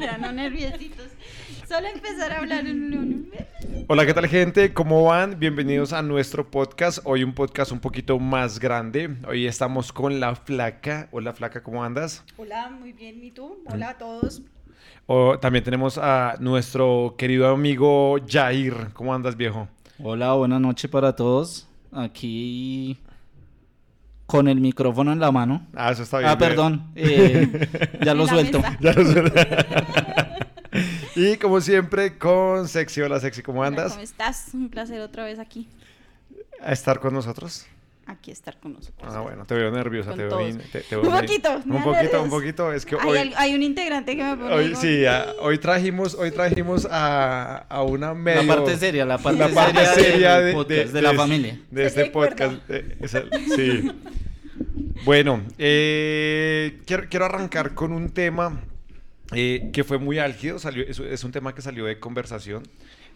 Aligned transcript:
ya 0.00 0.18
no 0.18 0.32
nerviositos. 0.32 1.08
Solo 1.68 1.88
empezar 1.88 2.32
a 2.32 2.38
hablar 2.38 2.66
en 2.66 2.96
un... 2.96 3.32
Hola, 3.88 4.06
¿qué 4.06 4.14
tal 4.14 4.26
gente? 4.26 4.72
¿Cómo 4.72 5.04
van? 5.04 5.38
Bienvenidos 5.38 5.92
a 5.92 6.02
nuestro 6.02 6.50
podcast. 6.50 6.98
Hoy 7.04 7.24
un 7.24 7.34
podcast 7.34 7.72
un 7.72 7.80
poquito 7.80 8.18
más 8.18 8.58
grande. 8.58 9.16
Hoy 9.28 9.46
estamos 9.46 9.92
con 9.92 10.20
la 10.20 10.34
flaca. 10.34 11.08
Hola, 11.12 11.32
flaca, 11.32 11.62
¿cómo 11.62 11.84
andas? 11.84 12.24
Hola, 12.36 12.70
muy 12.70 12.92
bien. 12.92 13.22
¿Y 13.22 13.30
tú? 13.30 13.62
Hola 13.66 13.90
a 13.90 13.98
todos. 13.98 14.42
También 15.40 15.64
tenemos 15.64 15.98
a 15.98 16.36
nuestro 16.40 17.14
querido 17.18 17.48
amigo 17.48 18.16
Jair. 18.26 18.88
¿Cómo 18.94 19.14
andas, 19.14 19.36
viejo? 19.36 19.68
Hola, 19.98 20.32
buenas 20.34 20.60
noches 20.60 20.90
para 20.90 21.14
todos. 21.14 21.68
Aquí 21.92 22.98
con 24.32 24.48
el 24.48 24.62
micrófono 24.62 25.12
en 25.12 25.20
la 25.20 25.30
mano. 25.30 25.66
Ah, 25.76 25.92
eso 25.92 26.04
está 26.04 26.16
bien. 26.16 26.30
Ah, 26.30 26.38
perdón. 26.38 26.90
eh, 26.94 27.68
ya 28.02 28.14
lo 28.14 28.26
suelto. 28.26 28.62
Ya 28.80 28.94
lo 28.94 29.04
sé. 29.04 29.24
y 31.16 31.36
como 31.36 31.60
siempre, 31.60 32.16
con 32.16 32.66
Sexy. 32.66 33.02
Hola, 33.02 33.20
Sexy, 33.20 33.42
¿cómo 33.42 33.60
Hola, 33.60 33.68
andas? 33.68 33.92
¿Cómo 33.92 34.02
estás? 34.02 34.54
Un 34.54 34.70
placer 34.70 35.02
otra 35.02 35.24
vez 35.24 35.38
aquí. 35.38 35.68
A 36.62 36.72
estar 36.72 36.98
con 36.98 37.12
nosotros. 37.12 37.66
Aquí 38.06 38.30
estar 38.32 38.58
con 38.58 38.72
nosotros. 38.74 39.12
Ah, 39.14 39.20
bueno, 39.20 39.44
te 39.46 39.54
veo 39.54 39.70
nerviosa, 39.70 40.10
Con 40.10 40.18
te 40.18 40.24
veo, 40.24 40.30
todos. 40.30 40.44
bien- 40.56 40.58
te- 40.72 40.80
te 40.80 40.96
Un 40.96 41.02
veo 41.02 41.20
poquito, 41.20 41.50
Un 41.54 41.62
poquito, 41.62 41.92
nervios. 41.92 42.22
un 42.24 42.30
poquito. 42.30 42.72
Es 42.72 42.84
que 42.84 42.96
hay, 43.00 43.08
hoy, 43.08 43.32
hay 43.36 43.54
un 43.54 43.62
integrante 43.62 44.16
que 44.16 44.22
me 44.24 44.36
pone... 44.36 44.52
hoy 44.54 44.74
sí, 44.74 45.04
hoy 45.40 45.58
trajimos, 45.58 46.14
hoy 46.14 46.30
trajimos 46.32 46.86
a, 46.90 47.58
a 47.68 47.82
una 47.82 48.12
medio... 48.12 48.42
La 48.42 48.56
parte 48.56 48.76
seria, 48.76 49.04
la 49.06 49.18
parte, 49.18 49.38
la 49.38 49.48
parte 49.48 49.86
seria, 49.86 49.94
seria 50.10 50.36
del 50.40 50.46
de, 50.46 50.52
podcast, 50.52 50.86
de- 50.86 50.92
de 50.92 51.02
la 51.02 51.10
de- 51.12 51.16
familia. 51.16 51.60
de 51.70 51.86
este 51.86 52.04
podcast. 52.06 52.70
esa- 53.00 53.22
sí. 53.54 53.90
Bueno, 55.04 55.42
eh, 55.58 56.80
quiero, 56.86 57.04
quiero 57.08 57.24
arrancar 57.24 57.74
con 57.74 57.92
un 57.92 58.10
tema 58.10 58.60
eh, 59.32 59.70
que 59.72 59.84
fue 59.84 59.98
muy 59.98 60.18
álgido, 60.18 60.58
salió, 60.58 60.84
es, 60.84 60.98
es 60.98 61.24
un 61.24 61.32
tema 61.32 61.54
que 61.54 61.62
salió 61.62 61.84
de 61.86 61.98
conversación 61.98 62.62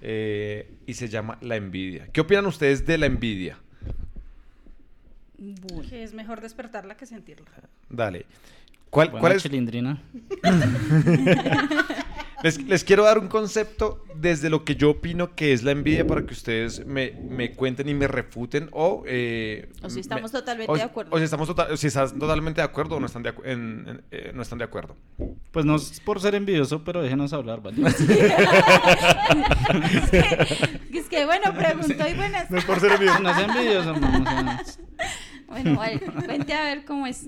eh, 0.01 0.71
y 0.87 0.95
se 0.95 1.09
llama 1.09 1.38
la 1.43 1.57
envidia. 1.57 2.09
¿Qué 2.13 2.21
opinan 2.23 2.47
ustedes 2.47 2.87
de 2.87 2.99
la 2.99 3.07
envidia? 3.07 3.59
Bueno. 5.38 5.88
Que 5.88 6.02
es 6.02 6.15
mejor 6.15 6.40
despertarla 6.40 6.96
que 6.96 7.06
sentirla. 7.06 7.46
Dale. 7.88 8.26
¿Cuál, 8.90 9.09
Buena 9.10 9.20
cuál 9.20 9.32
es, 9.34 9.42
chilindrina. 9.42 10.02
Les, 12.42 12.62
les 12.65 12.84
quiero 12.84 13.02
dar 13.02 13.18
un 13.18 13.29
concepto 13.29 14.04
desde 14.15 14.51
lo 14.51 14.62
que 14.62 14.76
yo 14.76 14.90
opino 14.90 15.34
que 15.34 15.54
es 15.54 15.62
la 15.65 15.70
envidia 15.73 16.06
para 16.06 16.26
que 16.26 16.34
ustedes 16.34 16.84
me, 16.87 17.12
me 17.29 17.52
cuenten 17.52 17.88
y 17.88 17.95
me 17.95 18.07
refuten 18.07 18.68
o... 18.73 19.02
eh, 19.07 19.70
O 19.82 19.88
si 19.88 19.95
me- 19.96 20.01
estamos 20.02 20.30
totalmente 20.32 20.70
o- 20.70 20.76
de 20.76 20.82
acuerdo. 20.82 21.10
O 21.16 21.18
si, 21.18 21.24
estamos 21.24 21.48
total- 21.48 21.76
si 21.79 21.87
están 21.87 22.18
totalmente 22.18 22.60
de 22.60 22.64
acuerdo 22.66 22.96
o 22.96 23.01
no 23.01 23.07
están 23.07 23.23
de, 23.23 23.34
acu- 23.34 23.40
en- 23.46 23.87
en- 23.88 24.02
eh, 24.10 24.32
no 24.34 24.42
están 24.42 24.59
de 24.59 24.64
acuerdo. 24.64 24.95
Pues 25.51 25.64
no 25.64 25.76
es 25.76 25.98
por 26.01 26.20
ser 26.20 26.34
envidioso, 26.34 26.84
pero 26.84 27.01
déjenos 27.02 27.32
hablar, 27.32 27.62
¿vale? 27.62 27.79
Es 30.92 31.09
que 31.09 31.24
bueno, 31.24 31.54
pregunto 31.54 32.09
y 32.09 32.14
buenas. 32.14 32.51
No 32.51 32.59
es 32.59 32.64
por 32.64 32.80
ser 32.80 32.92
envidioso. 32.92 33.20
no 33.20 33.30
es 33.30 33.38
envidioso, 33.38 33.92
o 33.92 33.98
sea, 33.98 34.62
Bueno, 35.49 35.77
vale, 35.77 36.01
vente 36.27 36.52
a 36.55 36.63
ver 36.65 36.85
cómo 36.85 37.07
es. 37.07 37.27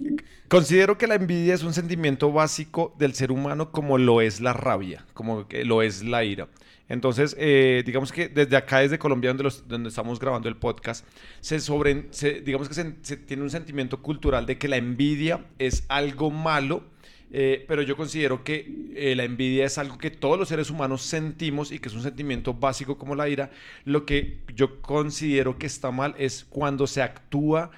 Considero 0.48 0.98
que 0.98 1.06
la 1.06 1.14
envidia 1.14 1.54
es 1.54 1.62
un 1.62 1.72
sentimiento 1.74 2.32
básico 2.32 2.94
del 2.98 3.14
ser 3.14 3.30
humano 3.30 3.70
como 3.70 3.98
lo 3.98 4.20
es 4.20 4.40
la 4.40 4.52
rabia, 4.52 5.04
como 5.14 5.46
lo 5.64 5.82
es 5.82 6.02
la 6.02 6.24
ira. 6.24 6.48
Entonces, 6.88 7.36
eh, 7.38 7.82
digamos 7.84 8.12
que 8.12 8.28
desde 8.28 8.56
acá, 8.56 8.78
desde 8.78 8.98
Colombia, 8.98 9.28
donde, 9.30 9.42
los- 9.44 9.68
donde 9.68 9.90
estamos 9.90 10.18
grabando 10.18 10.48
el 10.48 10.56
podcast, 10.56 11.04
se 11.40 11.60
sobre, 11.60 12.06
digamos 12.44 12.66
que 12.68 12.74
se, 12.74 12.94
se 13.02 13.16
tiene 13.18 13.42
un 13.42 13.50
sentimiento 13.50 14.00
cultural 14.02 14.46
de 14.46 14.56
que 14.56 14.68
la 14.68 14.78
envidia 14.78 15.44
es 15.58 15.84
algo 15.88 16.30
malo, 16.30 16.82
eh, 17.30 17.66
pero 17.68 17.82
yo 17.82 17.94
considero 17.94 18.42
que 18.42 18.72
eh, 18.96 19.14
la 19.14 19.24
envidia 19.24 19.66
es 19.66 19.76
algo 19.76 19.98
que 19.98 20.10
todos 20.10 20.38
los 20.38 20.48
seres 20.48 20.70
humanos 20.70 21.02
sentimos 21.02 21.72
y 21.72 21.78
que 21.78 21.88
es 21.90 21.94
un 21.94 22.02
sentimiento 22.02 22.54
básico 22.54 22.96
como 22.96 23.14
la 23.14 23.28
ira. 23.28 23.50
Lo 23.84 24.06
que 24.06 24.38
yo 24.54 24.80
considero 24.80 25.58
que 25.58 25.66
está 25.66 25.90
mal 25.90 26.14
es 26.18 26.46
cuando 26.48 26.86
se 26.86 27.02
actúa 27.02 27.70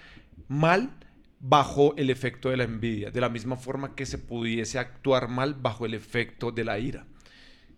mal 0.51 0.91
bajo 1.39 1.95
el 1.97 2.11
efecto 2.11 2.51
de 2.51 2.57
la 2.57 2.65
envidia, 2.65 3.11
de 3.11 3.21
la 3.21 3.29
misma 3.29 3.57
forma 3.57 3.95
que 3.95 4.05
se 4.05 4.19
pudiese 4.19 4.79
actuar 4.79 5.29
mal 5.29 5.55
bajo 5.55 5.87
el 5.87 5.95
efecto 5.95 6.51
de 6.51 6.65
la 6.65 6.79
ira. 6.79 7.07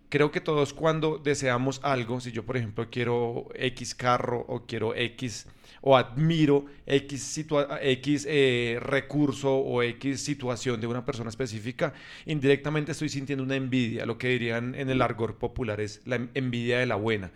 Creo 0.09 0.31
que 0.31 0.41
todos 0.41 0.73
cuando 0.73 1.17
deseamos 1.17 1.79
algo, 1.83 2.19
si 2.19 2.31
yo 2.31 2.43
por 2.43 2.57
ejemplo 2.57 2.89
quiero 2.89 3.47
X 3.55 3.95
carro 3.95 4.43
o 4.47 4.65
quiero 4.65 4.95
X 4.95 5.47
o 5.81 5.95
admiro 5.95 6.65
X, 6.85 7.45
X 7.81 8.27
eh, 8.29 8.79
recurso 8.81 9.55
o 9.55 9.81
X 9.83 10.21
situación 10.21 10.81
de 10.81 10.87
una 10.87 11.05
persona 11.05 11.29
específica, 11.29 11.93
indirectamente 12.25 12.91
estoy 12.91 13.09
sintiendo 13.09 13.43
una 13.43 13.55
envidia, 13.55 14.05
lo 14.05 14.17
que 14.17 14.29
dirían 14.29 14.75
en 14.75 14.89
el 14.89 15.01
argor 15.01 15.37
popular 15.37 15.79
es 15.79 16.01
la 16.05 16.15
en- 16.15 16.31
envidia 16.33 16.79
de 16.79 16.85
la 16.85 16.95
buena. 16.95 17.31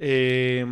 Eh, 0.00 0.64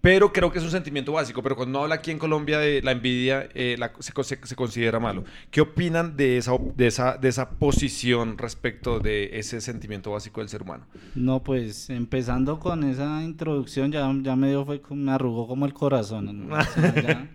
pero 0.00 0.32
creo 0.32 0.50
que 0.50 0.58
es 0.58 0.64
un 0.64 0.70
sentimiento 0.70 1.12
básico, 1.12 1.42
pero 1.42 1.56
cuando 1.56 1.70
uno 1.78 1.82
habla 1.84 1.96
aquí 1.96 2.10
en 2.10 2.18
Colombia 2.18 2.58
de 2.58 2.80
la 2.82 2.92
envidia, 2.92 3.48
eh, 3.54 3.76
la- 3.78 3.92
se, 3.98 4.12
co- 4.12 4.24
se- 4.24 4.38
se 4.42 4.56
considera 4.56 4.98
malo. 4.98 5.24
¿Qué 5.50 5.60
opinan 5.60 6.16
de 6.16 6.38
esa, 6.38 6.52
de, 6.76 6.86
esa, 6.86 7.16
de 7.18 7.28
esa 7.28 7.50
posición 7.50 8.38
respecto 8.38 8.98
de 9.00 9.30
ese 9.38 9.60
sentimiento 9.60 10.10
básico 10.12 10.40
del 10.40 10.48
ser 10.48 10.62
humano? 10.62 10.84
No, 11.14 11.42
pues 11.42 11.90
empezando 11.90 12.58
con 12.58 12.84
esa 12.84 13.22
introducción 13.22 13.92
ya, 13.92 14.10
ya 14.22 14.36
me 14.36 14.48
dio 14.48 14.64
fue 14.64 14.80
me 14.90 15.12
arrugó 15.12 15.46
como 15.46 15.66
el 15.66 15.74
corazón. 15.74 16.28
hermano, 16.28 16.62
o 16.62 16.80
sea, 16.80 16.94
ya, 17.02 17.28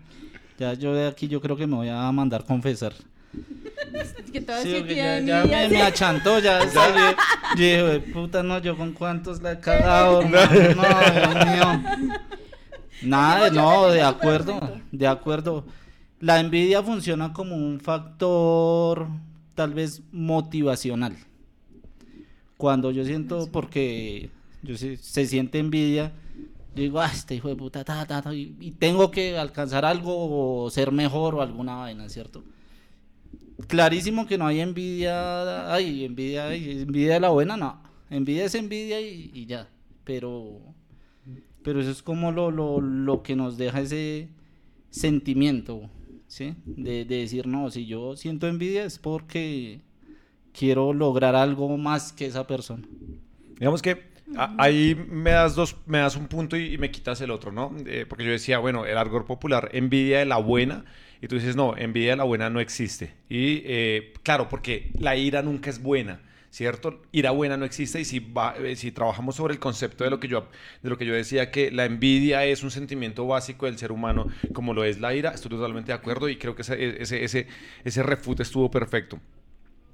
ya 0.58 0.72
yo 0.74 0.92
de 0.94 1.06
aquí 1.08 1.28
yo 1.28 1.40
creo 1.40 1.56
que 1.56 1.66
me 1.66 1.76
voy 1.76 1.88
a 1.88 2.10
mandar 2.10 2.44
confesar. 2.44 2.92
Que 4.32 4.40
todo 4.40 4.62
Sí, 4.62 4.82
tiene 4.86 4.94
ya, 5.26 5.44
ya 5.44 5.68
me, 5.68 5.82
achantó, 5.82 6.38
ya. 6.38 6.60
Yo 7.56 7.62
dije, 7.62 7.80
"Jue 7.82 8.00
puta, 8.12 8.42
no, 8.42 8.58
yo 8.58 8.76
con 8.76 8.92
cuántos 8.92 9.42
la 9.42 9.52
he 9.52 9.60
cagado, 9.60 10.22
no, 10.28 10.28
Dios 10.28 10.76
mío. 10.76 11.82
Nada, 13.00 13.50
no, 13.50 13.88
de 13.88 14.02
acuerdo, 14.02 14.60
de 14.92 15.06
acuerdo. 15.06 15.64
La 16.20 16.40
envidia 16.40 16.82
funciona 16.82 17.32
como 17.32 17.56
un 17.56 17.80
factor 17.80 19.08
tal 19.54 19.74
vez 19.74 20.02
motivacional. 20.12 21.16
Cuando 22.56 22.90
yo 22.90 23.04
siento, 23.04 23.48
porque 23.52 24.30
yo 24.62 24.76
sé- 24.76 24.96
se 24.96 25.26
siente 25.26 25.58
envidia, 25.58 26.12
yo 26.74 26.82
digo, 26.82 27.00
ah, 27.00 27.10
este 27.12 27.34
hijo 27.34 27.48
de 27.48 27.56
puta, 27.56 27.84
ta, 27.84 28.06
ta, 28.06 28.22
ta, 28.22 28.34
y, 28.34 28.56
y 28.60 28.70
tengo 28.72 29.10
que 29.10 29.38
alcanzar 29.38 29.84
algo 29.84 30.64
o 30.64 30.70
ser 30.70 30.90
mejor 30.92 31.34
o 31.34 31.42
alguna 31.42 31.76
vaina, 31.76 32.08
¿cierto? 32.08 32.42
Clarísimo 33.68 34.26
que 34.26 34.36
no 34.38 34.46
hay 34.46 34.60
envidia, 34.60 35.72
ay, 35.72 36.04
envidia, 36.04 36.48
ay, 36.48 36.82
envidia 36.82 37.14
de 37.14 37.20
la 37.20 37.30
buena, 37.30 37.56
no. 37.56 37.80
Envidia 38.10 38.44
es 38.44 38.54
envidia 38.54 39.00
y, 39.00 39.30
y 39.34 39.46
ya. 39.46 39.66
Pero, 40.04 40.60
pero 41.66 41.80
eso 41.80 41.90
es 41.90 42.00
como 42.00 42.30
lo, 42.30 42.52
lo, 42.52 42.80
lo 42.80 43.24
que 43.24 43.34
nos 43.34 43.58
deja 43.58 43.80
ese 43.80 44.28
sentimiento, 44.90 45.90
¿sí? 46.28 46.54
De, 46.64 47.04
de 47.04 47.16
decir, 47.16 47.48
no, 47.48 47.72
si 47.72 47.86
yo 47.86 48.14
siento 48.14 48.46
envidia 48.46 48.84
es 48.84 49.00
porque 49.00 49.80
quiero 50.56 50.92
lograr 50.92 51.34
algo 51.34 51.76
más 51.76 52.12
que 52.12 52.26
esa 52.26 52.46
persona. 52.46 52.84
Digamos 53.58 53.82
que 53.82 54.00
ahí 54.36 54.94
me 55.08 55.32
das 55.32 55.56
dos, 55.56 55.74
me 55.86 55.98
das 55.98 56.14
un 56.14 56.28
punto 56.28 56.56
y, 56.56 56.74
y 56.74 56.78
me 56.78 56.92
quitas 56.92 57.20
el 57.20 57.32
otro, 57.32 57.50
¿no? 57.50 57.74
Eh, 57.84 58.06
porque 58.08 58.24
yo 58.24 58.30
decía, 58.30 58.60
bueno, 58.60 58.86
el 58.86 58.96
argor 58.96 59.24
popular, 59.24 59.68
envidia 59.72 60.20
de 60.20 60.26
la 60.26 60.36
buena, 60.36 60.84
y 61.20 61.26
tú 61.26 61.34
dices, 61.34 61.56
no, 61.56 61.76
envidia 61.76 62.10
de 62.10 62.16
la 62.18 62.24
buena 62.24 62.48
no 62.48 62.60
existe. 62.60 63.14
Y 63.28 63.62
eh, 63.64 64.12
claro, 64.22 64.48
porque 64.48 64.92
la 65.00 65.16
ira 65.16 65.42
nunca 65.42 65.68
es 65.68 65.82
buena. 65.82 66.20
¿Cierto? 66.56 67.02
Ira 67.12 67.32
buena 67.32 67.58
no 67.58 67.66
existe 67.66 68.00
y 68.00 68.02
eh, 68.64 68.76
si 68.76 68.90
trabajamos 68.90 69.36
sobre 69.36 69.52
el 69.52 69.60
concepto 69.60 70.04
de 70.04 70.08
lo, 70.08 70.18
que 70.18 70.26
yo, 70.26 70.48
de 70.82 70.88
lo 70.88 70.96
que 70.96 71.04
yo 71.04 71.12
decía, 71.12 71.50
que 71.50 71.70
la 71.70 71.84
envidia 71.84 72.46
es 72.46 72.62
un 72.62 72.70
sentimiento 72.70 73.26
básico 73.26 73.66
del 73.66 73.76
ser 73.76 73.92
humano, 73.92 74.28
como 74.54 74.72
lo 74.72 74.82
es 74.82 74.98
la 74.98 75.14
ira, 75.14 75.32
estoy 75.32 75.50
totalmente 75.50 75.88
de 75.88 75.98
acuerdo 75.98 76.30
y 76.30 76.38
creo 76.38 76.54
que 76.54 76.62
ese, 76.62 77.02
ese, 77.02 77.46
ese, 77.84 78.02
refute 78.02 78.42
estuvo 78.42 78.70
perfecto. 78.70 79.20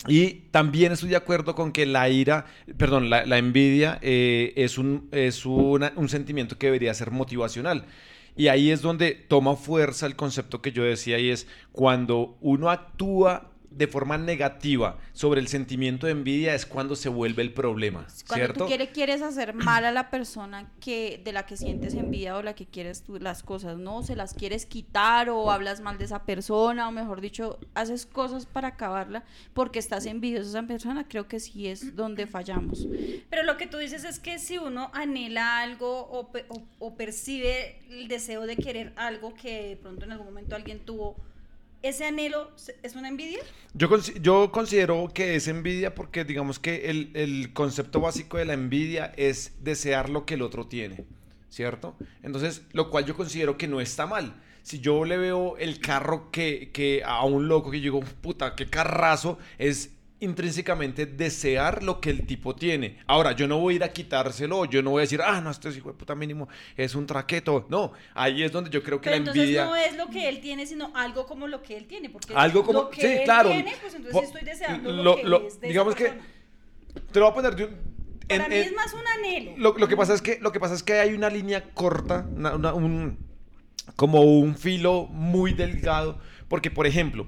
Y 0.07 0.35
también 0.53 0.93
estoy 0.93 1.09
de 1.09 1.17
acuerdo 1.17 1.57
con 1.57 1.73
que 1.73 1.85
la 1.85 2.09
ira, 2.09 2.47
perdón, 2.79 3.11
la, 3.11 3.27
la 3.27 3.39
envidia 3.39 3.99
eh, 4.01 4.53
es, 4.55 4.79
un, 4.79 5.09
es 5.11 5.45
una- 5.45 5.93
un 5.97 6.09
sentimiento 6.09 6.59
que 6.59 6.67
debería 6.69 6.95
ser 6.95 7.11
motivacional. 7.11 7.87
Y 8.37 8.47
ahí 8.47 8.71
es 8.71 8.83
donde 8.83 9.17
toma 9.17 9.57
fuerza 9.57 10.07
el 10.07 10.15
concepto 10.15 10.63
que 10.63 10.71
yo 10.71 10.85
decía 10.85 11.19
y 11.19 11.31
es 11.31 11.49
cuando 11.73 12.37
uno 12.41 12.71
actúa 12.71 13.52
de 13.77 13.87
forma 13.87 14.19
negativa 14.19 14.99
sobre 15.13 15.41
el 15.41 15.49
sentimiento 15.49 16.07
de 16.07 16.13
envidia 16.13 16.55
es 16.55 16.67
cuando 16.67 16.97
se 16.97 17.09
vuelve 17.09 17.43
el 17.43 17.53
problema, 17.53 18.07
Cuando 18.29 18.35
¿cierto? 18.47 18.61
tú 18.65 18.67
quieres, 18.67 18.91
quieres 18.91 19.23
hacer 19.23 19.55
mal 19.55 19.85
a 19.85 19.93
la 19.93 20.11
persona 20.11 20.71
que 20.81 21.21
de 21.25 21.33
la 21.33 21.47
que 21.47 21.57
sientes 21.57 21.95
envidia 21.95 22.37
o 22.37 22.43
la 22.43 22.55
que 22.55 22.67
quieres 22.67 23.03
tú 23.03 23.19
las 23.19 23.43
cosas, 23.43 23.79
¿no? 23.79 24.03
Se 24.03 24.15
las 24.17 24.35
quieres 24.35 24.67
quitar 24.67 25.29
o 25.31 25.51
hablas 25.51 25.81
mal 25.81 25.99
de 25.99 26.05
esa 26.05 26.25
persona 26.25 26.89
o 26.89 26.93
mejor 26.93 27.21
dicho, 27.21 27.59
haces 27.75 28.07
cosas 28.07 28.47
para 28.47 28.69
acabarla 28.69 29.25
porque 29.55 29.79
estás 29.79 30.07
envidioso 30.07 30.45
de 30.45 30.59
esa 30.59 30.67
persona, 30.67 31.07
creo 31.09 31.29
que 31.29 31.41
sí 31.41 31.69
es 31.69 31.97
donde 31.97 32.27
fallamos. 32.27 32.87
Pero 33.31 33.43
lo 33.43 33.57
que 33.57 33.67
tú 33.67 33.79
dices 33.79 34.05
es 34.05 34.19
que 34.19 34.39
si 34.39 34.59
uno 34.59 34.91
anhela 34.95 35.61
algo 35.61 35.89
o, 36.11 36.31
o- 36.49 36.63
o 36.79 36.95
percibe 36.97 37.81
el 37.91 38.09
deseo 38.09 38.47
de 38.47 38.57
querer 38.57 38.93
algo 38.97 39.35
que 39.35 39.69
de 39.69 39.77
pronto 39.77 40.05
en 40.05 40.13
algún 40.13 40.27
momento 40.27 40.55
alguien 40.57 40.81
tuvo 40.81 41.17
ese 41.83 42.05
anhelo 42.05 42.51
es 42.83 42.95
una 42.95 43.09
envidia. 43.09 43.41
Yo, 43.75 43.89
yo 44.21 44.53
considero 44.53 45.11
que 45.13 45.35
es 45.35 45.49
envidia 45.49 45.95
porque 45.95 46.25
digamos 46.25 46.59
que 46.59 46.91
el, 46.91 47.11
el 47.15 47.53
concepto 47.53 48.01
básico 48.01 48.39
de 48.39 48.45
la 48.45 48.55
envidia 48.55 49.13
es 49.17 49.53
desear 49.61 50.09
lo 50.09 50.25
que 50.25 50.35
el 50.35 50.43
otro 50.43 50.67
tiene, 50.67 51.05
¿cierto? 51.49 51.97
Entonces, 52.23 52.63
lo 52.73 52.91
cual 52.91 53.05
yo 53.05 53.17
considero 53.17 53.59
que 53.59 53.69
no 53.69 53.81
está 53.81 54.07
mal. 54.07 54.41
Si 54.63 54.79
yo 54.79 55.05
le 55.05 55.17
veo 55.17 55.57
el 55.59 55.81
carro 55.81 56.31
que, 56.31 56.71
que 56.73 57.03
a 57.05 57.25
un 57.25 57.49
loco 57.49 57.71
que 57.71 57.81
yo 57.81 57.93
digo, 57.93 58.01
puta, 58.21 58.55
qué 58.55 58.67
carrazo, 58.67 59.39
es 59.59 59.91
intrínsecamente 60.23 61.07
desear 61.07 61.83
lo 61.83 62.01
que 62.01 62.11
el 62.11 62.27
tipo 62.27 62.55
tiene. 62.55 62.99
Ahora, 63.07 63.33
yo 63.33 63.47
no 63.49 63.59
voy 63.59 63.75
a 63.75 63.77
ir 63.77 63.85
a 63.85 63.93
quitárselo, 63.93 64.65
yo 64.65 64.83
no 64.83 64.91
voy 64.91 65.01
a 65.01 65.03
decir, 65.03 65.21
ah, 65.23 65.41
no, 65.41 65.51
este 65.51 65.69
hijo 65.71 65.91
de 65.93 65.99
puta 65.99 66.15
mínimo 66.15 66.49
es 66.77 66.95
un 66.95 67.07
traqueto. 67.07 67.67
No, 67.69 67.93
ahí 68.15 68.43
es 68.43 68.53
donde 68.53 68.71
yo 68.71 68.83
creo 68.83 69.01
que 69.01 69.05
Pero 69.11 69.17
la 69.17 69.19
entonces 69.19 69.43
envidia... 69.43 69.65
no 69.67 69.77
es 69.77 69.97
lo 69.97 70.09
que 70.09 70.29
él 70.29 70.41
tiene, 70.41 70.67
sino 70.67 70.93
algo 70.95 71.27
como 71.27 71.47
lo 71.47 71.63
que 71.63 71.77
él 71.77 71.87
tiene. 71.87 72.09
Porque 72.11 72.33
Algo 72.35 72.65
como- 72.65 72.83
lo 72.83 72.91
que 72.91 73.01
sí, 73.01 73.07
él 73.07 73.21
claro. 73.25 73.51
tiene, 73.51 73.73
pues 73.81 73.95
entonces 73.95 74.13
Po- 74.21 74.27
estoy 74.27 74.43
deseando 74.43 74.93
lo, 74.93 75.03
lo- 75.03 75.17
que 75.17 75.23
lo- 75.25 75.47
es 75.47 75.61
de 75.61 75.69
digamos 75.69 75.95
que-. 75.95 76.13
Te 77.13 77.19
lo 77.21 77.27
voy 77.27 77.33
a 77.33 77.35
poner 77.35 77.57
de 77.57 77.65
un... 77.65 77.93
Para 78.29 78.45
en- 78.45 78.51
mí 78.51 78.57
es 78.57 78.73
más 78.75 78.93
un 78.95 79.01
anhelo. 79.19 79.53
Lo, 79.57 79.77
lo 79.77 79.89
que 79.89 79.97
pasa 79.97 80.15
es 80.15 80.23
que 80.23 80.39
lo 80.41 80.53
que 80.53 80.61
pasa 80.61 80.75
es 80.75 80.83
que 80.83 80.95
hay 80.95 81.13
una 81.15 81.29
línea 81.29 81.65
corta, 81.75 82.27
una- 82.35 82.55
una- 82.55 82.73
un, 82.75 83.19
como 83.97 84.23
un 84.23 84.55
filo 84.57 85.07
muy 85.11 85.53
delgado, 85.53 86.19
porque 86.49 86.71
por 86.71 86.87
ejemplo, 86.87 87.27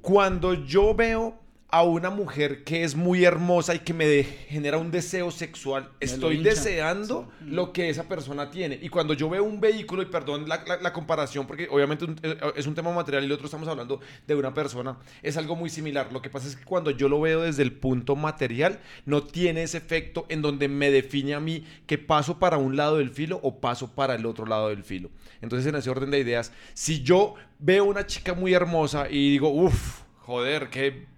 cuando 0.00 0.54
yo 0.54 0.94
veo 0.94 1.38
a 1.74 1.82
una 1.84 2.10
mujer 2.10 2.64
que 2.64 2.84
es 2.84 2.94
muy 2.94 3.24
hermosa 3.24 3.74
y 3.74 3.78
que 3.78 3.94
me 3.94 4.06
de- 4.06 4.24
genera 4.24 4.76
un 4.76 4.90
deseo 4.90 5.30
sexual, 5.30 5.88
estoy 6.00 6.36
deseando 6.50 7.30
lo 7.46 7.72
que 7.72 7.88
esa 7.88 8.04
persona 8.08 8.50
tiene. 8.50 8.78
Y 8.82 8.90
cuando 8.90 9.14
yo 9.14 9.30
veo 9.30 9.42
un 9.42 9.58
vehículo, 9.58 10.02
y 10.02 10.06
perdón 10.06 10.46
la, 10.46 10.62
la- 10.66 10.76
la 10.82 10.92
comparación, 10.92 11.46
porque 11.46 11.68
obviamente 11.70 12.04
un- 12.04 12.20
eh, 12.22 12.36
es 12.56 12.66
un 12.66 12.74
tema 12.74 12.92
material 12.92 13.22
y 13.22 13.26
el 13.26 13.32
otro 13.32 13.46
estamos 13.46 13.68
hablando 13.68 14.00
de 14.26 14.34
una 14.34 14.52
persona, 14.52 14.98
es 15.22 15.38
algo 15.38 15.56
muy 15.56 15.70
similar. 15.70 16.12
Lo 16.12 16.20
que 16.20 16.28
pasa 16.28 16.46
es 16.46 16.56
que 16.56 16.64
cuando 16.64 16.90
yo 16.90 17.08
lo 17.08 17.18
veo 17.22 17.40
desde 17.40 17.62
el 17.62 17.72
punto 17.72 18.16
material, 18.16 18.78
no 19.06 19.22
tiene 19.22 19.62
ese 19.62 19.78
efecto 19.78 20.26
en 20.28 20.42
donde 20.42 20.68
me 20.68 20.90
define 20.90 21.32
a 21.34 21.40
mí 21.40 21.64
que 21.86 21.96
paso 21.96 22.38
para 22.38 22.58
un 22.58 22.76
lado 22.76 22.98
del 22.98 23.10
filo 23.12 23.40
o 23.42 23.60
paso 23.60 23.94
para 23.94 24.14
el 24.14 24.26
otro 24.26 24.44
lado 24.44 24.68
del 24.68 24.84
filo. 24.84 25.08
Entonces, 25.40 25.66
en 25.68 25.76
ese 25.76 25.88
orden 25.88 26.10
de 26.10 26.18
ideas, 26.18 26.52
si 26.74 27.02
yo 27.02 27.34
veo 27.58 27.84
una 27.86 28.06
chica 28.06 28.34
muy 28.34 28.52
hermosa 28.52 29.08
y 29.10 29.30
digo, 29.30 29.48
uff, 29.48 30.02
joder, 30.20 30.68
qué 30.68 31.10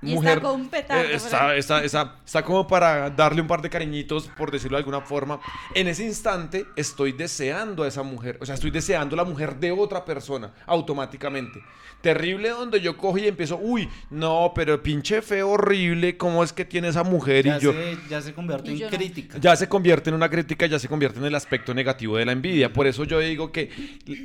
Y 0.00 0.10
está 0.10 0.14
mujer 0.14 0.40
con 0.40 0.60
un 0.60 0.68
petardo, 0.68 1.02
eh, 1.02 1.14
está, 1.16 1.56
está, 1.56 1.82
está, 1.82 2.16
está 2.24 2.42
como 2.44 2.68
para 2.68 3.10
darle 3.10 3.40
un 3.40 3.48
par 3.48 3.60
de 3.60 3.68
cariñitos, 3.68 4.28
por 4.28 4.50
decirlo 4.52 4.76
de 4.76 4.82
alguna 4.82 5.00
forma. 5.00 5.40
En 5.74 5.88
ese 5.88 6.04
instante 6.04 6.66
estoy 6.76 7.12
deseando 7.12 7.82
a 7.82 7.88
esa 7.88 8.04
mujer, 8.04 8.38
o 8.40 8.46
sea, 8.46 8.54
estoy 8.54 8.70
deseando 8.70 9.16
la 9.16 9.24
mujer 9.24 9.56
de 9.56 9.72
otra 9.72 10.04
persona 10.04 10.52
automáticamente. 10.66 11.60
Terrible 12.00 12.50
donde 12.50 12.80
yo 12.80 12.96
cojo 12.96 13.18
y 13.18 13.26
empiezo, 13.26 13.58
uy, 13.60 13.88
no, 14.10 14.52
pero 14.54 14.80
pinche 14.80 15.20
feo, 15.20 15.50
horrible, 15.50 16.16
¿cómo 16.16 16.44
es 16.44 16.52
que 16.52 16.64
tiene 16.64 16.88
esa 16.88 17.02
mujer? 17.02 17.44
Ya, 17.44 17.56
y 17.56 17.60
yo, 17.60 17.72
se, 17.72 17.98
ya 18.08 18.20
se 18.20 18.32
convierte 18.32 18.70
en 18.70 18.78
no. 18.78 18.88
crítica. 18.88 19.38
ya 19.40 19.56
se 19.56 19.68
convierte 19.68 20.10
en 20.10 20.14
una 20.14 20.28
crítica, 20.28 20.66
ya 20.66 20.78
se 20.78 20.86
convierte 20.86 21.18
en 21.18 21.24
el 21.24 21.34
aspecto 21.34 21.74
negativo 21.74 22.16
de 22.16 22.24
la 22.24 22.30
envidia. 22.30 22.72
Por 22.72 22.86
eso 22.86 23.02
yo 23.02 23.18
digo 23.18 23.50
que 23.50 23.70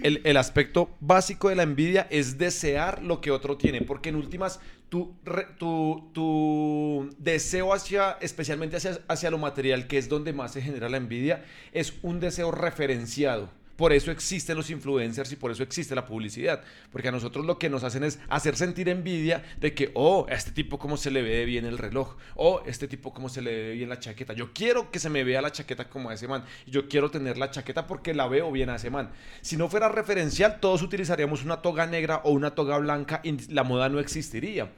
el, 0.03 0.21
el 0.23 0.37
aspecto 0.37 0.91
básico 0.99 1.49
de 1.49 1.55
la 1.55 1.63
envidia 1.63 2.05
es 2.11 2.37
desear 2.37 3.01
lo 3.01 3.21
que 3.21 3.31
otro 3.31 3.57
tiene, 3.57 3.81
porque 3.81 4.09
en 4.09 4.17
últimas 4.17 4.59
tu, 4.93 5.11
re- 5.25 5.47
tu, 5.57 6.11
tu 6.13 7.09
deseo 7.17 7.73
hacia, 7.73 8.11
especialmente 8.21 8.77
hacia, 8.77 8.99
hacia 9.07 9.31
lo 9.31 9.39
material, 9.39 9.87
que 9.87 9.97
es 9.97 10.07
donde 10.07 10.33
más 10.33 10.53
se 10.53 10.61
genera 10.61 10.87
la 10.87 10.97
envidia, 10.97 11.43
es 11.71 11.93
un 12.03 12.19
deseo 12.19 12.51
referenciado. 12.51 13.49
Por 13.75 13.91
eso 13.91 14.11
existen 14.11 14.55
los 14.55 14.69
influencers 14.69 15.31
y 15.31 15.35
por 15.35 15.49
eso 15.49 15.63
existe 15.63 15.95
la 15.95 16.05
publicidad. 16.05 16.61
Porque 16.91 17.07
a 17.07 17.11
nosotros 17.11 17.43
lo 17.43 17.57
que 17.57 17.71
nos 17.71 17.83
hacen 17.83 18.03
es 18.03 18.19
hacer 18.29 18.55
sentir 18.55 18.87
envidia 18.87 19.43
de 19.59 19.73
que, 19.73 19.89
oh, 19.95 20.27
a 20.29 20.33
este 20.35 20.51
tipo 20.51 20.77
cómo 20.77 20.95
se 20.95 21.09
le 21.09 21.23
ve 21.23 21.43
bien 21.45 21.65
el 21.65 21.79
reloj. 21.79 22.15
Oh, 22.35 22.61
este 22.67 22.87
tipo 22.87 23.15
cómo 23.15 23.29
se 23.29 23.41
le 23.41 23.51
ve 23.51 23.71
bien 23.71 23.89
la 23.89 23.97
chaqueta. 23.97 24.33
Yo 24.33 24.53
quiero 24.53 24.91
que 24.91 24.99
se 24.99 25.09
me 25.09 25.23
vea 25.23 25.41
la 25.41 25.51
chaqueta 25.51 25.89
como 25.89 26.11
a 26.11 26.13
ese 26.13 26.27
man. 26.27 26.43
Yo 26.67 26.87
quiero 26.87 27.09
tener 27.09 27.39
la 27.39 27.49
chaqueta 27.49 27.87
porque 27.87 28.13
la 28.13 28.27
veo 28.27 28.51
bien 28.51 28.69
a 28.69 28.75
ese 28.75 28.91
man. 28.91 29.09
Si 29.41 29.57
no 29.57 29.67
fuera 29.69 29.89
referencial, 29.89 30.59
todos 30.59 30.83
utilizaríamos 30.83 31.43
una 31.43 31.63
toga 31.63 31.87
negra 31.87 32.21
o 32.25 32.31
una 32.31 32.51
toga 32.53 32.77
blanca 32.77 33.21
y 33.23 33.51
la 33.51 33.63
moda 33.63 33.89
no 33.89 33.99
existiría. 33.99 34.69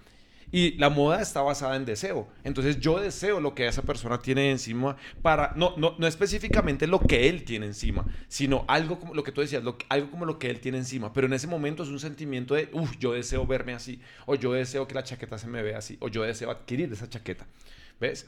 Y 0.51 0.77
la 0.77 0.89
moda 0.89 1.21
está 1.21 1.41
basada 1.41 1.75
en 1.75 1.85
deseo. 1.85 2.27
Entonces 2.43 2.79
yo 2.79 2.99
deseo 2.99 3.39
lo 3.41 3.55
que 3.55 3.67
esa 3.67 3.81
persona 3.81 4.19
tiene 4.19 4.51
encima 4.51 4.95
para, 5.21 5.51
no, 5.55 5.73
no, 5.75 5.95
no 5.97 6.07
específicamente 6.07 6.87
lo 6.87 6.99
que 6.99 7.27
él 7.27 7.43
tiene 7.43 7.65
encima, 7.65 8.05
sino 8.27 8.63
algo 8.67 8.99
como 8.99 9.13
lo 9.15 9.23
que 9.23 9.31
tú 9.31 9.41
decías, 9.41 9.63
lo 9.63 9.77
algo 9.89 10.11
como 10.11 10.25
lo 10.25 10.39
que 10.39 10.49
él 10.49 10.59
tiene 10.59 10.77
encima. 10.77 11.11
Pero 11.11 11.27
en 11.27 11.33
ese 11.33 11.47
momento 11.47 11.83
es 11.83 11.89
un 11.89 11.99
sentimiento 11.99 12.53
de, 12.55 12.69
uff, 12.73 12.95
yo 12.99 13.13
deseo 13.13 13.45
verme 13.45 13.73
así, 13.73 13.99
o 14.25 14.35
yo 14.35 14.53
deseo 14.53 14.87
que 14.87 14.95
la 14.95 15.03
chaqueta 15.03 15.37
se 15.37 15.47
me 15.47 15.61
vea 15.61 15.79
así, 15.79 15.97
o 15.99 16.07
yo 16.07 16.23
deseo 16.23 16.51
adquirir 16.51 16.91
esa 16.93 17.09
chaqueta. 17.09 17.45
¿Ves? 17.99 18.25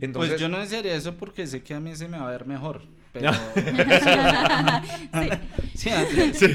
Entonces, 0.00 0.32
pues 0.32 0.40
yo 0.40 0.48
no 0.48 0.58
desearía 0.58 0.94
eso 0.94 1.14
porque 1.14 1.46
sé 1.46 1.62
que 1.62 1.74
a 1.74 1.80
mí 1.80 1.94
se 1.96 2.08
me 2.08 2.18
va 2.18 2.28
a 2.28 2.30
ver 2.30 2.46
mejor. 2.46 2.82
Pero... 3.12 3.32
sí, 5.74 5.90
así- 5.90 6.34
sí. 6.34 6.46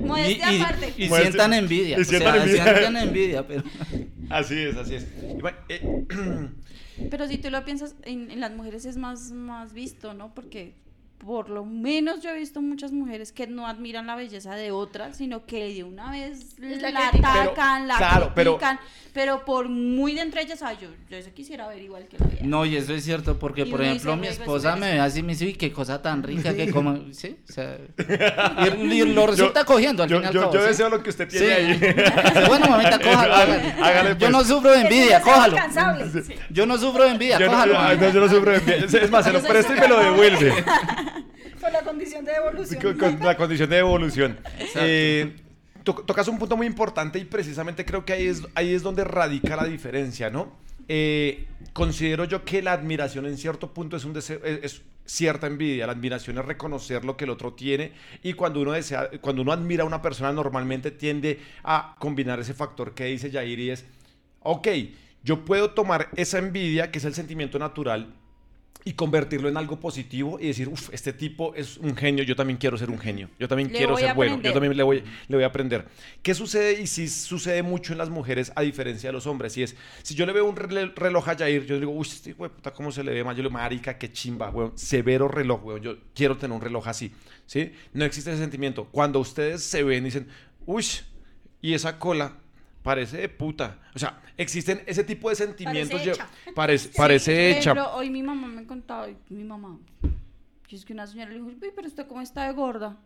Modestia 0.00 0.52
Y- 0.52 0.62
y-. 0.98 1.04
Y, 1.04 1.08
sientan 1.08 1.52
envidia. 1.54 1.98
y 1.98 2.02
o 2.02 2.04
sea, 2.04 2.18
sientan 2.18 2.40
envidia. 2.42 2.64
sientan 2.64 2.96
envidia, 2.96 3.46
pero... 3.46 3.62
Así 4.32 4.58
es, 4.58 4.76
así 4.76 4.94
es. 4.94 5.06
Eh, 5.68 6.06
Pero 7.10 7.28
si 7.28 7.36
tú 7.38 7.50
lo 7.50 7.64
piensas, 7.64 7.96
en, 8.02 8.30
en 8.30 8.40
las 8.40 8.52
mujeres 8.52 8.86
es 8.86 8.96
más, 8.96 9.30
más 9.30 9.74
visto, 9.74 10.14
¿no? 10.14 10.32
Porque 10.34 10.74
por 11.24 11.48
lo 11.50 11.64
menos 11.64 12.20
yo 12.20 12.30
he 12.30 12.36
visto 12.38 12.60
muchas 12.60 12.90
mujeres 12.92 13.30
que 13.32 13.46
no 13.46 13.66
admiran 13.66 14.06
la 14.08 14.16
belleza 14.16 14.54
de 14.56 14.72
otras, 14.72 15.16
sino 15.16 15.46
que 15.46 15.72
de 15.72 15.84
una 15.84 16.10
vez 16.10 16.56
La 16.58 16.90
la, 16.90 17.08
atacan, 17.08 17.52
Pero, 17.54 17.86
la 17.86 17.96
claro, 17.96 18.32
pero- 18.34 18.56
critican, 18.58 18.80
pero, 19.12 19.44
por 19.44 19.68
muy 19.68 20.14
de 20.14 20.22
entre 20.22 20.42
ellas, 20.42 20.62
ay, 20.62 20.78
yo, 20.80 20.88
yo 21.10 21.16
eso 21.18 21.30
quisiera 21.34 21.68
ver 21.68 21.80
igual 21.82 22.08
que 22.08 22.18
la 22.18 22.26
vida. 22.26 22.40
No, 22.42 22.64
y 22.64 22.76
eso 22.76 22.92
es 22.94 23.04
cierto, 23.04 23.38
porque 23.38 23.62
Y 23.62 23.64
por 23.70 23.82
ejemplo 23.82 24.16
mi 24.16 24.22
"Luego 24.22 24.32
es 24.32 24.38
esposa 24.40 24.74
me 24.76 24.94
ve 24.94 25.00
así 25.00 25.20
y 25.20 25.22
me 25.22 25.32
dice, 25.32 25.44
uy, 25.46 25.54
qué 25.54 25.70
cosa 25.72 26.00
tan 26.02 26.22
rica 26.22 26.54
que 26.54 26.70
como, 26.72 26.98
¿sí? 27.12 27.36
O 27.48 27.52
sea, 27.52 27.76
y, 28.80 28.82
y 28.92 29.04
lo 29.14 29.26
resulta 29.26 29.64
cogiendo 29.64 30.02
al 30.02 30.08
yo, 30.08 30.16
fin 30.16 30.24
y 30.24 30.26
al 30.28 30.34
yo- 30.34 30.40
cabo, 30.40 30.54
yo 30.54 30.60
¿sí? 30.62 30.66
deseo 30.68 30.88
lo 30.88 31.02
que 31.02 31.10
usted 31.10 31.28
Sí. 31.30 31.38
tiene 31.38 31.52
ahí. 31.52 31.72
Dice, 31.74 32.44
bueno, 32.48 32.66
mamita, 32.68 32.98
cójalo. 33.02 33.34
Hágale, 33.34 33.52
hágale. 33.54 33.82
hágale, 33.84 34.10
Yo 34.10 34.18
pues. 34.18 34.30
no 34.30 34.44
sufro 34.44 34.70
de 34.72 34.80
envidia, 34.80 35.20
cójalo. 35.20 35.56
sí. 36.24 36.34
Yo 36.50 36.66
no 36.66 36.78
sufro 36.78 37.04
de 37.04 37.10
envidia, 37.10 37.38
Yo 37.38 37.46
no, 37.46 37.52
cójalo. 37.52 37.74
no, 37.74 38.10
yo 38.12 38.20
no 38.20 38.28
sufro 38.28 38.50
de 38.52 38.56
envidia. 38.58 39.02
Es 39.02 39.10
más, 39.10 39.24
se 39.24 39.32
lo 39.32 39.40
Yo 39.40 39.48
presto 39.48 39.74
y 39.76 39.80
me 39.80 39.88
lo 39.88 40.00
devuelve. 40.00 40.52
Por 41.62 41.72
la 41.72 41.80
condición 41.82 42.24
de 42.24 42.32
evolución. 42.32 42.80
con, 42.98 42.98
con 43.16 43.26
la 43.26 43.36
condición 43.36 43.70
de 43.70 43.78
evolución. 43.78 44.38
Eh, 44.74 45.34
to- 45.84 45.94
tocas 46.06 46.28
un 46.28 46.38
punto 46.38 46.56
muy 46.56 46.66
importante 46.66 47.18
y 47.18 47.24
precisamente 47.24 47.84
creo 47.84 48.04
que 48.04 48.12
ahí 48.12 48.26
es, 48.26 48.42
ahí 48.54 48.74
es 48.74 48.82
donde 48.82 49.04
radica 49.04 49.56
la 49.56 49.64
diferencia, 49.64 50.28
¿no? 50.28 50.52
Eh, 50.88 51.46
considero 51.72 52.24
yo 52.24 52.44
que 52.44 52.60
la 52.60 52.72
admiración 52.72 53.24
en 53.26 53.38
cierto 53.38 53.72
punto 53.72 53.96
es 53.96 54.04
un 54.04 54.12
deseo, 54.12 54.40
es, 54.44 54.58
es 54.64 54.82
cierta 55.04 55.46
envidia. 55.46 55.86
La 55.86 55.92
admiración 55.92 56.38
es 56.38 56.44
reconocer 56.44 57.04
lo 57.04 57.16
que 57.16 57.24
el 57.24 57.30
otro 57.30 57.52
tiene 57.54 57.92
y 58.22 58.32
cuando 58.34 58.60
uno 58.60 58.72
desea, 58.72 59.08
cuando 59.20 59.42
uno 59.42 59.52
admira 59.52 59.84
a 59.84 59.86
una 59.86 60.02
persona 60.02 60.32
normalmente 60.32 60.90
tiende 60.90 61.40
a 61.62 61.94
combinar 61.98 62.40
ese 62.40 62.52
factor 62.54 62.94
que 62.94 63.04
dice 63.06 63.30
Yair 63.30 63.58
y 63.60 63.70
es, 63.70 63.84
ok, 64.40 64.68
yo 65.22 65.44
puedo 65.44 65.70
tomar 65.70 66.08
esa 66.16 66.38
envidia 66.38 66.90
que 66.90 66.98
es 66.98 67.04
el 67.04 67.14
sentimiento 67.14 67.58
natural 67.60 68.12
y 68.84 68.94
convertirlo 68.94 69.48
en 69.48 69.56
algo 69.56 69.78
positivo 69.78 70.40
y 70.40 70.48
decir, 70.48 70.68
uff, 70.68 70.92
este 70.92 71.12
tipo 71.12 71.54
es 71.54 71.76
un 71.76 71.94
genio, 71.94 72.24
yo 72.24 72.34
también 72.34 72.56
quiero 72.58 72.76
ser 72.76 72.90
un 72.90 72.98
genio, 72.98 73.30
yo 73.38 73.46
también 73.46 73.68
Le 73.70 73.78
quiero 73.78 73.94
ser 73.96 74.14
bueno, 74.16 74.34
yo 74.42 74.52
también 74.52 74.76
le 74.76 74.82
voy, 74.82 75.04
le 75.28 75.36
voy 75.36 75.44
a 75.44 75.46
aprender. 75.46 75.86
¿Qué 76.20 76.34
sucede? 76.34 76.80
Y 76.82 76.88
sí 76.88 77.06
sucede 77.06 77.62
mucho 77.62 77.92
en 77.92 77.98
las 77.98 78.10
mujeres 78.10 78.50
a 78.56 78.62
diferencia 78.62 79.08
de 79.08 79.12
los 79.12 79.28
hombres. 79.28 79.56
Y 79.56 79.62
es, 79.62 79.76
si 80.02 80.16
yo 80.16 80.26
le 80.26 80.32
veo 80.32 80.46
un 80.46 80.56
rel- 80.56 80.92
reloj 80.96 81.28
a 81.28 81.36
Jair, 81.36 81.64
yo 81.64 81.74
le 81.74 81.80
digo, 81.80 81.92
uy, 81.92 82.06
este 82.10 82.34
puta, 82.34 82.72
¿cómo 82.72 82.90
se 82.90 83.04
le 83.04 83.12
ve 83.12 83.22
más? 83.22 83.36
Yo 83.36 83.44
le 83.44 83.48
digo, 83.50 83.56
marica, 83.58 83.96
qué 83.96 84.10
chimba, 84.10 84.50
weón, 84.50 84.72
severo 84.76 85.28
reloj, 85.28 85.64
weón, 85.64 85.80
yo 85.80 85.96
quiero 86.12 86.36
tener 86.36 86.56
un 86.56 86.60
reloj 86.60 86.88
así, 86.88 87.12
¿sí? 87.46 87.70
No 87.92 88.04
existe 88.04 88.30
ese 88.32 88.40
sentimiento. 88.40 88.86
Cuando 88.90 89.20
ustedes 89.20 89.62
se 89.62 89.84
ven 89.84 90.02
y 90.02 90.06
dicen, 90.06 90.26
uy, 90.66 90.84
y 91.60 91.74
esa 91.74 92.00
cola 92.00 92.38
parece 92.82 93.16
de 93.18 93.28
puta. 93.28 93.78
O 93.94 93.98
sea, 93.98 94.20
existen 94.36 94.82
ese 94.86 95.04
tipo 95.04 95.28
de 95.30 95.36
sentimientos. 95.36 96.00
Parece 96.00 96.06
yo- 96.06 96.12
hecha. 96.12 96.28
Parece, 96.54 96.88
Por 96.88 96.96
parece 96.96 97.50
hecha. 97.52 97.72
ejemplo, 97.72 97.94
hoy 97.94 98.10
mi 98.10 98.22
mamá 98.22 98.46
me 98.48 98.66
contaba, 98.66 99.06
mi 99.30 99.44
mamá, 99.44 99.78
que 100.68 100.76
es 100.76 100.84
que 100.84 100.92
una 100.92 101.06
señora 101.06 101.30
le 101.30 101.36
dijo, 101.36 101.46
uy, 101.48 101.72
pero 101.74 101.86
usted 101.88 102.06
cómo 102.06 102.20
está 102.20 102.46
de 102.46 102.52
gorda. 102.52 102.96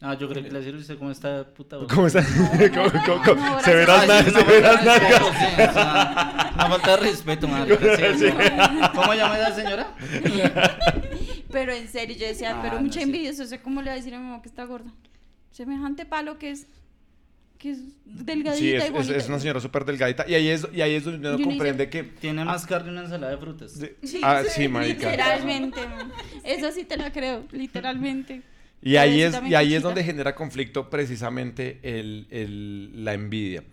Ah, 0.00 0.14
yo 0.14 0.28
creo 0.28 0.44
que 0.44 0.50
le 0.52 0.60
decir 0.60 0.76
usted 0.76 0.96
cómo 0.96 1.10
está 1.10 1.44
puta. 1.52 1.76
¿Cómo 1.92 2.06
está? 2.06 2.22
¿Cómo- 2.74 2.90
cómo- 3.04 3.22
cómo? 3.24 3.34
no, 3.50 3.60
Se 3.60 3.74
verás 3.74 4.02
sí, 4.02 4.08
nada, 4.08 4.22
se 4.22 4.44
verás 4.44 4.84
nada. 4.84 4.98
respeto, 5.00 5.24
sí, 5.32 5.46
o 5.54 5.72
sea, 5.72 6.52
Una 6.54 6.68
falta 6.68 6.90
de 6.90 6.96
respeto, 6.98 7.48
marica, 7.48 8.16
sí. 8.16 8.26
¿Cómo 8.94 9.14
llama 9.14 9.38
esa 9.38 9.54
señora? 9.54 9.96
Pero 11.50 11.72
en 11.72 11.88
serio, 11.88 12.16
yo 12.16 12.26
decía, 12.26 12.54
Ah, 12.56 12.60
pero 12.62 12.74
no, 12.76 12.82
mucha 12.82 13.00
sí. 13.00 13.02
envidia, 13.02 13.30
¿eso 13.30 13.44
sé 13.46 13.60
cómo 13.60 13.80
le 13.82 13.88
va 13.88 13.94
a 13.94 13.96
decir 13.96 14.14
a 14.14 14.18
mi 14.18 14.24
mamá 14.24 14.42
que 14.42 14.48
está 14.48 14.64
gorda? 14.64 14.92
Semejante 15.50 16.04
palo 16.06 16.38
que 16.38 16.50
es, 16.50 16.66
que 17.58 17.70
es 17.72 17.78
delgadita 18.04 18.54
Sí, 18.56 18.72
es, 18.72 18.84
y 18.84 18.86
es- 18.86 18.92
bonita. 18.92 19.16
es 19.16 19.28
una 19.28 19.38
señora 19.40 19.60
súper 19.60 19.84
delgadita. 19.84 20.24
Y 20.28 20.34
ahí 20.34 20.48
es, 20.48 20.66
y 20.72 20.80
ahí 20.80 20.94
es 20.94 21.04
donde 21.04 21.28
uno 21.28 21.36
dice- 21.36 21.48
comprende 21.48 21.90
que. 21.90 22.04
Tiene 22.04 22.44
más 22.44 22.66
carne 22.66 22.90
una 22.90 23.02
ensalada 23.02 23.32
de 23.32 23.38
frutas. 23.38 23.78
de- 23.78 23.96
Sí, 24.04 24.20
ah, 24.22 24.42
sí, 24.44 24.62
sí, 24.62 24.68
marica. 24.68 25.10
Literalmente, 25.10 25.80
eso 26.44 26.70
sí 26.72 26.84
te 26.84 26.96
la 26.96 27.12
creo, 27.12 27.44
literalmente. 27.52 28.42
Y 28.80 28.94
ahí 28.96 29.22
es, 29.22 29.36
y 29.44 29.54
ahí 29.56 29.74
es 29.74 29.82
donde 29.82 30.04
genera 30.04 30.34
conflicto 30.36 30.88
precisamente 30.88 31.80
el- 31.82 32.28
el- 32.30 33.04
la 33.04 33.14
envidia. 33.14 33.64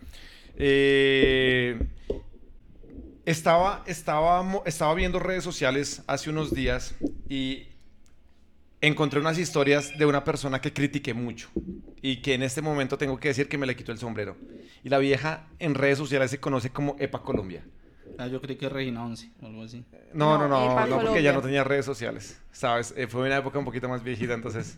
Eh, 0.57 1.77
estaba, 3.25 3.83
estaba, 3.87 4.61
estaba 4.65 4.93
viendo 4.95 5.19
redes 5.19 5.43
sociales 5.43 6.01
hace 6.07 6.29
unos 6.29 6.53
días 6.53 6.95
y 7.29 7.67
encontré 8.81 9.19
unas 9.19 9.37
historias 9.37 9.97
de 9.97 10.05
una 10.05 10.23
persona 10.23 10.61
que 10.61 10.73
critiqué 10.73 11.13
mucho 11.13 11.49
y 12.01 12.21
que 12.21 12.33
en 12.33 12.43
este 12.43 12.61
momento 12.61 12.97
tengo 12.97 13.19
que 13.19 13.29
decir 13.29 13.47
que 13.47 13.57
me 13.57 13.65
le 13.65 13.75
quitó 13.75 13.91
el 13.91 13.97
sombrero. 13.97 14.37
Y 14.83 14.89
la 14.89 14.99
vieja 14.99 15.47
en 15.59 15.73
redes 15.73 15.97
sociales 15.97 16.31
se 16.31 16.39
conoce 16.39 16.69
como 16.69 16.95
Epa 16.99 17.21
Colombia. 17.21 17.63
Ah, 18.17 18.27
yo 18.27 18.39
creí 18.41 18.55
que 18.55 18.69
Regina 18.69 19.03
11 19.03 19.31
o 19.41 19.45
algo 19.47 19.63
así. 19.63 19.83
No, 20.13 20.37
no, 20.37 20.47
No, 20.47 20.87
no, 20.87 21.01
porque 21.01 21.23
ya 21.23 21.33
no 21.33 21.41
tenía 21.41 21.63
redes 21.63 21.85
sociales, 21.85 22.39
¿sabes? 22.51 22.93
Eh, 22.95 23.07
fue 23.07 23.25
una 23.25 23.37
época 23.37 23.59
un 23.59 23.65
poquito 23.65 23.89
más 23.89 24.03
viejita, 24.03 24.33
entonces 24.33 24.77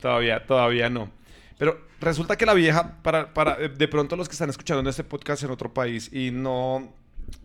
todavía, 0.00 0.44
todavía 0.44 0.90
no. 0.90 1.10
Pero 1.56 1.80
resulta 2.00 2.36
que 2.36 2.46
la 2.46 2.54
vieja, 2.54 3.00
para, 3.02 3.32
para 3.32 3.54
eh, 3.58 3.68
de 3.68 3.88
pronto 3.88 4.16
los 4.16 4.28
que 4.28 4.32
están 4.32 4.50
escuchando 4.50 4.80
en 4.80 4.86
este 4.88 5.04
podcast 5.04 5.42
en 5.42 5.50
otro 5.50 5.72
país 5.72 6.12
y 6.12 6.30
no, 6.30 6.92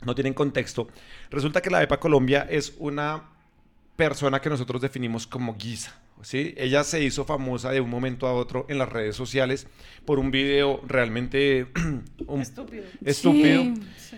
no 0.05 0.15
tienen 0.15 0.33
contexto, 0.33 0.87
resulta 1.29 1.61
que 1.61 1.69
la 1.69 1.81
EPA 1.81 1.99
Colombia 1.99 2.45
es 2.49 2.73
una 2.77 3.32
persona 3.95 4.41
que 4.41 4.50
nosotros 4.50 4.81
definimos 4.81 5.27
como 5.27 5.55
guisa. 5.55 6.00
¿sí? 6.21 6.53
Ella 6.57 6.83
se 6.83 7.03
hizo 7.03 7.25
famosa 7.25 7.71
de 7.71 7.81
un 7.81 7.89
momento 7.89 8.27
a 8.27 8.33
otro 8.33 8.65
en 8.69 8.77
las 8.77 8.89
redes 8.89 9.15
sociales 9.15 9.67
por 10.05 10.19
un 10.19 10.31
video 10.31 10.81
realmente 10.88 11.67
un- 12.27 12.41
Estúpido. 12.41 12.83
estúpido. 13.05 13.63
Sí. 13.97 14.17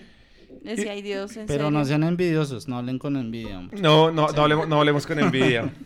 Decía, 0.64 0.94
ay 0.94 1.02
Dios, 1.04 1.38
en 1.38 1.46
Pero 1.46 1.70
no 1.70 1.86
sean 1.86 2.04
envidiosos, 2.04 2.68
no 2.68 2.78
hablen 2.78 2.98
con 2.98 3.16
envidia. 3.18 3.60
hombre. 3.60 3.80
No, 3.80 4.12
no, 4.12 4.30
no 4.30 4.42
hablemos, 4.42 4.68
no 4.68 4.80
hablemos 4.80 5.06
con 5.08 5.20
envidia. 5.20 5.72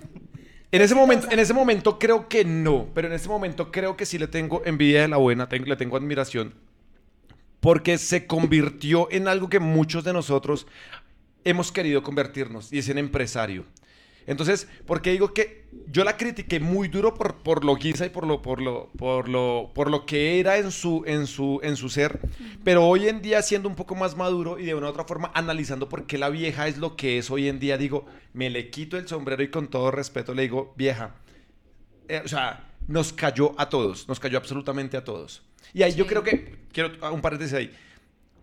En 0.71 0.83
ese, 0.83 0.93
momento, 0.93 1.27
en 1.31 1.39
ese 1.39 1.51
momento 1.51 1.97
creo 1.97 2.27
que 2.29 2.45
no, 2.45 2.89
pero 2.93 3.07
en 3.07 3.13
ese 3.15 3.27
momento 3.27 3.71
creo 3.71 3.97
que 3.97 4.05
sí 4.05 4.19
le 4.19 4.27
tengo 4.27 4.61
envidia 4.65 5.01
de 5.01 5.07
la 5.07 5.17
buena, 5.17 5.49
le 5.51 5.75
tengo 5.75 5.97
admiración, 5.97 6.53
porque 7.59 7.97
se 7.97 8.27
convirtió 8.27 9.07
en 9.11 9.27
algo 9.27 9.49
que 9.49 9.59
muchos 9.59 10.03
de 10.03 10.13
nosotros 10.13 10.67
hemos 11.43 11.71
querido 11.71 12.03
convertirnos, 12.03 12.71
y 12.71 12.77
es 12.77 12.87
en 12.89 12.99
empresario. 12.99 13.65
Entonces, 14.27 14.67
porque 14.85 15.11
digo 15.11 15.33
que 15.33 15.65
yo 15.87 16.03
la 16.03 16.17
critiqué 16.17 16.59
muy 16.59 16.87
duro 16.87 17.13
por, 17.13 17.37
por 17.37 17.65
lo 17.65 17.75
guisa 17.75 18.05
y 18.05 18.09
por 18.09 18.25
lo, 18.25 18.41
por 18.41 18.61
lo, 18.61 18.89
por 18.97 19.27
lo, 19.27 19.71
por 19.73 19.89
lo 19.89 20.05
que 20.05 20.39
era 20.39 20.57
en 20.57 20.71
su, 20.71 21.03
en 21.05 21.27
su, 21.27 21.59
en 21.63 21.75
su 21.75 21.89
ser, 21.89 22.19
pero 22.63 22.85
hoy 22.85 23.07
en 23.07 23.21
día 23.21 23.41
siendo 23.41 23.69
un 23.69 23.75
poco 23.75 23.95
más 23.95 24.15
maduro 24.15 24.59
y 24.59 24.65
de 24.65 24.75
una 24.75 24.87
u 24.87 24.89
otra 24.89 25.05
forma 25.05 25.31
analizando 25.33 25.89
por 25.89 26.05
qué 26.05 26.17
la 26.17 26.29
vieja 26.29 26.67
es 26.67 26.77
lo 26.77 26.95
que 26.95 27.17
es 27.17 27.29
hoy 27.31 27.47
en 27.47 27.59
día, 27.59 27.77
digo, 27.77 28.05
me 28.33 28.49
le 28.49 28.69
quito 28.69 28.97
el 28.97 29.07
sombrero 29.07 29.41
y 29.43 29.49
con 29.49 29.67
todo 29.67 29.91
respeto 29.91 30.33
le 30.33 30.43
digo, 30.43 30.73
vieja, 30.77 31.15
eh, 32.07 32.21
o 32.23 32.27
sea, 32.27 32.67
nos 32.87 33.13
cayó 33.13 33.53
a 33.59 33.69
todos, 33.69 34.07
nos 34.07 34.19
cayó 34.19 34.37
absolutamente 34.37 34.97
a 34.97 35.03
todos. 35.03 35.43
Y 35.73 35.83
ahí 35.83 35.93
yo 35.93 36.07
creo 36.07 36.23
que, 36.23 36.57
quiero 36.71 36.91
un 37.11 37.21
paréntesis 37.21 37.53
ahí, 37.53 37.71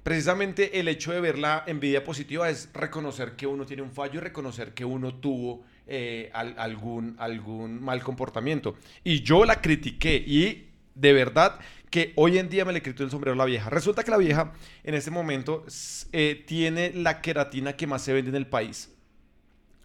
precisamente 0.06 0.78
el 0.78 0.86
hecho 0.86 1.10
de 1.10 1.20
ver 1.20 1.36
la 1.36 1.64
envidia 1.66 2.04
positiva 2.04 2.48
es 2.48 2.68
reconocer 2.72 3.32
que 3.34 3.44
uno 3.44 3.66
tiene 3.66 3.82
un 3.82 3.90
fallo 3.90 4.20
y 4.20 4.22
reconocer 4.22 4.72
que 4.72 4.84
uno 4.84 5.12
tuvo 5.16 5.64
eh, 5.88 6.30
al- 6.32 6.54
algún, 6.60 7.16
algún 7.18 7.82
mal 7.82 8.00
comportamiento. 8.04 8.76
Y 9.02 9.22
yo 9.22 9.44
la 9.44 9.60
critiqué 9.60 10.14
y 10.24 10.68
de 10.94 11.12
verdad 11.12 11.58
que 11.90 12.12
hoy 12.14 12.38
en 12.38 12.48
día 12.48 12.64
me 12.64 12.72
le 12.72 12.82
quito 12.82 13.02
el 13.02 13.10
sombrero 13.10 13.32
a 13.34 13.36
la 13.36 13.46
vieja. 13.46 13.68
Resulta 13.68 14.04
que 14.04 14.12
la 14.12 14.16
vieja 14.16 14.52
en 14.84 14.94
este 14.94 15.10
momento 15.10 15.66
eh, 16.12 16.44
tiene 16.46 16.92
la 16.94 17.20
queratina 17.20 17.72
que 17.72 17.88
más 17.88 18.02
se 18.02 18.12
vende 18.12 18.28
en 18.30 18.36
el 18.36 18.46
país. 18.46 18.94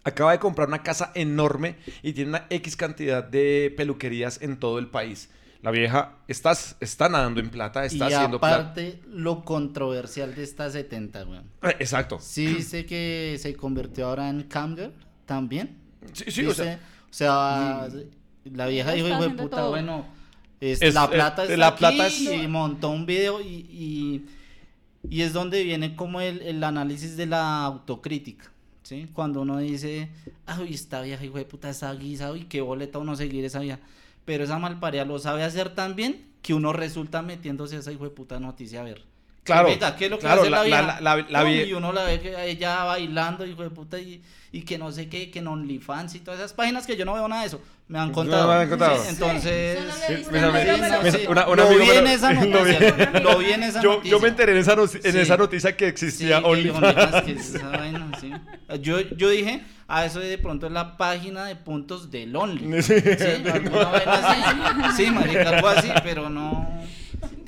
Acaba 0.04 0.30
de 0.30 0.38
comprar 0.38 0.68
una 0.68 0.84
casa 0.84 1.10
enorme 1.16 1.74
y 2.00 2.12
tiene 2.12 2.28
una 2.30 2.46
X 2.48 2.76
cantidad 2.76 3.24
de 3.24 3.74
peluquerías 3.76 4.40
en 4.40 4.56
todo 4.56 4.78
el 4.78 4.86
país. 4.86 5.30
La 5.62 5.70
vieja 5.70 6.16
está, 6.26 6.52
está 6.80 7.08
nadando 7.08 7.40
en 7.40 7.48
plata, 7.50 7.84
está 7.84 8.10
y 8.10 8.12
haciendo 8.12 8.40
plata. 8.40 8.56
aparte, 8.56 9.00
lo 9.08 9.44
controversial 9.44 10.34
de 10.34 10.42
esta 10.42 10.68
70, 10.70 11.24
weón. 11.24 11.44
Eh, 11.62 11.76
Exacto. 11.78 12.18
Sí 12.20 12.46
dice 12.46 12.84
que 12.84 13.36
se 13.40 13.54
convirtió 13.54 14.06
ahora 14.08 14.28
en 14.28 14.42
camgirl 14.42 14.92
también. 15.24 15.78
Sí, 16.12 16.24
sí, 16.32 16.44
o 16.46 16.52
sea, 16.52 16.64
Dice, 16.64 16.78
o 17.10 17.14
sea, 17.14 17.88
la 18.44 18.66
vieja 18.66 18.90
dijo, 18.92 19.06
hijo 19.08 19.22
de 19.22 19.30
puta, 19.30 19.56
todo. 19.58 19.70
bueno, 19.70 20.04
es- 20.60 20.82
Es- 20.82 20.94
la 20.94 21.04
eh, 21.04 21.08
plata 21.12 21.44
está 21.44 21.56
la 21.56 21.68
aquí", 21.68 21.78
plata 21.78 22.06
es- 22.08 22.20
y 22.22 22.48
montó 22.48 22.90
un 22.90 23.06
video 23.06 23.40
y, 23.40 23.46
y, 23.70 24.26
y 25.08 25.22
es 25.22 25.32
donde 25.32 25.62
viene 25.62 25.94
como 25.94 26.20
el, 26.20 26.42
el 26.42 26.64
análisis 26.64 27.16
de 27.16 27.26
la 27.26 27.62
autocrítica, 27.64 28.50
¿sí? 28.82 29.08
Cuando 29.12 29.42
uno 29.42 29.58
dice, 29.58 30.10
ay, 30.44 30.74
esta 30.74 31.02
vieja, 31.02 31.24
hijo 31.24 31.38
de 31.38 31.44
puta, 31.44 31.70
esa 31.70 31.94
guisa, 31.94 32.32
uy, 32.32 32.46
qué 32.46 32.60
boleta 32.62 32.98
uno 32.98 33.14
seguir 33.14 33.44
esa 33.44 33.60
vieja. 33.60 33.78
Pero 34.24 34.44
esa 34.44 34.58
malparia 34.58 35.04
lo 35.04 35.18
sabe 35.18 35.42
hacer 35.42 35.74
tan 35.74 35.96
bien 35.96 36.32
que 36.42 36.54
uno 36.54 36.72
resulta 36.72 37.22
metiéndose 37.22 37.76
a 37.76 37.78
esa 37.80 37.92
hijo 37.92 38.04
de 38.04 38.10
puta 38.10 38.40
noticia 38.40 38.80
a 38.80 38.84
ver. 38.84 39.11
Claro, 39.44 39.68
Venga, 39.68 39.96
¿qué 39.96 40.04
es 40.04 40.10
lo 40.12 40.18
que 40.18 40.22
claro, 40.26 40.42
hace 40.42 40.50
la, 40.50 40.58
la- 40.58 40.62
vieja? 40.64 40.82
la- 40.82 41.00
la- 41.00 41.26
la 41.28 41.40
Pum, 41.40 41.48
vie- 41.50 41.66
Y 41.66 41.72
uno 41.72 41.92
la 41.92 42.04
ve 42.04 42.20
que 42.20 42.44
ella 42.48 42.84
bailando, 42.84 43.44
hijo 43.44 43.64
de 43.64 43.70
puta, 43.70 43.98
y, 43.98 44.22
y 44.52 44.62
que 44.62 44.78
no 44.78 44.92
sé 44.92 45.08
qué, 45.08 45.32
que 45.32 45.40
en 45.40 45.48
OnlyFans 45.48 46.14
y 46.14 46.20
todas 46.20 46.38
esas 46.38 46.52
páginas 46.52 46.86
que 46.86 46.96
yo 46.96 47.04
no 47.04 47.14
veo 47.14 47.26
nada 47.26 47.42
de 47.42 47.48
eso. 47.48 47.60
Me 47.88 47.98
han 47.98 48.08
No, 48.08 48.14
contado. 48.14 48.46
me 48.46 48.54
han 48.62 48.68
contado. 48.68 49.02
Sí, 49.02 49.08
entonces, 49.10 49.78
Sí, 50.06 50.14
dicen, 50.14 50.32
mis 50.32 50.42
amigos- 50.42 50.78
"Pero, 50.80 51.02
mis- 51.02 51.16
pero, 51.16 51.30
una- 51.32 51.46
un 51.48 51.56
lo 51.56 51.62
amigo 51.66 51.82
vi 51.90 51.90
en 51.90 52.06
esa 52.06 52.32
noticia. 52.32 53.20
Lo 53.20 53.38
vi 53.38 53.50
en 53.50 53.62
esa 53.64 53.82
yo, 53.82 53.90
noticia. 53.94 54.10
yo 54.12 54.20
me 54.20 54.28
enteré 54.28 54.52
en 54.52 54.58
esa, 54.58 54.76
no- 54.76 54.82
en 54.84 54.88
Sí. 55.12 55.18
esa 55.18 55.36
noticia 55.36 55.76
que 55.76 55.84
Sí, 55.86 55.90
existía 55.90 56.38
que 56.40 56.46
OnlyFans. 56.46 56.82
OnlyFans, 56.84 57.22
que 57.24 57.32
es 57.32 57.54
esa 57.56 57.68
vaina, 57.78 58.10
sí. 58.20 58.32
Yo, 58.80 59.00
yo 59.00 59.28
dije, 59.28 59.64
ah, 59.88 60.04
eso 60.06 60.20
de 60.20 60.38
pronto 60.38 60.66
es 60.68 60.72
la 60.72 60.96
página 60.96 61.44
de 61.46 61.56
puntos 61.56 62.12
del 62.12 62.34
Only. 62.36 62.80
Sí. 62.82 62.94
Sí, 63.00 63.48
alguna 63.52 63.84
vaina 63.86 64.12
así. 64.92 65.04
Sí, 65.04 65.10
marica, 65.10 65.48
algo 65.50 65.66
así, 65.68 65.90
pero 66.04 66.30
no. 66.30 66.80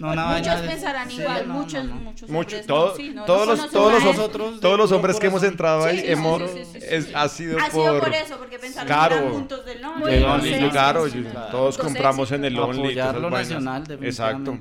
No, 0.04 0.24
vaina 0.24 0.38
Muchos 0.56 0.68
pensarán 0.70 1.10
sí, 1.10 1.20
igual, 1.20 1.48
no, 1.48 1.54
muchos, 1.54 1.84
no, 1.84 1.94
no. 1.94 2.00
muchos 2.00 2.28
Mucho- 2.30 2.56
hombres 2.56 2.66
todo- 2.66 2.88
no, 2.90 2.96
sí, 2.96 3.10
no, 3.14 3.24
todos 3.24 3.46
no 3.46 3.54
los, 3.54 3.70
todos 3.70 3.90
a 3.90 4.04
los, 4.04 4.16
nosotros 4.16 4.60
todos 4.60 4.78
los 4.78 4.92
hombres 4.92 5.18
que 5.20 5.26
hemos 5.28 5.42
entrado 5.42 5.84
ahí 5.84 6.02
hemos, 6.06 6.42
sí, 6.42 6.48
sí, 6.58 6.64
sí, 6.64 6.80
sí, 6.80 6.86
es- 6.90 7.04
sí. 7.06 7.12
ha 7.14 7.28
sido 7.28 7.58
Ha 7.58 7.62
por... 7.62 7.70
sido 7.72 8.00
por 8.00 8.14
eso, 8.14 8.36
porque 8.38 8.58
pensaron 8.58 8.88
eran 9.16 9.32
puntos 9.32 9.64
del 9.66 9.84
Only. 9.84 10.14
El 10.14 10.20
Muy 10.20 10.30
Only, 10.30 10.48
éxito. 10.50 10.70
claro, 10.70 11.08
Sí, 11.08 11.22
yo- 11.22 11.30
claro. 11.30 11.50
todos 11.50 11.78
compramos 11.78 12.32
en 12.32 12.44
el. 12.44 12.58
Only. 12.58 12.94
nacional, 13.30 13.84
Exacto. 14.02 14.58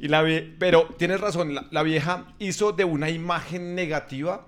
Y 0.00 0.08
la 0.08 0.22
vie- 0.22 0.54
pero 0.58 0.88
tienes 0.98 1.20
razón, 1.20 1.54
la, 1.54 1.66
la 1.70 1.82
vieja 1.82 2.34
hizo 2.38 2.72
de 2.72 2.84
una 2.84 3.08
imagen 3.10 3.74
negativa 3.74 4.46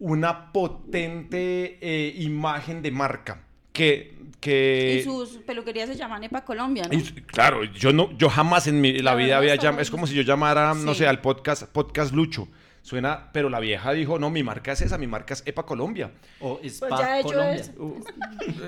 una 0.00 0.52
potente 0.52 1.78
eh, 1.80 2.14
imagen 2.18 2.82
de 2.82 2.90
marca. 2.92 3.42
Que, 3.78 4.16
que 4.40 4.98
Y 5.00 5.04
sus 5.04 5.38
peluquerías 5.38 5.88
se 5.88 5.94
llaman 5.96 6.24
Epa 6.24 6.44
Colombia, 6.44 6.84
¿no? 6.90 6.98
y, 6.98 7.02
claro, 7.02 7.62
yo 7.64 7.92
no, 7.92 8.10
yo 8.18 8.28
jamás 8.28 8.66
en 8.66 8.80
mi 8.80 8.98
la 8.98 9.14
vida 9.14 9.36
había 9.38 9.54
llamado, 9.54 9.82
es 9.82 9.90
como 9.90 10.06
si 10.06 10.14
yo 10.14 10.22
llamara, 10.22 10.74
no 10.74 10.94
sé, 10.94 11.06
al 11.06 11.20
podcast, 11.20 11.64
podcast 11.64 12.12
Lucho. 12.12 12.48
Suena, 12.82 13.28
pero 13.32 13.50
la 13.50 13.60
vieja 13.60 13.92
dijo, 13.92 14.18
no, 14.18 14.30
mi 14.30 14.42
marca 14.42 14.72
es 14.72 14.80
esa, 14.80 14.96
mi 14.96 15.06
marca 15.06 15.34
es 15.34 15.42
Epa 15.46 15.64
Colombia. 15.66 16.10
O 16.40 16.58
Pues 16.58 16.72
Spa 16.74 16.98
ya 16.98 17.16
he 17.16 17.20
hecho 17.20 17.28
Colombia. 17.28 17.54
eso. 17.60 17.96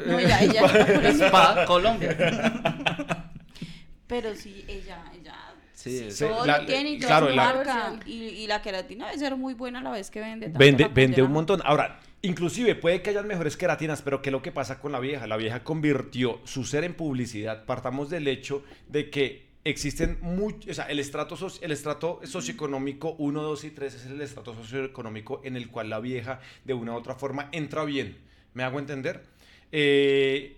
No, 0.07 0.19
ella, 0.19 0.41
ella 0.43 0.61
Epa 0.67 0.85
Colombia. 0.85 1.27
Spa 1.29 1.65
Colombia. 1.67 3.31
Pero 4.07 4.35
sí, 4.35 4.65
ella, 4.69 5.03
ella 5.19 5.35
Sí, 5.73 6.11
Sí, 6.11 6.25
todo 6.27 6.45
la- 6.45 6.59
lo 6.59 6.67
tiene 6.67 6.91
y 6.91 6.99
claro, 6.99 7.29
su 7.31 7.35
la- 7.35 7.45
marca. 7.55 7.93
Y, 8.05 8.13
y 8.13 8.47
la 8.47 8.61
queratina 8.61 9.07
debe 9.07 9.19
ser 9.19 9.37
muy 9.37 9.55
buena 9.55 9.79
a 9.79 9.83
la 9.83 9.91
vez 9.93 10.11
que 10.11 10.21
vende. 10.21 10.49
Vende, 10.49 10.89
vende 10.93 11.23
un 11.23 11.33
montón. 11.33 11.63
Ahora, 11.65 11.99
inclusive 12.23 12.75
puede 12.75 13.03
que 13.03 13.11
hayan 13.11 13.27
mejores 13.27 13.57
queratinas, 13.57 14.03
pero 14.03 14.21
¿qué 14.23 14.29
es 14.31 14.33
lo 14.33 14.43
que 14.43 14.53
pasa 14.53 14.79
con 14.79 14.93
la 14.93 15.01
vieja? 15.01 15.27
La 15.27 15.37
vieja 15.37 15.65
convirtió 15.65 16.41
su 16.45 16.65
ser 16.65 16.85
en 16.85 16.95
publicidad. 16.95 17.65
Partamos 17.65 18.11
del 18.11 18.29
hecho 18.29 18.63
de 18.89 19.11
que 19.11 19.49
existen 19.65 20.19
muchos, 20.23 20.71
o 20.71 20.75
sea, 20.75 20.85
el 20.87 20.99
estrato, 20.99 21.37
soci- 21.37 21.59
el 21.63 21.73
estrato 21.73 22.21
socioeconómico 22.25 23.15
1, 23.19 23.43
2 23.43 23.65
y 23.65 23.71
3 23.71 23.95
es 23.95 24.07
el 24.07 24.21
estrato 24.21 24.55
socioeconómico 24.55 25.41
en 25.45 25.57
el 25.57 25.69
cual 25.69 25.91
la 25.91 26.01
vieja 26.01 26.41
de 26.65 26.75
una 26.75 26.93
u 26.93 26.97
otra 26.97 27.15
forma 27.15 27.49
entra 27.53 27.85
bien. 27.85 28.17
¿Me 28.55 28.63
hago 28.65 28.79
entender? 28.79 29.23
Eh, 29.73 30.57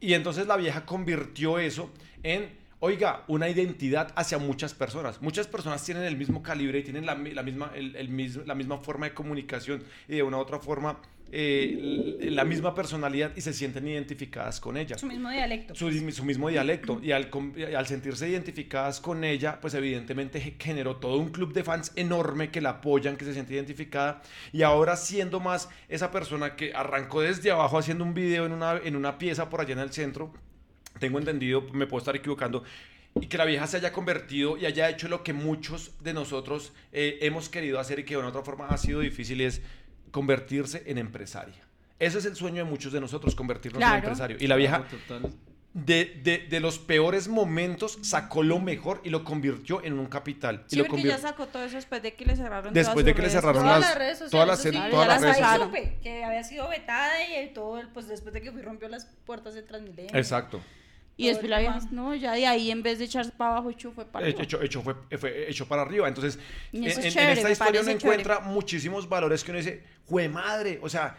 y 0.00 0.12
entonces 0.14 0.46
la 0.46 0.56
vieja 0.56 0.84
convirtió 0.84 1.58
eso 1.58 1.90
en, 2.22 2.48
oiga, 2.84 3.24
una 3.28 3.48
identidad 3.48 4.12
hacia 4.14 4.38
muchas 4.38 4.74
personas. 4.74 5.20
Muchas 5.22 5.46
personas 5.46 5.82
tienen 5.84 6.04
el 6.04 6.16
mismo 6.16 6.42
calibre 6.42 6.78
y 6.80 6.82
tienen 6.82 7.06
la, 7.06 7.14
la 7.14 7.42
misma, 7.42 7.72
el- 7.74 7.96
el 7.96 8.08
mis- 8.08 8.46
la 8.46 8.54
misma 8.54 8.78
forma 8.78 9.06
de 9.08 9.14
comunicación 9.14 9.82
y 10.08 10.16
de 10.16 10.22
una 10.22 10.36
u 10.36 10.40
otra 10.40 10.58
forma 10.58 10.98
eh, 11.36 12.18
la 12.30 12.44
misma 12.44 12.74
personalidad 12.74 13.32
y 13.34 13.40
se 13.40 13.52
sienten 13.52 13.88
identificadas 13.88 14.60
con 14.60 14.76
ella. 14.76 14.96
Su 14.96 15.06
mismo 15.06 15.30
dialecto. 15.30 15.74
Su, 15.74 15.90
su 16.12 16.24
mismo 16.24 16.48
dialecto 16.48 17.00
y 17.02 17.10
al, 17.10 17.28
y 17.56 17.62
al 17.74 17.86
sentirse 17.86 18.28
identificadas 18.28 19.00
con 19.00 19.24
ella, 19.24 19.58
pues 19.60 19.74
evidentemente 19.74 20.40
ge- 20.40 20.54
generó 20.60 20.96
todo 20.96 21.16
un 21.18 21.30
club 21.30 21.52
de 21.52 21.64
fans 21.64 21.90
enorme 21.96 22.50
que 22.50 22.60
la 22.60 22.70
apoyan, 22.70 23.16
que 23.16 23.24
se 23.24 23.32
siente 23.32 23.54
identificada 23.54 24.22
y 24.52 24.62
ahora 24.62 24.96
siendo 24.96 25.40
más 25.40 25.68
esa 25.88 26.10
persona 26.12 26.54
que 26.54 26.72
arrancó 26.74 27.22
desde 27.22 27.50
abajo 27.50 27.78
haciendo 27.78 28.04
un 28.04 28.14
video 28.14 28.46
en 28.46 28.52
una, 28.52 28.76
en 28.84 28.94
una 28.94 29.18
pieza 29.18 29.48
por 29.50 29.60
allá 29.60 29.72
en 29.72 29.80
el 29.80 29.92
centro, 29.92 30.32
tengo 30.98 31.18
entendido, 31.18 31.62
me 31.72 31.86
puedo 31.86 31.98
estar 31.98 32.16
equivocando, 32.16 32.62
y 33.20 33.26
que 33.26 33.38
la 33.38 33.44
vieja 33.44 33.66
se 33.66 33.76
haya 33.76 33.92
convertido 33.92 34.56
y 34.56 34.66
haya 34.66 34.88
hecho 34.88 35.08
lo 35.08 35.22
que 35.22 35.32
muchos 35.32 35.92
de 36.02 36.12
nosotros 36.12 36.72
eh, 36.92 37.18
hemos 37.22 37.48
querido 37.48 37.78
hacer 37.78 38.00
y 38.00 38.04
que 38.04 38.14
de 38.14 38.18
una 38.20 38.28
otra 38.28 38.42
forma 38.42 38.66
ha 38.68 38.76
sido 38.76 39.00
difícil 39.00 39.40
es 39.40 39.62
convertirse 40.10 40.82
en 40.86 40.98
empresaria. 40.98 41.62
Ese 41.98 42.18
es 42.18 42.24
el 42.24 42.34
sueño 42.36 42.64
de 42.64 42.70
muchos 42.70 42.92
de 42.92 43.00
nosotros, 43.00 43.34
convertirnos 43.34 43.80
en 43.80 43.86
Claro. 43.88 43.98
empresario. 43.98 44.36
Y 44.40 44.46
la 44.48 44.56
vieja, 44.56 44.84
Total. 44.88 45.30
de, 45.72 46.20
de- 46.24 46.38
de 46.50 46.60
los 46.60 46.78
peores 46.80 47.28
momentos, 47.28 47.98
sacó 48.02 48.42
lo 48.42 48.58
mejor 48.58 49.00
y 49.04 49.10
lo 49.10 49.22
convirtió 49.24 49.82
en 49.84 49.98
un 49.98 50.06
capital. 50.06 50.64
y 50.66 50.70
Sí, 50.70 50.76
lo 50.76 50.86
porque 50.86 51.04
ya 51.04 51.18
sacó 51.18 51.46
todo 51.46 51.64
eso 51.64 51.76
después 51.76 52.02
de 52.02 52.14
que 52.14 52.24
le 52.24 52.34
cerraron 52.36 52.74
Después 52.74 52.94
todas 52.94 53.04
de 53.06 53.12
que 53.14 53.22
le 53.22 53.28
redes 53.28 53.32
cerraron 53.32 53.62
Todas 53.62 53.80
las- 53.80 53.88
las 53.90 53.98
redes 53.98 54.18
sociales. 54.18 54.30
todas 54.30 54.48
las- 54.48 54.62
sí, 54.62 54.90
todas 54.90 55.08
las 55.08 55.38
ya 55.38 55.56
redes 55.56 55.66
supe 55.66 55.98
que 56.02 56.24
había 56.24 56.42
sido 56.44 56.68
vetada 56.68 57.14
y 57.42 57.52
todo, 57.54 57.80
pues 57.92 58.08
después 58.08 58.34
de 58.34 58.42
que 58.42 58.50
fui 58.52 58.62
rompió 58.62 58.88
las 58.88 59.06
puertas 59.24 59.54
de 59.54 59.62
Transmilenio. 59.62 60.10
Exacto. 60.16 60.60
Y 61.16 61.28
después 61.28 61.48
la 61.48 61.60
vieja, 61.60 61.78
no, 61.92 62.14
ya 62.14 62.32
de 62.32 62.46
ahí 62.46 62.70
en 62.72 62.82
vez 62.82 62.98
de 62.98 63.04
echarse 63.04 63.30
para 63.30 63.52
abajo, 63.52 63.70
echó 63.70 63.92
fue 63.92 64.04
para 64.04 64.26
arriba. 64.26 64.42
Hecho, 64.42 64.60
hecho, 64.62 64.82
fue, 64.82 64.94
fue 65.18 65.48
hecho 65.48 65.66
para 65.68 65.82
arriba. 65.82 66.08
Entonces, 66.08 66.38
en, 66.72 66.84
es 66.84 66.98
en- 66.98 67.18
en 67.18 67.28
esta 67.30 67.50
historia 67.50 67.80
uno 67.82 67.90
chévere. 67.92 67.92
encuentra 67.92 68.40
muchísimos 68.40 69.08
valores 69.08 69.44
que 69.44 69.52
uno 69.52 69.58
dice, 69.58 69.82
jue 70.06 70.28
madre, 70.28 70.80
o 70.82 70.88
sea, 70.88 71.16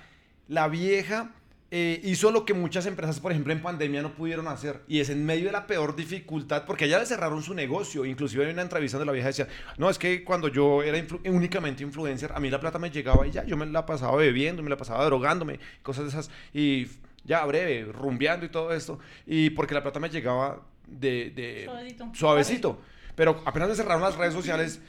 la 0.49 0.67
vieja 0.67 1.31
eh, 1.71 1.99
hizo 2.03 2.29
lo 2.31 2.45
que 2.45 2.53
muchas 2.53 2.85
empresas, 2.85 3.19
por 3.19 3.31
ejemplo, 3.31 3.51
en 3.51 3.61
pandemia 3.61 4.01
no 4.01 4.13
pudieron 4.13 4.47
hacer. 4.49 4.81
Y 4.87 4.99
es 4.99 5.09
en 5.09 5.25
medio 5.25 5.45
de 5.45 5.51
la 5.53 5.65
peor 5.65 5.95
dificultad, 5.95 6.65
porque 6.65 6.85
allá 6.85 6.99
le 6.99 7.05
cerraron 7.05 7.41
su 7.41 7.53
negocio. 7.53 8.05
Inclusive 8.05 8.45
hay 8.45 8.51
una 8.53 8.61
entrevista 8.61 8.97
donde 8.97 9.07
la 9.07 9.13
vieja 9.13 9.27
decía, 9.29 9.47
no, 9.77 9.89
es 9.89 9.97
que 9.97 10.23
cuando 10.25 10.49
yo 10.49 10.83
era 10.83 10.97
influ- 10.97 11.21
únicamente 11.29 11.83
influencer, 11.83 12.31
a 12.33 12.39
mí 12.41 12.49
la 12.49 12.59
plata 12.59 12.79
me 12.79 12.91
llegaba 12.91 13.25
y 13.25 13.31
ya, 13.31 13.45
yo 13.45 13.55
me 13.57 13.65
la 13.65 13.85
pasaba 13.85 14.15
bebiendo, 14.17 14.61
me 14.61 14.69
la 14.69 14.77
pasaba 14.77 15.03
drogándome, 15.05 15.59
cosas 15.81 16.03
de 16.03 16.09
esas. 16.09 16.29
Y 16.53 16.87
ya 17.25 17.43
breve, 17.45 17.91
rumbeando 17.91 18.45
y 18.45 18.49
todo 18.49 18.73
esto. 18.73 18.99
Y 19.25 19.49
porque 19.51 19.73
la 19.73 19.83
plata 19.83 19.99
me 19.99 20.09
llegaba 20.09 20.61
de... 20.87 21.31
de 21.31 21.63
Suavecito. 21.65 22.11
suavecito. 22.13 22.81
Pero 23.15 23.41
apenas 23.45 23.69
me 23.69 23.75
cerraron 23.75 24.01
las 24.01 24.15
redes 24.15 24.33
sociales, 24.41 24.81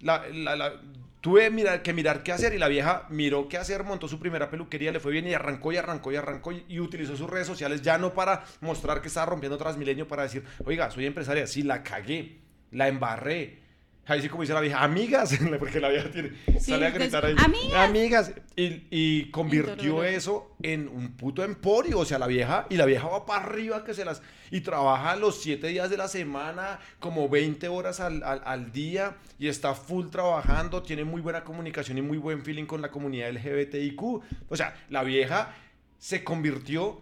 la, 0.00 0.26
la- 0.28 0.56
la- 0.56 0.80
tuve 1.20 1.50
mirar, 1.50 1.82
que 1.82 1.92
mirar 1.92 2.22
qué 2.24 2.32
hacer 2.32 2.52
y 2.52 2.58
la 2.58 2.66
vieja 2.68 3.06
miró 3.08 3.48
qué 3.48 3.56
hacer, 3.56 3.84
montó 3.84 4.08
su 4.08 4.18
primera 4.18 4.50
peluquería, 4.50 4.90
le 4.90 4.98
fue 4.98 5.12
bien 5.12 5.26
y 5.28 5.34
arrancó 5.34 5.70
y 5.72 5.76
arrancó 5.76 6.10
y 6.10 6.16
arrancó 6.16 6.50
y, 6.52 6.64
y 6.68 6.80
utilizó 6.80 7.16
sus 7.16 7.30
redes 7.30 7.46
sociales 7.46 7.80
ya 7.82 7.96
no 7.96 8.12
para 8.12 8.44
mostrar 8.60 9.00
que 9.00 9.06
estaba 9.08 9.26
rompiendo 9.26 9.56
Transmilenio, 9.56 10.08
para 10.08 10.24
decir, 10.24 10.44
oiga, 10.64 10.90
soy 10.90 11.06
empresaria, 11.06 11.46
sí, 11.46 11.62
la 11.62 11.82
cagué, 11.84 12.38
la 12.72 12.88
embarré. 12.88 13.60
Ahí 14.06 14.20
sí 14.20 14.28
como 14.28 14.42
dice 14.42 14.52
la 14.52 14.60
vieja, 14.60 14.82
amigas, 14.82 15.38
porque 15.60 15.78
la 15.80 15.88
vieja 15.88 16.10
tiene, 16.10 16.32
Sí, 16.58 16.72
sale 16.72 16.86
a 16.86 16.90
gritar 16.90 17.24
ahí, 17.24 17.36
"Amigas". 17.38 17.74
amigas, 17.88 18.32
y, 18.56 18.82
y 18.90 19.30
convirtió 19.30 20.02
eso 20.02 20.56
en 20.60 20.88
un 20.88 21.12
puto 21.16 21.44
emporio, 21.44 22.00
o 22.00 22.04
sea, 22.04 22.18
la 22.18 22.26
vieja, 22.26 22.66
y 22.68 22.76
la 22.76 22.84
vieja 22.84 23.06
va 23.06 23.24
para 23.24 23.44
arriba 23.44 23.84
que 23.84 23.94
se 23.94 24.04
las, 24.04 24.20
y 24.50 24.60
trabaja 24.62 25.14
los 25.14 25.40
siete 25.40 25.68
días 25.68 25.88
de 25.88 25.96
la 25.96 26.08
semana, 26.08 26.80
como 26.98 27.28
20 27.28 27.68
horas 27.68 28.00
al, 28.00 28.24
al- 28.24 28.42
al 28.44 28.72
día, 28.72 29.16
y 29.38 29.46
está 29.46 29.72
full 29.74 30.08
trabajando, 30.08 30.82
tiene 30.82 31.04
muy 31.04 31.20
buena 31.20 31.44
comunicación 31.44 31.96
y 31.96 32.02
muy 32.02 32.18
buen 32.18 32.42
feeling 32.42 32.66
con 32.66 32.82
la 32.82 32.90
comunidad 32.90 33.30
LGBTIQ, 33.32 34.02
o 34.02 34.56
sea, 34.56 34.74
la 34.90 35.04
vieja 35.04 35.54
se 35.98 36.24
convirtió 36.24 37.00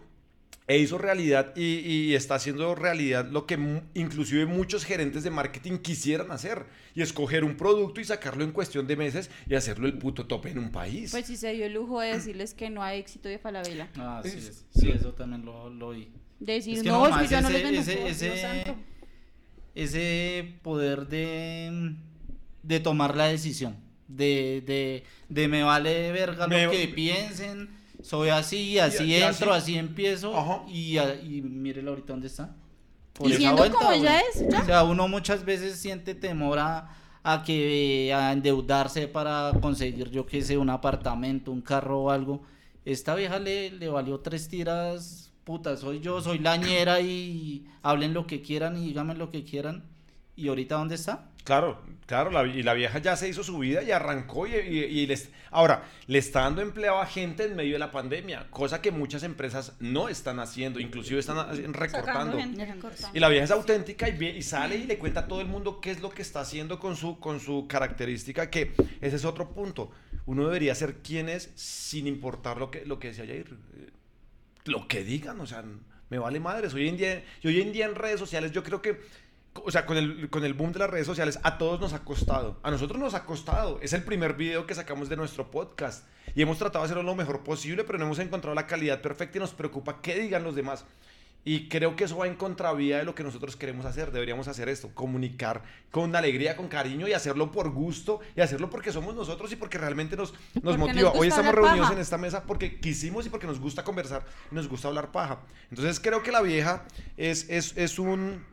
e 0.71 0.77
hizo 0.77 0.97
realidad 0.97 1.53
y, 1.55 1.79
y 1.79 2.15
está 2.15 2.35
haciendo 2.35 2.75
realidad 2.75 3.27
lo 3.29 3.45
que 3.45 3.57
inclusive 3.93 4.45
muchos 4.45 4.85
gerentes 4.85 5.23
de 5.23 5.29
marketing 5.29 5.79
quisieran 5.79 6.31
hacer 6.31 6.65
y 6.95 7.01
escoger 7.01 7.43
un 7.43 7.57
producto 7.57 7.99
y 7.99 8.05
sacarlo 8.05 8.43
en 8.43 8.51
cuestión 8.51 8.87
de 8.87 8.95
meses 8.95 9.29
y 9.49 9.55
hacerlo 9.55 9.87
el 9.87 9.97
puto 9.97 10.27
tope 10.27 10.49
en 10.49 10.59
un 10.59 10.71
país. 10.71 11.11
Pues 11.11 11.25
sí 11.25 11.35
se 11.35 11.51
dio 11.53 11.65
el 11.65 11.73
lujo 11.73 11.99
de 11.99 12.13
decirles 12.13 12.53
que 12.53 12.69
no 12.69 12.81
hay 12.83 12.99
éxito 12.99 13.27
de 13.27 13.37
Falabella. 13.37 13.89
Ah, 13.97 14.21
sí, 14.23 14.37
Es- 14.37 14.65
sí, 14.73 14.89
eso 14.91 15.11
también 15.13 15.43
lo, 15.43 15.69
lo 15.69 15.87
oí. 15.89 16.07
De 16.39 16.53
decir, 16.53 16.77
Es 16.77 16.83
que 16.83 16.89
no, 16.89 17.03
es 17.05 17.11
nomás 17.11 17.27
que 17.27 17.35
yo 17.35 17.41
no 17.41 17.49
ese- 17.49 17.57
les 17.57 17.63
vendo. 17.63 17.81
ese- 17.81 17.97
Por 17.97 18.09
ese- 18.09 18.25
Dios 18.27 18.39
santo. 18.39 18.75
ese 19.75 20.53
poder 20.63 21.07
de, 21.07 21.95
de 22.63 22.79
tomar 22.79 23.15
la 23.15 23.25
decisión, 23.27 23.75
de, 24.07 24.63
de, 24.65 25.03
de 25.29 25.47
me 25.47 25.63
vale 25.63 26.11
verga 26.11 26.47
Me- 26.47 26.65
lo 26.65 26.71
que 26.71 26.87
piensen, 26.87 27.69
soy 28.03 28.29
así, 28.29 28.77
así 28.79 29.03
y 29.05 29.15
así- 29.21 29.23
entro, 29.23 29.53
así, 29.53 29.77
empiezo, 29.77 30.35
Ajá. 30.37 30.63
y, 30.67 30.97
a- 30.97 31.15
y 31.15 31.41
mírelo 31.41 31.91
ahorita 31.91 32.13
dónde 32.13 32.27
está. 32.27 32.55
Y 33.23 33.27
esa 33.29 33.37
siendo 33.37 33.71
como 33.71 33.91
es, 33.91 34.03
ya. 34.49 34.61
O 34.61 34.65
sea, 34.65 34.83
uno 34.83 35.07
muchas 35.07 35.45
veces 35.45 35.77
siente 35.79 36.15
temor 36.15 36.57
a, 36.59 36.89
a 37.23 37.43
que 37.43 38.11
a 38.15 38.31
endeudarse 38.31 39.07
para 39.07 39.51
conseguir, 39.61 40.09
yo 40.09 40.25
qué 40.25 40.41
sé, 40.41 40.57
un 40.57 40.69
apartamento, 40.69 41.51
un 41.51 41.61
carro 41.61 42.01
o 42.03 42.09
algo. 42.09 42.41
Esta 42.85 43.13
vieja 43.13 43.37
le, 43.37 43.69
le 43.71 43.89
valió 43.89 44.19
tres 44.21 44.47
tiras, 44.47 45.31
puta, 45.43 45.77
soy 45.77 45.99
yo, 45.99 46.19
soy 46.21 46.39
la 46.39 46.57
ñera 46.57 46.99
y 47.01 47.65
hablen 47.83 48.13
lo 48.13 48.25
que 48.25 48.41
quieran 48.41 48.75
y 48.77 48.87
díganme 48.87 49.13
lo 49.13 49.29
que 49.29 49.43
quieran. 49.43 49.83
¿Y 50.35 50.47
ahorita 50.47 50.75
dónde 50.75 50.95
está? 50.95 51.27
Claro, 51.43 51.81
claro, 52.05 52.29
la, 52.29 52.45
y 52.45 52.61
la 52.61 52.73
vieja 52.75 52.99
ya 52.99 53.15
se 53.15 53.27
hizo 53.27 53.43
su 53.43 53.57
vida 53.57 53.81
y 53.81 53.89
arrancó 53.91 54.45
y, 54.45 54.51
y- 54.53 54.83
y 54.99 55.07
les, 55.07 55.29
ahora, 55.49 55.83
le 56.05 56.19
está 56.19 56.41
dando 56.41 56.61
empleo 56.61 56.99
a 56.99 57.05
gente 57.07 57.45
en 57.45 57.55
medio 57.55 57.73
de 57.73 57.79
la 57.79 57.91
pandemia, 57.91 58.45
cosa 58.51 58.79
que 58.79 58.91
muchas 58.91 59.23
empresas 59.23 59.73
no 59.79 60.07
están 60.07 60.39
haciendo, 60.39 60.79
inclusive 60.79 61.19
están 61.19 61.37
recortando. 61.73 62.37
Y 63.13 63.19
la 63.19 63.27
vieja 63.27 63.45
es 63.45 63.51
auténtica 63.51 64.07
y, 64.07 64.15
ve- 64.17 64.37
y 64.37 64.43
sale 64.43 64.75
y 64.75 64.83
le 64.85 64.99
cuenta 64.99 65.21
a 65.21 65.27
todo 65.27 65.41
el 65.41 65.47
mundo 65.47 65.81
qué 65.81 65.89
es 65.89 65.99
lo 66.01 66.11
que 66.11 66.21
está 66.21 66.41
haciendo 66.41 66.79
con 66.79 66.95
su, 66.95 67.19
con 67.19 67.39
su 67.39 67.65
característica, 67.67 68.51
que 68.51 68.73
ese 69.01 69.15
es 69.15 69.25
otro 69.25 69.49
punto. 69.51 69.91
Uno 70.27 70.45
debería 70.45 70.75
ser 70.75 70.97
quien 70.97 71.27
es 71.27 71.49
sin 71.55 72.05
importar 72.05 72.57
lo 72.57 72.69
que, 72.69 72.85
lo 72.85 72.99
que 72.99 73.07
decía 73.09 73.25
Jair. 73.25 73.57
Eh, 73.77 73.89
Lo 74.65 74.87
que 74.87 75.03
digan, 75.03 75.41
o 75.41 75.47
sea, 75.47 75.63
me 76.11 76.19
vale 76.19 76.39
madres. 76.39 76.75
Hoy 76.75 76.87
en 76.87 76.97
día, 76.97 77.23
y 77.41 77.47
hoy 77.47 77.61
en 77.61 77.71
día 77.73 77.85
en 77.85 77.95
redes 77.95 78.19
sociales 78.19 78.51
yo 78.51 78.61
creo 78.63 78.79
que, 78.83 78.99
o 79.53 79.69
sea, 79.71 79.85
con 79.85 79.97
el, 79.97 80.29
con 80.29 80.45
el 80.45 80.53
boom 80.53 80.71
de 80.71 80.79
las 80.79 80.89
redes 80.89 81.05
sociales, 81.05 81.39
a 81.43 81.57
todos 81.57 81.79
nos 81.79 81.93
ha 81.93 82.03
costado. 82.03 82.57
A 82.63 82.71
nosotros 82.71 82.99
nos 82.99 83.13
ha 83.13 83.25
costado. 83.25 83.79
Es 83.81 83.93
el 83.93 84.03
primer 84.03 84.33
video 84.35 84.65
que 84.65 84.73
sacamos 84.75 85.09
de 85.09 85.17
nuestro 85.17 85.51
podcast. 85.51 86.05
Y 86.35 86.41
hemos 86.41 86.57
tratado 86.57 86.83
de 86.83 86.85
hacerlo 86.85 87.03
lo 87.03 87.15
mejor 87.15 87.43
posible, 87.43 87.83
pero 87.83 87.97
no 87.97 88.05
hemos 88.05 88.19
encontrado 88.19 88.55
la 88.55 88.67
calidad 88.67 89.01
perfecta 89.01 89.37
y 89.37 89.41
nos 89.41 89.51
preocupa 89.53 90.01
qué 90.01 90.17
digan 90.19 90.43
los 90.43 90.55
demás. 90.55 90.85
Y 91.43 91.69
creo 91.69 91.95
que 91.95 92.03
eso 92.03 92.17
va 92.17 92.27
en 92.27 92.35
contravía 92.35 92.99
de 92.99 93.03
lo 93.03 93.15
que 93.15 93.23
nosotros 93.23 93.55
queremos 93.55 93.85
hacer. 93.85 94.11
Deberíamos 94.11 94.47
hacer 94.47 94.69
esto, 94.69 94.91
comunicar 94.93 95.63
con 95.89 96.15
alegría, 96.15 96.55
con 96.55 96.67
cariño 96.67 97.07
y 97.07 97.13
hacerlo 97.13 97.51
por 97.51 97.71
gusto 97.71 98.19
y 98.35 98.41
hacerlo 98.41 98.69
porque 98.69 98.91
somos 98.91 99.15
nosotros 99.15 99.51
y 99.51 99.55
porque 99.55 99.79
realmente 99.79 100.15
nos, 100.15 100.33
nos 100.33 100.41
Porque 100.53 100.77
nos 100.77 100.77
motiva. 100.77 101.09
gusta 101.09 101.19
Hoy 101.19 101.27
estamos 101.27 101.55
reunidos 101.55 101.79
paja. 101.79 101.93
en 101.93 101.99
esta 101.99 102.17
mesa 102.19 102.43
porque 102.43 102.79
quisimos 102.79 103.25
y 103.25 103.29
porque 103.29 103.47
nos 103.47 103.59
gusta 103.59 103.83
conversar 103.83 104.23
y 104.51 104.55
nos 104.55 104.67
gusta 104.69 104.87
hablar 104.87 105.11
paja. 105.11 105.39
Entonces 105.71 105.99
creo 105.99 106.21
que 106.21 106.31
la 106.31 106.41
vieja 106.41 106.85
es, 107.17 107.49
es, 107.49 107.75
es 107.75 107.97
un... 107.99 108.45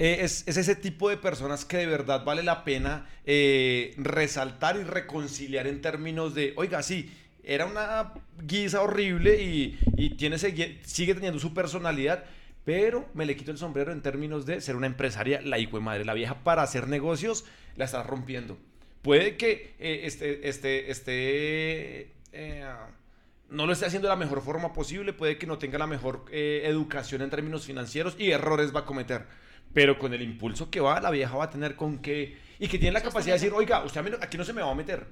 eh, 0.00 0.24
es, 0.24 0.44
es 0.48 0.56
ese 0.56 0.76
tipo 0.76 1.10
de 1.10 1.18
personas 1.18 1.66
que 1.66 1.76
de 1.76 1.84
verdad 1.84 2.24
vale 2.24 2.42
la 2.42 2.64
pena 2.64 3.06
eh, 3.26 3.92
resaltar 3.98 4.76
y 4.76 4.82
reconciliar 4.82 5.66
en 5.66 5.82
términos 5.82 6.34
de, 6.34 6.54
oiga, 6.56 6.82
sí, 6.82 7.14
era 7.44 7.66
una 7.66 8.14
guisa 8.42 8.80
horrible 8.80 9.42
y, 9.42 9.78
y 9.98 10.16
tiene, 10.16 10.38
sigue, 10.38 10.80
teniendo 11.14 11.38
su 11.38 11.52
personalidad, 11.52 12.24
pero 12.64 13.10
me 13.12 13.26
le 13.26 13.36
quito 13.36 13.50
el 13.50 13.58
sombrero 13.58 13.92
en 13.92 14.00
términos 14.00 14.46
de 14.46 14.62
ser 14.62 14.74
una 14.74 14.86
empresaria, 14.86 15.42
la 15.42 15.58
hijo 15.58 15.76
de 15.76 15.82
madre. 15.82 16.06
La 16.06 16.14
vieja 16.14 16.44
para 16.44 16.62
hacer 16.62 16.88
negocios 16.88 17.44
la 17.76 17.84
está 17.84 18.02
rompiendo. 18.02 18.56
Puede 19.02 19.36
que 19.36 19.74
eh, 19.78 20.00
este, 20.04 20.48
este, 20.48 20.90
este, 20.90 22.14
no 23.50 23.66
lo 23.66 23.74
esté 23.74 23.84
haciendo 23.84 24.08
de 24.08 24.14
la 24.14 24.18
mejor 24.18 24.40
forma 24.40 24.72
posible, 24.72 25.12
puede 25.12 25.36
que 25.36 25.46
no 25.46 25.58
tenga 25.58 25.76
la 25.76 25.86
mejor 25.86 26.24
educación 26.32 27.20
en 27.20 27.28
términos 27.28 27.66
financieros 27.66 28.16
y 28.18 28.30
errores 28.30 28.74
va 28.74 28.80
a 28.80 28.86
cometer. 28.86 29.26
Pero 29.72 29.98
con 29.98 30.12
el 30.14 30.22
impulso 30.22 30.70
que 30.70 30.80
va, 30.80 31.00
la 31.00 31.10
vieja 31.10 31.36
va 31.36 31.44
a 31.44 31.50
tener 31.50 31.76
con 31.76 31.98
que... 31.98 32.38
Y 32.58 32.68
que 32.68 32.78
tiene 32.78 32.92
la 32.92 33.02
capacidad 33.02 33.34
de 33.34 33.40
decir, 33.40 33.52
oiga, 33.52 33.84
usted 33.84 34.18
aquí 34.20 34.36
no 34.36 34.44
se 34.44 34.52
me 34.52 34.62
va 34.62 34.70
a 34.70 34.74
meter. 34.74 35.06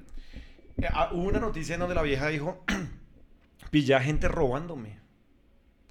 Eh, 0.77 0.89
ah, 0.93 1.11
hubo 1.13 1.23
una 1.23 1.41
noticia 1.41 1.75
en 1.75 1.81
donde 1.81 1.95
la 1.95 2.03
vieja 2.03 2.29
dijo, 2.29 2.65
pillé 3.71 3.95
a 3.95 4.01
gente 4.01 4.29
robándome. 4.29 4.99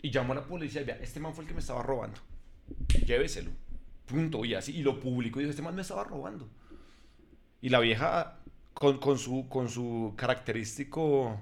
Y 0.01 0.12
llamó 0.12 0.34
a 0.34 0.36
la 0.36 0.43
policía 0.43 0.82
y 0.82 0.86
vea, 0.86 0.99
este 1.01 1.19
man 1.19 1.34
fue 1.34 1.43
el 1.43 1.47
que 1.47 1.53
me 1.53 1.62
estaba 1.62 1.82
robando. 1.82 2.19
Lléveselo. 3.06 3.51
Punto. 4.06 4.45
Y 4.45 4.53
así, 4.53 4.75
y 4.75 4.84
lo 4.84 4.99
publicó 4.99 5.39
y 5.39 5.43
dijo, 5.43 5.51
este 5.51 5.63
man 5.63 5.75
me 5.75 5.82
estaba 5.82 6.03
robando. 6.03 6.47
Y 7.62 7.69
la 7.69 7.80
vieja, 7.80 8.39
con, 8.73 8.99
con 8.99 9.17
su, 9.17 9.47
con 9.49 9.69
su 9.69 10.13
característico... 10.15 11.41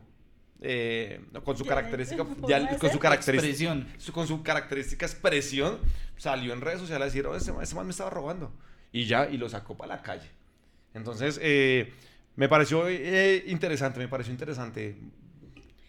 eh, 0.61 1.21
con 1.43 1.57
su 1.57 1.65
característica 1.65 2.25
ya- 2.47 2.77
con 2.77 2.89
su 2.91 2.99
característica 2.99 3.49
Expresión. 3.73 3.87
su- 3.97 4.11
con 4.13 4.27
su 4.27 4.41
característica 4.43 5.05
expresión, 5.05 5.79
salió 6.17 6.53
en 6.53 6.61
redes 6.61 6.79
sociales 6.79 7.01
a 7.03 7.05
decir, 7.05 7.25
oh, 7.27 7.35
ese, 7.35 7.51
man- 7.51 7.63
ese 7.63 7.75
man 7.75 7.85
me 7.85 7.91
estaba 7.91 8.09
robando. 8.09 8.51
Y 8.91 9.05
ya, 9.05 9.27
y 9.29 9.37
lo 9.37 9.49
sacó 9.49 9.75
para 9.75 9.95
la 9.97 10.01
calle. 10.01 10.29
Entonces, 10.93 11.37
eh, 11.43 11.91
me 12.37 12.47
pareció 12.47 12.87
eh, 12.87 13.43
interesante, 13.47 13.99
me 13.99 14.07
pareció 14.07 14.31
interesante. 14.31 14.95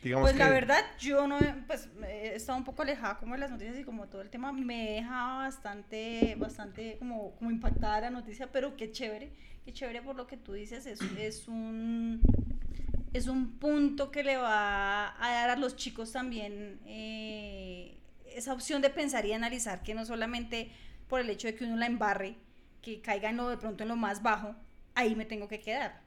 Digamos 0.03 0.31
Pues 0.31 0.37
la 0.37 0.51
verdad, 0.51 0.85
yo 1.01 1.27
no, 1.27 1.39
pues 1.67 1.89
he 2.09 2.35
estado 2.37 2.59
un 2.59 2.65
poco 2.65 2.83
alejada 2.83 3.17
como 3.19 3.35
de 3.35 3.41
las 3.41 3.51
noticias 3.51 3.77
y 3.79 3.83
como 3.85 4.07
todo 4.09 4.23
el 4.23 4.31
tema 4.31 4.53
me 4.53 4.93
deja 4.93 5.37
bastante, 5.39 6.37
bastante 6.39 6.97
como, 6.99 7.35
como 7.37 7.51
impactada 7.51 8.01
la 8.03 8.11
noticia, 8.11 8.49
pero 8.53 8.77
qué 8.77 8.93
chévere, 8.93 9.33
qué 9.65 9.73
chévere 9.73 10.03
por 10.03 10.15
lo 10.15 10.27
que 10.29 10.37
tú 10.37 10.53
dices, 10.53 10.87
es, 10.87 11.01
es 11.19 11.49
un 11.49 12.21
es 13.17 13.27
un 13.27 13.59
punto 13.59 14.11
que 14.11 14.23
le 14.23 14.37
va 14.37 15.09
a 15.23 15.33
dar 15.35 15.51
a 15.51 15.57
los 15.57 15.77
chicos 15.77 16.13
también 16.13 16.79
eh, 16.87 17.97
esa 18.35 18.53
opción 18.53 18.83
de 18.83 18.91
pensar 18.91 19.25
y 19.27 19.33
analizar 19.33 19.83
que 19.83 19.95
no 19.95 20.05
solamente 20.05 20.71
por 21.09 21.21
el 21.21 21.31
hecho 21.31 21.49
de 21.49 21.55
que 21.55 21.65
uno 21.65 21.77
la 21.77 21.87
embarre, 21.87 22.37
que 22.83 23.01
caiga 23.01 23.31
en 23.31 23.37
lo 23.39 23.49
de 23.49 23.57
pronto 23.57 23.83
en 23.85 23.89
lo 23.89 23.97
más 23.97 24.23
bajo, 24.23 24.55
ahí 24.95 25.15
me 25.15 25.25
tengo 25.25 25.49
que 25.49 25.61
quedar 25.61 26.01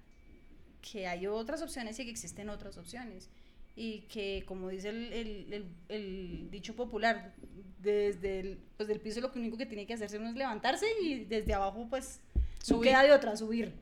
que 0.81 1.07
hay 1.07 1.27
otras 1.27 1.61
opciones 1.61 1.99
y 1.99 2.05
que 2.05 2.11
existen 2.11 2.49
otras 2.49 2.77
opciones. 2.77 3.29
y 3.75 4.01
que, 4.09 4.43
como 4.45 4.67
dice 4.69 4.89
el, 4.89 5.13
el- 5.13 5.53
el- 5.53 5.65
el 5.89 6.51
dicho 6.51 6.75
popular, 6.75 7.33
desde 7.81 8.39
el 8.41 8.57
pues 8.75 8.89
del 8.89 8.99
piso 8.99 9.21
lo 9.21 9.31
único 9.33 9.55
que 9.57 9.65
tiene 9.65 9.85
que 9.85 9.93
hacerse 9.93 10.17
uno 10.17 10.29
es 10.29 10.35
levantarse 10.35 10.85
y 11.01 11.23
desde 11.23 11.53
abajo 11.53 11.87
pues 11.89 12.19
no 12.35 12.41
Subir. 12.61 12.89
queda 12.89 13.03
de 13.03 13.13
otra, 13.13 13.37
subir. 13.37 13.73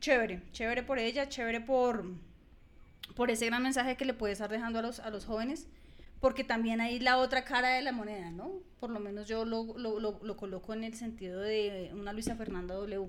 Chévere, 0.00 0.40
chévere 0.52 0.84
por 0.84 1.00
ella, 1.00 1.28
chévere 1.28 1.60
por, 1.60 2.04
por 3.14 3.30
ese 3.30 3.46
gran 3.46 3.62
mensaje 3.62 3.96
que 3.96 4.04
le 4.04 4.14
puede 4.14 4.32
estar 4.32 4.50
dejando 4.50 4.78
a 4.78 4.82
los, 4.82 5.00
a 5.00 5.10
los 5.10 5.24
jóvenes, 5.24 5.66
porque 6.20 6.42
también 6.44 6.80
hay 6.80 6.98
la 7.00 7.18
otra 7.18 7.44
cara 7.44 7.70
de 7.70 7.82
la 7.82 7.92
moneda, 7.92 8.30
¿no? 8.30 8.50
Por 8.80 8.90
lo 8.90 8.98
menos 9.00 9.28
yo 9.28 9.44
lo, 9.44 9.76
lo, 9.78 10.00
lo, 10.00 10.18
lo 10.22 10.36
coloco 10.36 10.72
en 10.74 10.84
el 10.84 10.94
sentido 10.94 11.40
de 11.40 11.90
una 11.94 12.12
Luisa 12.12 12.34
Fernanda 12.34 12.74
W, 12.74 13.08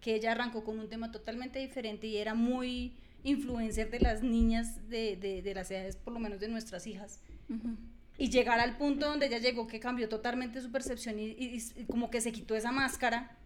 que 0.00 0.14
ella 0.14 0.32
arrancó 0.32 0.64
con 0.64 0.78
un 0.78 0.88
tema 0.88 1.10
totalmente 1.12 1.58
diferente 1.58 2.06
y 2.06 2.16
era 2.18 2.34
muy 2.34 2.92
influencer 3.24 3.90
de 3.90 4.00
las 4.00 4.22
niñas 4.22 4.88
de, 4.88 5.16
de, 5.16 5.42
de 5.42 5.54
las 5.54 5.70
edades, 5.70 5.96
por 5.96 6.12
lo 6.12 6.18
menos 6.18 6.40
de 6.40 6.48
nuestras 6.48 6.86
hijas. 6.86 7.20
Ujú. 7.48 7.76
Y 8.18 8.30
llegar 8.30 8.60
al 8.60 8.76
punto 8.76 9.06
donde 9.08 9.26
ella 9.26 9.38
llegó, 9.38 9.66
que 9.66 9.80
cambió 9.80 10.08
totalmente 10.08 10.60
su 10.60 10.70
percepción 10.70 11.18
y, 11.18 11.26
y- 11.30 11.58
y 11.76 11.84
como 11.84 12.10
que 12.10 12.20
se 12.20 12.30
quitó 12.32 12.54
esa 12.54 12.70
máscara 12.72 13.36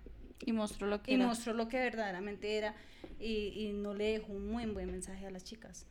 Y 0.45 0.53
mostró 0.53 0.87
lo 0.87 1.03
que 1.03 1.12
y 1.12 1.14
era. 1.14 1.27
mostró 1.27 1.53
lo 1.55 1.69
que 1.69 1.79
verdaderamente 1.79 2.57
era 2.59 2.75
y, 3.21 3.53
y 3.55 3.73
no 3.73 3.95
le 3.95 4.12
dejó 4.12 4.33
un 4.33 4.51
muy 4.51 4.66
buen 4.66 4.90
mensaje 4.90 5.27
a 5.27 5.31
las 5.31 5.45
chicas. 5.45 5.87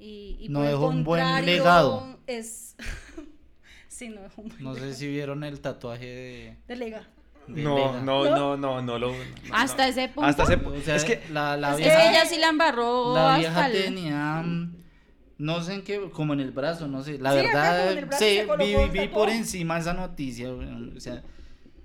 Y, 0.00 0.38
y 0.40 0.48
No 0.48 0.62
dejó 0.62 0.88
un 0.88 1.04
buen 1.04 1.44
legado. 1.46 2.18
Es... 2.26 2.74
sí, 3.88 4.08
no 4.08 4.22
dejó 4.22 4.42
un 4.42 4.48
buen 4.48 4.62
No 4.64 4.74
sé 4.74 4.94
si 4.94 5.06
vieron 5.08 5.44
el 5.44 5.60
tatuaje 5.60 6.06
de, 6.06 6.56
De 6.68 6.76
lega. 6.76 7.06
de 7.46 7.62
No, 7.62 7.76
Lega. 7.76 8.00
no, 8.00 8.24
no, 8.24 8.56
no, 8.56 8.82
no, 8.82 8.98
lo. 8.98 9.12
no, 9.12 9.16
Hasta 9.52 9.84
no. 9.84 9.90
ese 9.90 10.08
punto. 10.08 10.28
Hasta 10.28 10.42
ese 10.44 10.56
punto. 10.58 10.78
O 10.78 10.82
sea, 10.82 10.96
es 10.96 11.04
que 11.04 11.20
la, 11.30 11.56
la 11.56 11.70
Es 11.72 11.76
que 11.76 11.82
vieja, 11.84 12.10
ella 12.10 12.24
sí 12.26 12.38
la 12.38 12.48
embarró 12.48 13.14
la 13.14 13.34
hasta 13.34 13.38
vieja 13.38 13.66
el- 13.66 13.84
tenía, 13.84 14.42
mm, 14.42 14.74
no 15.38 15.62
sé 15.62 15.74
en 15.74 15.82
qué, 15.82 16.10
como 16.10 16.32
en 16.32 16.40
el 16.40 16.50
brazo, 16.50 16.86
no 16.88 17.02
sé. 17.02 17.18
La 17.18 17.30
Sí, 17.32 17.36
verdad, 17.36 18.08
sí, 18.18 18.40
vi, 18.58 18.98
vi 19.00 19.08
por 19.08 19.28
encima 19.28 19.78
esa 19.78 19.92
noticia, 19.94 20.50
o 20.50 20.98
sea, 21.00 21.22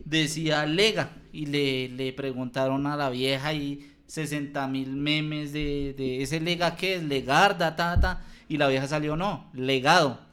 decía 0.03 0.65
Lega 0.65 1.09
y 1.33 1.47
le, 1.47 1.89
le 1.89 2.13
preguntaron 2.13 2.85
a 2.87 2.95
la 2.95 3.09
vieja 3.09 3.53
y 3.53 3.91
60 4.07 4.67
mil 4.67 4.95
memes 4.95 5.51
de, 5.53 5.93
de 5.97 6.21
ese 6.21 6.39
Lega 6.39 6.75
que 6.75 6.95
es 6.95 7.03
Legarda, 7.03 7.75
ta, 7.75 7.99
ta, 7.99 8.21
y 8.47 8.57
la 8.57 8.67
vieja 8.67 8.87
salió, 8.87 9.15
no, 9.15 9.49
legado. 9.53 10.23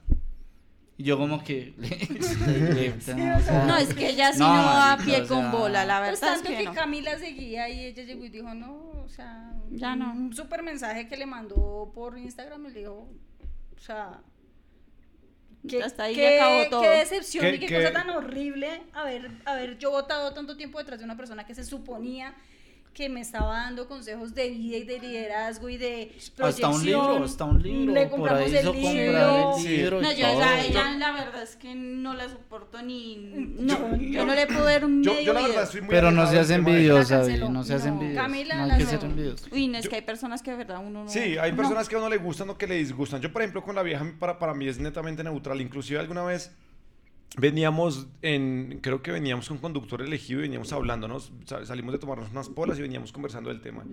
Y 0.99 1.05
yo 1.05 1.17
como 1.19 1.43
que... 1.43 1.75
No, 3.67 3.77
es 3.79 3.95
que 3.95 4.11
ella 4.11 4.33
sí 4.33 4.39
No, 4.39 4.49
no, 4.55 4.63
va 4.63 4.93
a 4.93 4.97
pie 4.99 5.23
o 5.23 5.27
con 5.29 5.39
sea, 5.41 5.51
bola, 5.51 5.85
la 5.85 5.99
Pues 6.01 6.21
verdad 6.21 6.37
es 6.37 6.43
tanto 6.43 6.51
que, 6.51 6.57
que, 6.59 6.65
no. 6.65 6.75
Camila 6.75 7.19
seguía 7.19 7.69
y 7.69 7.87
ella 7.87 8.05
llegó 8.05 8.25
y 8.25 8.29
dijo, 8.29 8.55
no, 8.55 8.75
o 9.05 9.09
sea, 9.09 9.53
Ya 9.71 9.97
no. 9.97 10.13
Un 10.13 10.35
súper 10.35 10.63
mensaje 10.63 11.09
que 11.09 11.17
le 11.17 11.27
mandó 11.27 11.91
por 11.95 12.19
Instagram 12.19 12.67
y 12.67 12.71
le 12.71 12.79
dijo, 12.81 13.09
o 13.77 13.81
sea, 13.81 14.21
qué, 15.69 15.83
Hasta 15.83 16.05
ahí 16.05 16.15
qué- 16.15 16.39
acabó 16.41 16.69
todo. 16.71 16.83
qué 16.83 16.89
decepción 16.91 17.45
¿Qué- 17.47 17.57
y 17.57 17.59
qué, 17.61 17.67
qué- 17.67 17.77
cosa 17.77 17.93
tan 17.93 18.11
horrible 18.11 18.83
haber, 18.93 19.31
haber 19.45 19.79
yo 19.79 19.91
votado 19.91 20.33
tanto 20.35 20.57
tiempo 20.57 20.79
detrás 20.79 20.99
de 20.99 21.05
una 21.05 21.17
persona 21.17 21.47
que 21.47 21.55
se 21.55 21.65
suponía 21.65 22.35
que 22.93 23.09
me 23.09 23.21
estaba 23.21 23.53
dando 23.55 23.89
consejos 23.89 24.35
de 24.35 24.51
vida 24.51 24.77
y 24.77 24.85
de 24.85 24.99
liderazgo 24.99 25.69
y 25.69 25.77
de 25.79 26.13
Hasta 26.41 26.69
un 26.69 26.85
libro, 26.85 27.01
proyección. 27.03 27.23
hasta 27.25 27.45
un 27.45 27.63
libro. 27.63 27.93
Le 27.95 28.01
por 28.07 28.11
compramos 28.11 28.43
ahí 28.43 28.57
el 28.57 28.65
libro. 28.73 29.57
el 29.57 29.65
libro. 29.65 30.03
No, 30.03 30.13
yo 30.13 30.27
todo. 30.29 30.39
ya, 30.41 30.61
ella 30.65 30.91
la 30.99 31.13
verdad 31.13 31.43
es 31.43 31.57
que 31.57 31.75
no 31.75 32.15
la 32.15 32.29
soporto 32.29 32.83
ni... 32.83 33.17
No, 33.17 33.97
Yo- 33.97 33.97
yo, 33.97 34.25
no 34.27 34.35
le 34.35 34.47
puedo 34.47 34.65
dar 34.65 34.85
un 34.85 35.03
yo, 35.03 35.13
medio 35.15 35.27
yo 35.27 35.33
la 35.33 35.43
verdad 35.43 35.63
estoy 35.65 35.81
muy 35.81 35.91
Pero 35.91 36.11
no 36.11 36.27
seas 36.27 36.51
envidiosa, 36.51 37.23
no 37.49 37.65
seas 37.65 37.87
envidiosa. 37.87 38.23
Camila 38.23 38.67
no 38.67 38.73
hay 38.75 38.79
que 38.79 38.87
ser 38.87 39.05
envidiosa. 39.05 39.47
Uy, 39.51 39.69
no, 39.69 39.79
es 39.79 39.89
que 39.89 39.97
hay 39.97 40.03
personas 40.03 40.43
que 40.43 40.51
de 40.51 40.57
verdad 40.59 40.79
uno 40.85 41.05
no... 41.05 41.09
Sí, 41.11 41.39
hay 41.39 41.51
no. 41.53 41.57
personas 41.57 41.89
que 41.89 41.95
a 41.95 41.99
uno 41.99 42.09
le 42.11 42.19
gustan 42.19 42.51
o 42.51 42.59
que 42.59 42.67
le 42.67 42.75
disgustan. 42.77 43.21
Yo, 43.21 43.33
por 43.33 43.43
ejemplo, 43.43 43.63
con 43.63 43.75
la 43.75 43.83
vieja, 43.83 44.05
para, 44.19 44.39
para 44.39 44.55
mí 44.55 44.69
es 44.69 44.79
netamente 44.79 45.25
neutral. 45.25 45.61
Inclusive 45.61 45.99
alguna 45.99 46.25
vez 46.25 46.53
veníamos 47.37 48.07
en, 48.23 48.79
creo 48.83 49.03
que 49.03 49.11
veníamos 49.13 49.49
con 49.49 49.59
conductor 49.59 50.03
elegido 50.03 50.41
y 50.41 50.43
veníamos 50.43 50.73
hablando, 50.73 51.09
¿no? 51.09 51.19
Sa- 51.21 51.65
Salimos 51.65 51.93
de 51.93 51.99
tomarnos 51.99 52.31
unas 52.31 52.49
polas 52.49 52.79
y 52.79 52.83
veníamos 52.83 53.13
conversando 53.13 53.49
del 53.51 53.61
tema. 53.61 53.85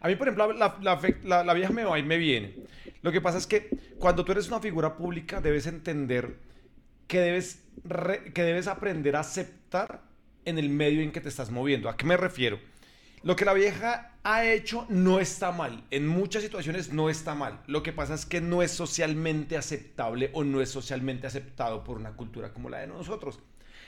A 0.00 0.08
mí, 0.08 0.16
por 0.16 0.28
ejemplo, 0.28 0.52
la, 0.52 0.76
la, 0.82 1.00
la- 1.22 1.44
la 1.44 1.54
vieja 1.54 1.72
me 1.72 1.84
va 1.84 1.98
y 1.98 2.02
me 2.02 2.18
viene. 2.18 2.54
Lo 3.02 3.10
que 3.10 3.20
pasa 3.20 3.38
es 3.38 3.46
que 3.46 3.70
cuando 3.98 4.24
tú 4.24 4.32
eres 4.32 4.48
una 4.48 4.60
figura 4.60 4.96
pública 4.96 5.40
debes 5.40 5.66
entender 5.66 6.36
que 7.08 7.20
debes, 7.20 7.62
re- 7.84 8.32
que 8.32 8.42
debes 8.42 8.66
aprender 8.66 9.16
a 9.16 9.20
aceptar 9.20 10.02
en 10.44 10.58
el 10.58 10.68
medio 10.68 11.00
en 11.00 11.10
que 11.10 11.20
te 11.22 11.28
estás 11.30 11.50
moviendo. 11.50 11.88
¿A 11.88 11.96
qué 11.96 12.04
me 12.04 12.16
refiero? 12.18 12.58
Lo 13.24 13.36
que 13.36 13.46
la 13.46 13.54
vieja 13.54 14.12
ha 14.22 14.44
hecho 14.44 14.86
no 14.90 15.18
está 15.18 15.50
mal. 15.50 15.82
En 15.90 16.06
muchas 16.06 16.42
situaciones 16.42 16.92
no 16.92 17.08
está 17.08 17.34
mal. 17.34 17.62
Lo 17.66 17.82
que 17.82 17.94
pasa 17.94 18.12
es 18.12 18.26
que 18.26 18.42
no 18.42 18.62
es 18.62 18.70
socialmente 18.70 19.56
aceptable 19.56 20.28
o 20.34 20.44
no 20.44 20.60
es 20.60 20.68
socialmente 20.68 21.26
aceptado 21.26 21.84
por 21.84 21.96
una 21.96 22.12
cultura 22.12 22.52
como 22.52 22.68
la 22.68 22.80
de 22.80 22.86
nosotros. 22.86 23.40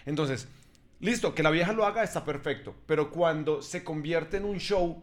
Entonces, 0.07 0.49
listo, 1.01 1.35
que 1.35 1.43
la 1.43 1.51
vieja 1.51 1.75
lo 1.75 1.85
haga 1.85 2.03
está 2.03 2.25
perfecto. 2.25 2.75
Pero 2.87 3.11
cuando 3.11 3.61
se 3.61 3.85
convierte 3.85 4.39
en 4.39 4.47
un 4.47 4.57
show 4.57 5.03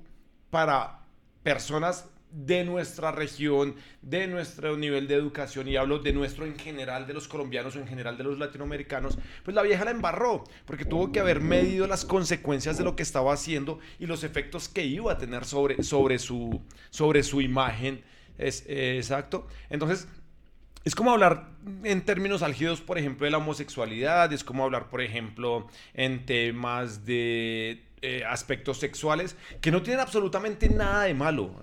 para 0.49 1.05
personas 1.43 2.09
de 2.33 2.63
nuestra 2.63 3.11
región, 3.11 3.75
de 4.01 4.27
nuestro 4.27 4.75
nivel 4.75 5.07
de 5.07 5.13
educación, 5.13 5.67
y 5.67 5.75
hablo 5.75 5.99
de 5.99 6.13
nuestro 6.13 6.45
en 6.45 6.57
general, 6.57 7.05
de 7.05 7.13
los 7.13 7.27
colombianos 7.27 7.75
o 7.75 7.79
en 7.79 7.87
general 7.87 8.17
de 8.17 8.23
los 8.23 8.39
latinoamericanos, 8.39 9.19
pues 9.43 9.53
la 9.53 9.61
vieja 9.61 9.85
la 9.85 9.91
embarró, 9.91 10.43
porque 10.65 10.83
tuvo 10.83 11.11
que 11.11 11.19
haber 11.19 11.41
medido 11.41 11.85
las 11.85 12.05
consecuencias 12.05 12.77
de 12.77 12.83
lo 12.83 12.95
que 12.95 13.03
estaba 13.03 13.33
haciendo 13.33 13.79
y 13.99 14.07
los 14.07 14.23
efectos 14.23 14.67
que 14.67 14.83
iba 14.83 15.11
a 15.11 15.17
tener 15.19 15.45
sobre, 15.45 15.83
sobre, 15.83 16.17
su, 16.17 16.61
sobre 16.89 17.21
su 17.21 17.39
imagen. 17.39 18.03
Es, 18.39 18.65
eh, 18.67 18.97
exacto. 18.97 19.45
Entonces, 19.69 20.07
es 20.83 20.95
como 20.95 21.11
hablar 21.11 21.49
en 21.83 22.01
términos 22.01 22.41
álgidos, 22.41 22.81
por 22.81 22.97
ejemplo, 22.97 23.25
de 23.25 23.31
la 23.31 23.37
homosexualidad, 23.37 24.33
es 24.33 24.43
como 24.43 24.63
hablar, 24.63 24.89
por 24.89 25.01
ejemplo, 25.01 25.67
en 25.93 26.25
temas 26.25 27.05
de 27.05 27.83
eh, 28.01 28.23
aspectos 28.27 28.79
sexuales, 28.79 29.37
que 29.61 29.71
no 29.71 29.81
tienen 29.81 30.01
absolutamente 30.01 30.67
nada 30.67 31.03
de 31.03 31.13
malo. 31.13 31.55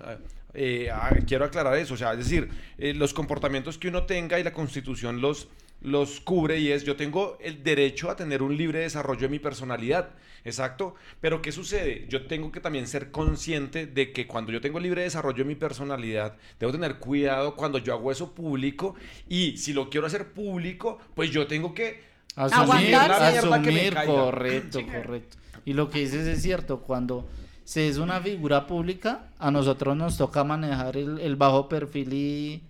Eh, 0.53 0.89
ah, 0.91 1.15
quiero 1.25 1.45
aclarar 1.45 1.77
eso, 1.77 1.93
o 1.93 1.97
sea, 1.97 2.11
es 2.13 2.19
decir, 2.19 2.49
eh, 2.77 2.93
los 2.93 3.13
comportamientos 3.13 3.77
que 3.77 3.87
uno 3.87 4.03
tenga 4.03 4.39
y 4.39 4.43
la 4.43 4.51
constitución 4.51 5.21
los, 5.21 5.47
los 5.81 6.19
cubre 6.19 6.59
y 6.59 6.71
es, 6.71 6.83
yo 6.83 6.97
tengo 6.97 7.37
el 7.41 7.63
derecho 7.63 8.09
a 8.09 8.15
tener 8.15 8.43
un 8.43 8.57
libre 8.57 8.79
desarrollo 8.79 9.21
de 9.21 9.29
mi 9.29 9.39
personalidad, 9.39 10.09
exacto, 10.43 10.95
pero 11.21 11.41
¿qué 11.41 11.53
sucede? 11.53 12.05
Yo 12.09 12.27
tengo 12.27 12.51
que 12.51 12.59
también 12.59 12.87
ser 12.87 13.11
consciente 13.11 13.85
de 13.85 14.11
que 14.11 14.27
cuando 14.27 14.51
yo 14.51 14.59
tengo 14.59 14.79
libre 14.79 15.03
desarrollo 15.03 15.37
de 15.37 15.45
mi 15.45 15.55
personalidad, 15.55 16.35
debo 16.59 16.73
tener 16.73 16.95
cuidado 16.95 17.55
cuando 17.55 17.77
yo 17.77 17.93
hago 17.93 18.11
eso 18.11 18.35
público 18.35 18.95
y 19.29 19.55
si 19.57 19.71
lo 19.71 19.89
quiero 19.89 20.07
hacer 20.07 20.33
público, 20.33 20.99
pues 21.15 21.31
yo 21.31 21.47
tengo 21.47 21.73
que 21.73 22.11
Asumir, 22.35 22.87
mierda 22.87 23.61
que 23.61 23.71
me 23.71 23.89
asumir, 23.89 23.93
correcto, 24.05 24.79
correcto. 24.85 25.37
Y 25.65 25.73
lo 25.73 25.89
que 25.89 25.99
dices 25.99 26.25
es 26.27 26.41
cierto, 26.41 26.79
cuando 26.79 27.27
se 27.71 27.87
es 27.87 27.97
una 27.99 28.19
figura 28.19 28.67
pública, 28.67 29.27
a 29.39 29.49
nosotros 29.49 29.95
nos 29.95 30.17
toca 30.17 30.43
manejar 30.43 30.97
el, 30.97 31.19
el 31.19 31.37
bajo 31.37 31.69
perfil 31.69 32.11
y, 32.11 32.61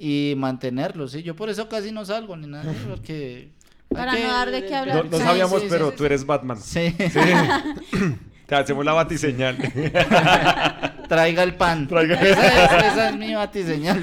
y 0.00 0.34
mantenerlo, 0.36 1.06
¿sí? 1.06 1.22
Yo 1.22 1.36
por 1.36 1.48
eso 1.48 1.68
casi 1.68 1.92
no 1.92 2.04
salgo 2.04 2.36
ni 2.36 2.48
nada, 2.48 2.72
porque... 2.88 3.50
Para 3.88 4.12
no 4.18 4.26
dar 4.26 4.50
de 4.50 4.66
qué 4.66 4.74
hablar. 4.74 5.04
No, 5.04 5.10
no 5.12 5.18
sabíamos, 5.18 5.60
sí, 5.60 5.66
sí, 5.66 5.70
pero 5.70 5.90
sí, 5.90 5.96
tú 5.96 6.04
eres 6.06 6.26
Batman. 6.26 6.60
Sí, 6.60 6.92
Te 8.46 8.54
hacemos 8.56 8.84
la 8.84 8.94
batiseñal. 8.94 9.56
traiga 11.08 11.44
el 11.44 11.54
pan. 11.54 11.86
Traiga- 11.86 12.20
Esa, 12.20 12.64
es, 12.78 12.92
esa 12.92 13.08
es 13.10 13.16
mi 13.16 13.32
batiseñal. 13.32 14.00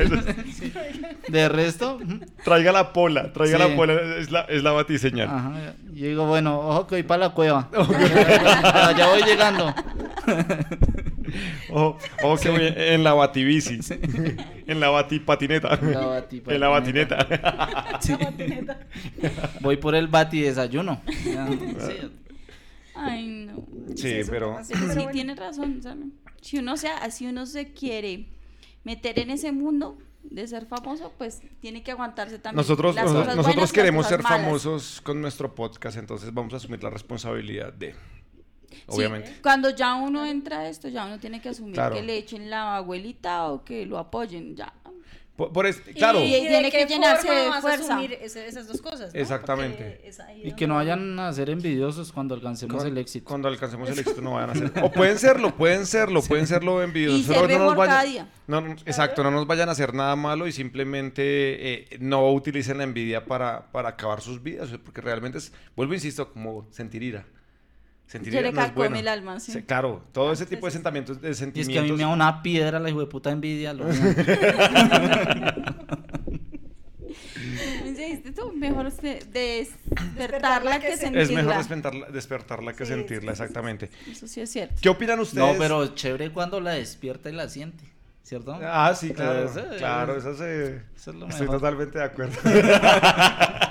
Sí. 1.28 1.32
De 1.34 1.50
resto, 1.50 2.00
traiga 2.44 2.72
la 2.72 2.94
pola, 2.94 3.32
traiga 3.34 3.58
Sí. 3.58 3.70
la 3.70 3.76
pola, 3.76 3.94
es 4.18 4.32
la, 4.32 4.42
es 4.42 4.64
la 4.64 4.72
batiseñal. 4.72 5.28
Ajá, 5.30 5.74
yo 5.94 6.08
digo, 6.08 6.26
bueno, 6.26 6.60
ojo 6.60 6.88
que 6.88 6.96
voy 6.96 7.04
para 7.04 7.28
la 7.28 7.30
cueva. 7.34 7.70
ya, 7.74 8.96
ya 8.98 9.08
voy 9.10 9.22
llegando. 9.24 9.74
Ojo, 11.70 11.98
ojo 12.24 12.38
que 12.42 12.50
voy 12.50 12.74
en 12.76 13.04
la 13.04 13.14
batibici, 13.14 13.80
en 14.68 14.80
la 14.80 14.90
batipatineta, 14.90 15.76
La 15.82 16.06
batipatineta. 16.08 16.54
en 16.56 16.60
la 16.62 16.70
batineta. 16.70 17.28
Sí. 18.00 18.14
Voy 19.60 19.78
por 19.78 19.94
el 19.96 20.08
bati 20.08 20.42
desayuno. 20.42 21.02
Sí. 21.06 21.36
Ay, 22.96 23.28
no. 23.28 23.66
Sí, 23.96 24.22
pero. 24.30 24.58
Sí, 24.64 24.74
bueno. 24.74 25.12
tienes 25.12 25.38
razón. 25.38 25.82
Si 26.42 26.58
uno, 26.60 26.78
se, 26.78 26.90
si 27.12 27.28
uno 27.28 27.46
se 27.46 27.74
quiere 27.74 28.28
meter 28.84 29.20
en 29.20 29.30
ese 29.32 29.52
mundo 29.52 29.98
de 30.30 30.48
ser 30.48 30.66
famoso, 30.66 31.12
pues 31.18 31.42
tiene 31.60 31.84
que 31.84 31.92
aguantarse 31.92 32.40
también. 32.40 32.58
nosotros, 32.58 32.96
las 32.96 33.06
nosotros, 33.06 33.24
cosas 33.26 33.36
nosotros 33.38 33.56
buenas 33.56 33.58
y 33.58 33.62
las 33.62 33.74
queremos 33.74 34.06
cosas 34.06 34.18
ser 34.18 34.24
malas. 34.24 34.42
famosos 34.42 35.02
con 35.02 35.22
nuestro 35.22 35.56
podcast, 35.56 35.98
entonces 35.98 36.34
vamos 36.34 36.54
a 36.54 36.58
asumir 36.58 36.84
la 36.84 36.90
responsabilidad 36.90 37.74
de, 37.74 37.94
Sí, 38.70 38.78
obviamente. 38.88 39.40
cuando 39.42 39.70
ya 39.70 39.96
uno 39.96 40.26
entra 40.26 40.60
a 40.60 40.70
esto, 40.70 40.88
ya 40.90 41.06
uno 41.06 41.18
tiene 41.20 41.42
que 41.42 41.50
asumir 41.50 41.74
Claro. 41.76 41.96
que 41.96 42.04
le 42.04 42.18
echen 42.18 42.50
la 42.50 42.78
abuelita 42.78 43.48
o 43.50 43.64
que 43.64 43.86
lo 43.86 43.98
apoyen, 43.98 44.56
ya. 44.56 44.74
Por, 45.38 45.54
por 45.54 45.66
es- 45.68 45.80
claro, 45.96 46.20
Y- 46.22 46.32
tiene 46.32 46.72
que 46.72 46.86
llenarse 46.86 47.32
de 47.32 47.52
fuerza. 47.62 47.94
asumir 47.94 48.14
ese- 48.20 48.48
esas 48.48 48.68
dos 48.68 48.82
cosas. 48.82 49.14
¿no? 49.14 49.20
Exactamente. 49.20 50.02
Y 50.44 50.52
que 50.54 50.66
no 50.68 50.76
vayan 50.76 51.18
a 51.20 51.32
ser 51.32 51.52
envidiosos 51.52 52.12
cuando 52.12 52.34
alcancemos 52.34 52.84
el 52.84 52.98
éxito. 52.98 53.26
Cuando 53.30 53.48
alcancemos 53.48 53.88
el 53.90 54.00
éxito 54.00 54.20
no 54.22 54.34
vayan 54.34 54.50
a 54.50 54.54
hacer. 54.54 54.72
O 54.84 54.92
pueden 54.92 55.20
serlo, 55.20 55.56
pueden 55.56 55.86
serlo, 55.86 56.22
pueden 56.24 56.48
serlo 56.48 56.82
envidiosos. 56.82 57.20
Y 57.20 57.24
solo 57.24 57.48
ser 57.48 57.60
mejor 57.60 57.78
cada 57.86 58.04
día. 58.04 58.28
No, 58.48 58.62
no, 58.62 58.72
exacto, 58.86 59.24
no 59.24 59.30
nos 59.32 59.46
vayan 59.46 59.70
a 59.70 59.74
hacer 59.74 59.94
nada 59.94 60.16
malo 60.16 60.48
y 60.48 60.52
simplemente 60.52 61.22
eh, 61.94 61.98
no 62.00 62.32
utilicen 62.32 62.80
la 62.80 62.84
envidia 62.86 63.26
para, 63.26 63.72
para 63.72 63.90
acabar 63.90 64.22
sus 64.22 64.42
vidas, 64.42 64.70
porque 64.84 65.02
realmente 65.02 65.38
es, 65.38 65.54
vuelvo 65.76 65.94
insisto, 65.94 66.32
como 66.34 66.68
sentir 66.72 67.04
ira. 67.04 67.26
Sentir 68.08 68.32
Se 68.34 68.40
ira 68.40 68.48
le 68.50 68.54
no 68.56 68.62
es 68.62 68.66
carcome 68.68 68.88
bueno. 68.88 69.00
el 69.02 69.08
alma, 69.10 69.40
sí. 69.40 69.52
Sí, 69.52 69.64
claro, 69.64 70.02
todo 70.14 70.32
ese 70.32 70.46
sí, 70.46 70.52
tipo 70.52 70.66
de 70.66 70.72
sí. 70.72 70.76
sentimientos, 70.78 71.22
de 71.22 71.28
Y 71.28 71.32
es 71.32 71.38
sentimientos. 71.38 71.74
que 71.74 71.80
a 71.80 71.84
mí 71.84 71.92
me 71.92 71.98
da 72.04 72.08
una 72.08 72.42
piedra 72.42 72.80
la 72.80 72.90
hijo 72.90 73.02
de 73.02 73.08
puta 73.08 73.32
envidia. 73.32 73.74
lo- 73.74 73.86
Dijiste 77.98 78.32
tú, 78.32 78.52
mejor 78.54 78.92
despertarla 78.92 80.80
que 80.80 80.96
sentirla. 80.98 81.22
es 81.24 81.32
mejor 81.32 81.58
despertarla, 81.58 82.08
despertarla 82.10 82.74
que 82.74 82.86
Sí, 82.86 82.92
sentirla, 82.94 83.32
sí, 83.32 83.38
sí, 83.38 83.44
exactamente. 83.44 83.90
Eso 84.10 84.28
sí 84.28 84.42
es 84.42 84.50
cierto. 84.52 84.76
¿Qué 84.82 84.90
opinan 84.90 85.20
ustedes? 85.20 85.46
no, 85.46 85.56
pero 85.58 85.88
chévere 85.96 86.32
cuando 86.32 86.60
la 86.62 86.72
despierta 86.72 87.30
y 87.30 87.34
la 87.34 87.50
siente. 87.50 87.84
¿Cierto? 88.24 88.58
Ah, 88.62 88.94
sí, 88.94 89.12
claro. 89.12 89.46
Eso, 89.46 89.62
claro, 89.78 90.18
eso 90.18 90.36
se... 90.36 90.82
Eso 90.96 91.12
es 91.12 91.16
lo 91.18 91.28
Estoy 91.28 91.42
mejor. 91.48 91.56
totalmente 91.60 91.98
de 91.98 92.04
acuerdo. 92.04 92.36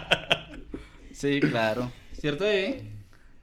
Sí, 1.13 1.41
claro. 1.41 1.91
¿Cierto, 2.21 2.45
Evi? 2.45 2.91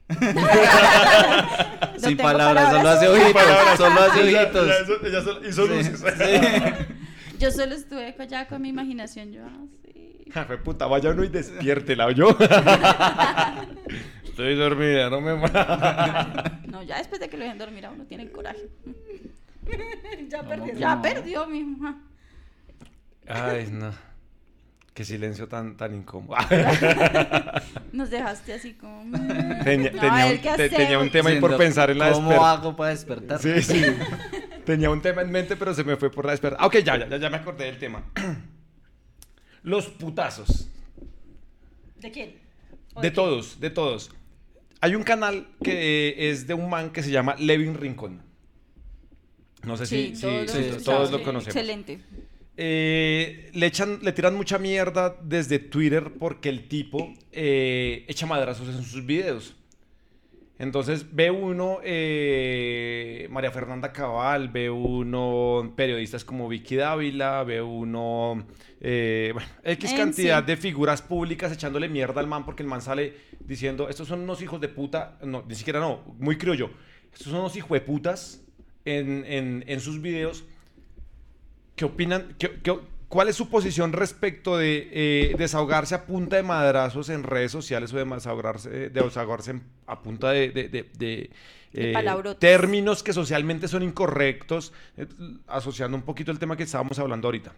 No 1.94 2.00
Sin 2.00 2.18
tengo 2.18 2.24
palabras, 2.24 2.66
solo 2.72 2.84
palabras. 2.84 2.98
hace 2.98 3.08
ojitos. 3.08 3.78
Solo 3.78 4.02
hace 4.02 4.32
Ya- 4.32 4.42
ojitos. 4.42 4.68
ya 4.68 4.74
eso- 4.78 5.08
ya 5.08 5.22
solo- 5.22 5.48
hizo 5.48 5.68
Sí, 5.68 5.74
luces. 5.74 6.00
sí. 6.18 6.86
Yo 7.40 7.52
solo 7.52 7.76
estuve 7.76 8.16
allá 8.18 8.48
con 8.48 8.62
mi 8.62 8.70
imaginación. 8.70 9.32
Yo, 9.32 9.44
ah, 9.46 9.66
sí. 9.86 10.26
Jefe 10.34 10.58
puta, 10.58 10.86
vaya 10.88 11.12
uno 11.12 11.24
y 11.24 11.30
despiértela, 11.30 12.06
¿oyó? 12.08 12.30
Estoy 14.24 14.56
dormida, 14.56 15.10
no 15.10 15.22
me. 15.22 15.36
No, 16.68 16.82
ya 16.84 16.98
después 16.98 17.20
de 17.22 17.30
que 17.30 17.38
lo 17.38 17.44
dejen 17.44 17.58
dormir 17.60 17.86
a 17.86 17.92
uno 17.92 18.06
tiene 18.06 18.30
coraje. 18.32 18.68
ya 20.30 20.42
perdieron. 20.44 20.80
Ya 20.80 20.96
No. 20.96 21.02
perdió, 21.02 21.46
mi 21.48 21.60
hija. 21.60 21.96
Ay, 23.28 23.68
no. 23.72 23.92
Qué 24.94 25.04
silencio 25.04 25.48
tan, 25.48 25.76
tan 25.76 25.96
incómodo. 25.96 26.38
Nos 27.94 28.10
dejaste 28.12 28.54
así 28.54 28.74
como. 28.74 29.04
mm, 29.06 29.64
tenía, 29.64 29.92
no, 29.92 30.28
un, 30.32 30.38
¿qué 30.38 30.52
te- 30.56 30.70
tenía 30.70 31.00
un 31.00 31.08
hacemos? 31.08 31.12
tema 31.12 31.30
ahí 31.32 31.40
por 31.40 31.58
pensar 31.58 31.90
en 31.90 31.98
la 31.98 32.12
¿Cómo 32.12 32.30
despertar. 32.30 32.58
hago 32.60 32.76
para 32.76 32.90
despertar? 32.92 33.40
Sí, 33.42 33.62
sí. 33.62 33.82
Tenía 34.66 34.90
un 34.92 35.02
tema 35.02 35.22
en 35.24 35.30
mente, 35.32 35.58
pero 35.58 35.74
se 35.74 35.84
me 35.84 35.98
fue 35.98 36.10
por 36.10 36.24
la 36.26 36.32
despertar. 36.32 36.58
Ah, 36.62 36.68
ok, 36.68 36.76
ya, 36.78 36.98
ya, 36.98 37.08
ya, 37.10 37.18
ya 37.18 37.30
me 37.30 37.36
acordé 37.38 37.66
del 37.66 37.78
tema. 37.80 38.04
Los 39.64 39.88
putazos. 39.88 40.70
¿De 42.00 42.12
quién? 42.12 42.36
¿O 42.94 43.02
De 43.02 43.10
quién? 43.10 43.14
todos, 43.16 43.60
de 43.60 43.70
todos. 43.72 44.12
Hay 44.80 44.96
un 44.96 45.04
canal 45.04 45.48
que 45.64 46.30
es 46.30 46.48
de 46.48 46.54
un 46.54 46.70
man 46.70 46.92
que 46.92 47.02
se 47.04 47.12
llama 47.12 47.36
Levin 47.40 47.76
Rincón. 47.76 48.22
No 49.64 49.76
sé 49.76 49.86
si, 49.86 50.10
Sí, 50.10 50.16
si- 50.16 50.22
todos, 50.22 50.52
si 50.52 50.84
todos 50.84 51.12
lo 51.12 51.18
sí, 51.18 51.24
conocemos. 51.24 51.56
Excelente. 51.56 52.00
Eh, 52.56 53.50
le 53.54 53.66
echan, 53.66 54.00
le 54.04 54.12
tiran 54.12 54.36
mucha 54.36 54.60
mierda 54.60 55.18
desde 55.22 55.60
Twitter 55.60 56.14
porque 56.20 56.50
el 56.50 56.68
tipo 56.68 57.14
eh, 57.32 58.06
echa 58.08 58.26
madrazos 58.26 58.68
en 58.70 58.84
sus 58.84 59.06
videos. 59.06 59.56
Entonces 60.60 61.08
ve 61.12 61.32
uno 61.32 61.80
eh, 61.84 63.28
María 63.32 63.52
Fernanda 63.52 63.92
Cabal, 63.92 64.50
ve 64.50 64.70
uno 64.70 65.74
periodistas 65.76 66.24
como 66.24 66.48
Vicky 66.48 66.76
Dávila, 66.76 67.44
ve 67.44 67.62
uno 67.62 68.46
eh, 68.80 69.32
bueno, 69.34 69.50
X 69.64 69.94
cantidad 69.94 70.42
sí. 70.42 70.46
de 70.46 70.58
figuras 70.58 71.02
públicas 71.02 71.52
echándole 71.52 71.90
mierda 71.90 72.22
al 72.22 72.28
man 72.28 72.46
porque 72.46 72.62
el 72.62 72.70
man 72.70 72.82
sale 72.84 73.16
diciendo 73.40 73.90
estos 73.90 74.08
son 74.08 74.22
unos 74.22 74.44
hijos 74.44 74.62
de 74.62 74.70
puta, 74.70 75.18
no, 75.24 75.44
ni 75.48 75.56
siquiera 75.56 75.80
no, 75.80 76.16
muy 76.20 76.38
criollo, 76.38 76.70
estos 77.12 77.32
son 77.32 77.40
unos 77.40 77.56
hijos 77.56 77.72
de 77.72 77.82
putas 77.82 78.46
en, 78.86 79.26
en, 79.26 79.64
en 79.68 79.80
sus 79.80 80.02
videos 80.02 80.46
¿Qué 81.76 81.86
opinan? 81.86 82.36
¿Qué- 82.38 82.60
qué- 82.62 82.80
¿Cuál 83.08 83.30
es 83.30 83.36
su 83.36 83.48
posición 83.48 83.94
respecto 83.94 84.58
de 84.58 84.90
eh, 84.92 85.36
desahogarse 85.38 85.94
a 85.94 86.06
punta 86.08 86.36
de 86.36 86.42
madrazos 86.44 87.10
en 87.10 87.22
redes 87.22 87.52
sociales 87.52 87.94
o 87.94 87.98
de 87.98 88.06
desahogarse, 88.06 88.70
de 88.72 88.90
desahogarse 88.90 89.62
a 89.86 90.02
punta 90.02 90.32
de, 90.32 90.50
de- 90.50 90.68
de- 90.70 90.84
de, 90.98 91.30
De 91.72 91.92
eh, 91.92 92.36
términos 92.40 93.04
que 93.04 93.14
socialmente 93.14 93.68
son 93.68 93.84
incorrectos, 93.84 94.74
eh, 94.98 95.06
asociando 95.46 95.96
un 95.96 96.02
poquito 96.04 96.32
el 96.32 96.40
tema 96.40 96.58
que 96.58 96.64
estábamos 96.64 96.98
hablando 96.98 97.28
ahorita? 97.28 97.54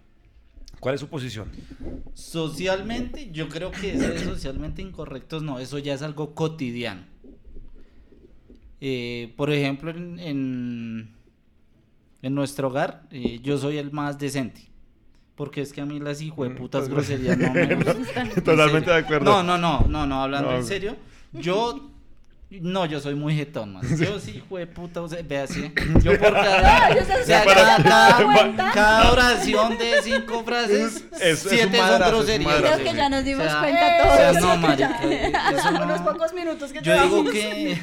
¿Cuál 0.81 0.95
es 0.95 0.99
su 1.01 1.07
posición? 1.07 1.49
Socialmente, 2.13 3.31
yo 3.31 3.47
creo 3.47 3.71
que 3.71 3.97
ser 3.97 4.19
socialmente 4.25 4.81
incorrectos 4.81 5.41
no, 5.41 5.59
eso 5.59 5.79
ya 5.79 5.93
es 5.93 6.01
algo 6.01 6.35
cotidiano. 6.35 7.03
Eh, 8.81 9.33
por 9.37 9.51
ejemplo, 9.53 9.89
en, 9.91 10.19
en, 10.19 11.14
en 12.25 12.35
nuestro 12.35 12.69
hogar, 12.69 13.03
eh, 13.11 13.39
yo 13.43 13.57
soy 13.57 13.77
el 13.77 13.91
más 13.91 14.17
decente. 14.17 14.61
Porque 15.35 15.61
es 15.61 15.73
que 15.73 15.81
a 15.81 15.85
mí 15.85 15.99
las 15.99 16.21
hijueputas 16.21 16.89
pues, 16.89 17.07
groserías 17.07 17.37
no 17.37 17.51
me 17.53 17.75
gustan. 17.75 18.31
En 18.31 18.43
Totalmente 18.43 18.89
de 18.89 18.97
acuerdo. 18.97 19.25
No, 19.25 19.43
no, 19.43 19.57
no, 19.57 19.85
no, 19.87 20.05
no, 20.07 20.23
hablando 20.23 20.51
No. 20.51 20.57
en 20.57 20.65
serio, 20.65 20.95
yo 21.33 21.91
no, 22.49 22.85
yo 22.85 22.99
soy 23.01 23.15
muy 23.15 23.35
jetón, 23.35 23.73
man. 23.73 23.83
Yo 23.97 24.17
sí, 24.19 24.37
hijueputa, 24.37 25.01
o 25.01 25.09
sea, 25.09 25.21
ve 25.27 25.39
así. 25.39 25.73
Yo 26.03 26.17
por 26.17 26.31
cada, 26.31 26.95
yo 26.95 27.01
o 27.01 27.25
sea, 27.25 27.43
cada, 27.43 27.83
cada- 27.83 28.71
cada 28.71 29.11
oración 29.11 29.77
de 29.77 30.01
cinco 30.03 30.43
frases, 30.45 31.03
Es- 31.13 31.21
es 31.21 31.39
siete 31.39 31.77
son 31.77 31.85
madrazo, 31.89 32.21
es 32.21 32.29
un 32.39 32.43
groserías. 32.45 32.61
Creo 32.73 32.77
que 32.91 32.95
ya 32.97 33.09
nos 33.09 33.23
dimos 33.25 33.45
O 33.45 33.49
sea, 33.49 33.59
cuenta 33.59 33.81
o 33.85 34.03
todos. 34.03 34.15
sea, 34.15 34.29
Eh, 34.31 34.39
no, 34.41 34.57
marica, 34.57 34.99
ya. 35.03 35.49
eso 35.51 35.61
Son 35.63 35.73
no. 35.73 35.83
unos 35.83 35.99
pocos 36.01 36.33
minutos 36.33 36.71
que 36.71 36.81
Yo 36.81 37.03
digo 37.03 37.23
que, 37.25 37.77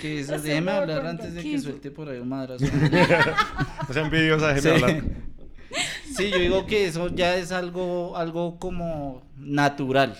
que 0.00 0.20
eso, 0.20 0.38
déjeme 0.38 0.70
hablar 0.72 1.06
antes 1.06 1.34
de 1.34 1.42
que 1.42 1.58
suelte 1.58 1.90
por 1.90 2.08
ahí 2.08 2.18
un 2.18 2.28
madrazo. 2.28 2.64
No 3.88 3.94
sean 3.94 4.06
envidiosa, 4.06 4.54
déjenme 4.54 4.78
Sí. 4.78 4.84
hablar. 4.84 5.02
Sí, 6.16 6.30
yo 6.30 6.38
digo 6.38 6.66
que 6.66 6.86
eso 6.86 7.08
ya 7.08 7.36
es 7.36 7.52
algo, 7.52 8.16
algo 8.16 8.58
como 8.58 9.22
natural. 9.36 10.16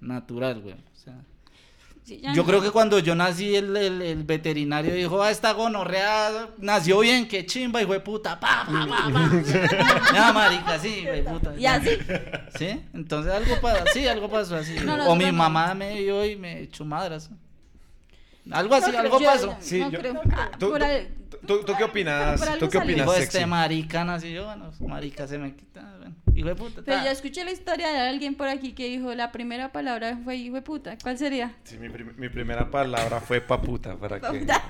Natural, 0.00 0.60
güey. 0.60 0.74
O 0.74 0.96
sea, 0.96 1.14
Sí, 2.04 2.22
yo 2.22 2.36
no. 2.36 2.44
creo 2.46 2.62
que 2.62 2.70
cuando 2.70 2.98
yo 2.98 3.14
nací, 3.14 3.54
el, 3.54 3.76
el- 3.76 4.00
el 4.00 4.24
veterinario 4.24 4.94
dijo, 4.94 5.22
ah, 5.22 5.30
esta 5.30 5.52
gonorrea 5.52 6.48
nació 6.56 7.00
bien, 7.00 7.28
qué 7.28 7.44
chimba, 7.44 7.82
hijo 7.82 7.92
de 7.92 8.00
puta, 8.00 8.40
pa, 8.40 8.66
pa, 8.66 8.86
pa, 8.88 9.12
pa. 9.12 10.14
ya, 10.14 10.32
marica, 10.32 10.78
sí, 10.78 11.00
hijo 11.02 11.12
de 11.12 11.22
puta. 11.22 11.54
Y 11.58 11.66
así. 11.66 11.90
¿Sí? 12.58 12.80
Entonces 12.94 13.30
algo 13.32 13.60
pasó, 13.60 13.84
sí, 13.92 14.08
algo 14.08 14.30
pasó 14.30 14.56
así. 14.56 14.76
No, 14.82 14.96
no, 14.96 15.08
o 15.10 15.14
mi 15.14 15.26
no. 15.26 15.32
mamá 15.34 15.74
me 15.74 16.00
vio 16.00 16.24
y 16.24 16.34
me 16.36 16.62
echó 16.62 16.86
madras. 16.86 17.28
Algo 18.50 18.74
así, 18.74 18.92
No, 18.92 18.98
algo 18.98 19.20
Yo 19.20 19.26
pasó. 19.26 19.56
Sí, 19.60 19.80
no 19.80 19.90
yo- 19.90 19.98
creo. 19.98 20.14
¿Tú, 20.58 20.70
Por 20.70 20.78
tú- 20.78 20.84
ahí- 20.84 21.08
tú- 21.46 21.64
tú 21.64 21.74
qué 21.76 21.84
opinas? 21.84 22.38
por 22.38 22.48
algo 22.48 22.58
¿Tú 22.66 22.70
qué 22.70 22.78
opinas, 22.78 23.06
Dijo 23.06 23.14
este 23.14 23.46
marica 23.46 24.04
nací 24.04 24.32
yo, 24.32 24.44
bueno, 24.46 24.70
marica 24.80 25.26
se 25.26 25.38
me 25.38 25.54
quita, 25.54 25.82
bueno, 25.98 26.14
hijo 26.34 26.48
de 26.48 26.54
puta. 26.54 26.82
Pero 26.84 27.04
yo 27.04 27.10
escuché 27.10 27.44
la 27.44 27.50
historia 27.50 27.88
de 27.92 27.98
alguien 28.08 28.34
por 28.34 28.48
aquí 28.48 28.72
que 28.72 28.86
dijo 28.88 29.14
la 29.14 29.32
primera 29.32 29.70
palabra 29.72 30.18
fue 30.24 30.36
hijo 30.36 30.54
de 30.54 30.62
puta. 30.62 30.96
¿Cuál 31.02 31.18
sería? 31.18 31.52
Sí, 31.64 31.76
mi, 31.78 31.88
prim- 31.90 32.14
mi 32.16 32.28
primera 32.28 32.70
palabra 32.70 33.20
fue 33.20 33.40
paputa, 33.40 33.96
para. 33.96 34.18
Paputa. 34.20 34.62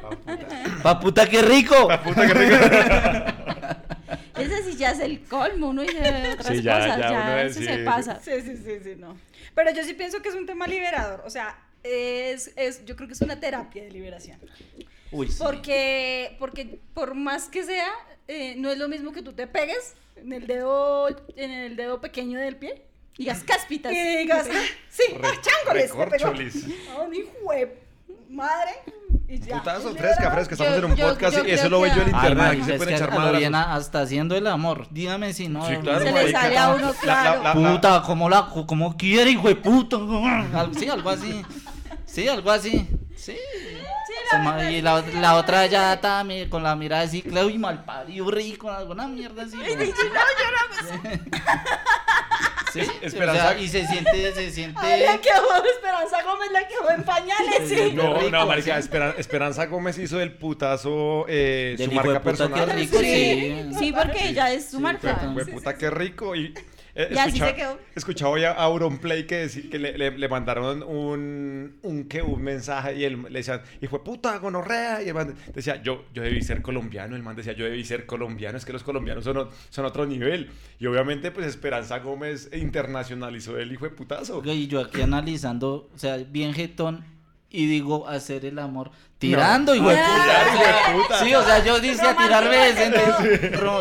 Paputa. 0.00 0.38
Pa' 0.82 0.98
puta, 1.00 1.26
qué 1.28 1.42
rico. 1.42 1.86
Paputa, 1.88 2.26
qué 2.26 2.34
rico. 2.34 2.56
Ese 4.40 4.62
sí 4.64 4.76
ya 4.76 4.90
es 4.92 5.00
el 5.00 5.20
colmo, 5.24 5.68
uno 5.68 5.82
dice 5.82 5.98
otras 6.32 6.56
Sí, 6.56 6.62
ya, 6.62 6.78
cosas, 6.78 6.98
ya, 6.98 7.10
ya, 7.10 7.20
uno 7.22 7.38
eso 7.40 7.58
sí. 7.60 7.66
se 7.66 7.78
pasa. 7.78 8.20
Sí, 8.24 8.30
sí, 8.42 8.56
sí, 8.56 8.78
sí, 8.82 8.94
no. 8.98 9.16
Pero 9.54 9.70
yo 9.72 9.84
sí 9.84 9.92
pienso 9.94 10.22
que 10.22 10.30
es 10.30 10.34
un 10.34 10.46
tema 10.46 10.66
liberador. 10.66 11.22
O 11.26 11.30
sea, 11.30 11.58
es, 11.82 12.52
es, 12.56 12.84
yo 12.84 12.96
creo 12.96 13.08
que 13.08 13.14
es 13.14 13.20
una 13.20 13.38
terapia 13.40 13.82
de 13.82 13.90
liberación. 13.90 14.38
Uy, 15.12 15.28
sí. 15.28 15.36
Porque, 15.42 16.36
porque 16.38 16.78
por 16.94 17.14
más 17.14 17.48
que 17.48 17.64
sea, 17.64 17.88
eh, 18.28 18.54
no 18.58 18.70
es 18.70 18.78
lo 18.78 18.88
mismo 18.88 19.12
que 19.12 19.22
tú 19.22 19.32
te 19.32 19.46
pegues 19.46 19.94
en 20.16 20.32
el 20.32 20.46
dedo, 20.46 21.08
en 21.36 21.50
el 21.50 21.76
dedo 21.76 22.00
pequeño 22.00 22.38
del 22.38 22.56
pie. 22.56 22.82
Digas 23.18 23.42
cáspitas. 23.42 23.92
Y 23.92 24.16
digas, 24.18 24.48
ah, 24.50 24.62
sí, 24.88 25.02
ah, 25.22 25.32
changoles, 25.42 25.90
hijo 27.12 27.52
de 27.52 27.76
madre. 28.30 28.70
Y 29.28 29.38
ya. 29.40 29.58
Putazo, 29.58 29.90
es 29.90 29.96
fresca, 29.96 30.30
fresca. 30.30 30.54
Estamos 30.54 30.72
Yo- 30.72 30.78
en 30.78 30.84
un 30.92 30.96
yo- 30.96 31.08
podcast 31.08 31.36
yo 31.36 31.44
y 31.46 31.50
eso 31.50 31.68
lo 31.68 31.80
veo 31.80 31.92
que 31.92 32.00
yo 32.00 32.06
en 32.06 32.14
a- 32.14 32.20
Ay, 32.20 32.28
internet. 32.30 32.52
Aquí 32.52 32.62
se 32.70 32.76
pueden 32.76 32.94
echar 32.94 33.10
a- 33.54 33.74
hasta 33.74 34.00
haciendo 34.02 34.36
el 34.36 34.46
amor. 34.46 34.88
Dígame 34.90 35.32
si 35.32 35.48
no. 35.48 35.66
Sí, 35.68 35.76
claro, 35.76 36.04
Se 36.04 36.12
le 36.12 36.32
sale 36.32 36.56
a 36.58 36.70
uno, 36.74 36.86
La- 36.88 36.92
claro. 36.94 37.42
la- 37.42 37.54
la- 37.54 37.74
Puta, 37.74 38.02
como 38.02 38.28
la, 38.28 38.48
como 38.66 38.96
quiere, 38.96 39.30
hijo 39.30 39.48
de 39.48 39.56
puta. 39.56 39.98
Sí, 40.78 40.88
algo 40.88 41.10
así. 41.10 41.42
Sí, 42.12 42.28
algo 42.28 42.50
así. 42.50 42.88
Sí. 43.16 43.36
Se 44.30 44.38
ma- 44.38 44.70
y 44.70 44.80
la, 44.82 45.02
la 45.20 45.34
otra 45.36 45.66
ya 45.66 45.92
está 45.94 46.24
mi- 46.24 46.48
con 46.48 46.62
la 46.62 46.74
mirada 46.76 47.02
así, 47.02 47.22
claro, 47.22 47.48
y 47.50 47.58
mal 47.58 47.84
parido, 47.84 48.30
rico, 48.30 48.70
alguna 48.70 49.06
mierda 49.06 49.42
así. 49.42 49.56
güey. 49.56 49.92
Sí, 52.72 52.80
Esperanza- 53.02 53.48
o 53.48 53.50
sea, 53.52 53.58
y 53.58 53.68
se 53.68 53.86
siente, 53.86 54.32
se 54.32 54.50
siente. 54.50 54.78
Ay, 54.80 55.00
la 55.00 55.14
Esperanza 55.14 56.22
Gómez, 56.22 56.50
la 56.52 56.68
quedó 56.68 56.90
en 56.90 57.02
pañales, 57.02 57.68
Sí, 57.68 57.74
sí. 57.76 57.92
No, 57.94 58.14
rico, 58.18 58.30
no, 58.30 58.46
marica, 58.46 58.80
sí. 58.80 58.88
Esperan- 58.88 59.14
Esperanza 59.18 59.66
Gómez 59.66 59.98
hizo 59.98 60.18
del 60.18 60.32
putazo 60.32 61.26
eh, 61.28 61.76
su 61.78 61.90
marca 61.92 62.22
personal. 62.22 62.70
rico, 62.70 62.98
Sí, 63.00 63.04
sí. 63.70 63.70
sí, 63.78 63.92
porque 63.92 64.28
ella 64.28 64.52
es 64.52 64.66
su 64.70 64.76
Sí, 64.76 64.82
marca. 64.82 65.16
fue- 65.34 65.44
Fue 65.44 65.52
puta, 65.52 65.76
qué 65.76 65.90
rico. 65.90 66.34
Y, 66.36 66.54
eh, 67.04 67.08
Y 67.12 67.18
así 67.18 67.28
escucha- 67.30 67.46
se 67.48 67.54
quedó. 67.54 67.78
Escuchaba 67.94 68.30
hoy 68.32 68.44
a 68.44 68.52
Auronplay 68.52 69.26
que, 69.26 69.48
que 69.70 69.78
le, 69.78 69.96
le- 69.98 70.16
le 70.18 70.28
mandaron 70.28 70.82
un, 70.82 71.78
un, 71.82 72.04
que, 72.04 72.22
un 72.22 72.42
mensaje 72.42 72.96
y 72.96 73.04
él 73.04 73.22
le 73.28 73.38
decían, 73.40 73.62
y 73.80 73.86
fue 73.86 74.02
puta, 74.04 74.36
gonorrea. 74.38 75.02
Y 75.02 75.08
el 75.08 75.14
man 75.14 75.34
decía, 75.54 75.82
yo, 75.82 76.04
yo 76.14 76.22
debí 76.22 76.42
ser 76.42 76.62
colombiano. 76.62 77.16
El 77.16 77.22
man 77.22 77.36
decía, 77.36 77.52
yo 77.52 77.64
debí 77.64 77.84
ser 77.84 78.06
colombiano. 78.06 78.58
Es 78.58 78.64
que 78.64 78.72
los 78.72 78.82
colombianos 78.82 79.24
son, 79.24 79.48
son 79.70 79.84
otro 79.84 80.06
nivel. 80.06 80.50
Y 80.78 80.86
obviamente, 80.86 81.30
pues 81.30 81.46
Esperanza 81.46 81.98
Gómez 82.00 82.50
internacionalizó 82.54 83.58
el 83.58 83.72
hijo 83.72 83.84
de 83.84 83.90
putazo. 83.90 84.42
Y 84.44 84.66
yo 84.66 84.80
aquí 84.80 85.00
analizando, 85.02 85.88
o 85.94 85.98
sea, 85.98 86.16
bien 86.18 86.52
jetón, 86.54 87.04
y 87.50 87.66
digo, 87.66 88.06
hacer 88.08 88.44
el 88.44 88.58
amor 88.58 88.90
tirando, 89.18 89.74
hijo 89.74 89.88
de 89.90 89.96
Tirar, 89.96 90.92
puta. 91.02 91.18
Sí, 91.24 91.34
o 91.34 91.42
sea, 91.44 91.64
yo 91.64 91.78
dije 91.80 92.00
a 92.00 92.16
tirarme 92.16 92.56
decente. 92.56 93.00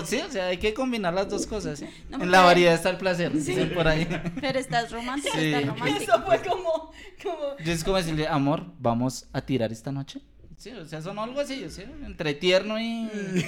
Sí, 0.05 0.21
o 0.27 0.29
sea, 0.32 0.47
hay 0.47 0.58
que 0.58 0.73
combinar 0.73 1.13
las 1.13 1.29
dos 1.29 1.45
cosas. 1.47 1.79
¿sí? 1.79 1.86
No, 2.10 2.21
en 2.23 2.32
la 2.32 2.41
variedad 2.41 2.73
está 2.73 2.89
el 2.89 2.97
placer, 2.97 3.32
dicen 3.32 3.73
por 3.73 3.88
ahí. 3.88 4.08
Pero 4.41 4.60
estás 4.60 4.91
romántico, 4.91 5.38
Sí. 5.38 5.45
estás 5.53 5.67
romántico. 5.67 6.12
Eso 6.13 6.23
fue 6.25 6.39
como, 6.41 6.91
como 7.23 7.58
Yo 7.63 7.71
es 7.71 7.84
como 7.84 7.97
decirle, 7.97 8.27
amor, 8.27 8.65
¿vamos 8.79 9.27
a 9.32 9.41
tirar 9.41 9.71
esta 9.71 9.91
noche? 9.91 10.19
Sí, 10.58 10.71
o 10.71 10.84
sea, 10.86 11.01
sonó 11.01 11.23
algo 11.23 11.39
así, 11.39 11.69
¿sí? 11.69 11.84
entre 12.05 12.34
tierno 12.34 12.77
y... 12.77 13.08
Sí, 13.13 13.45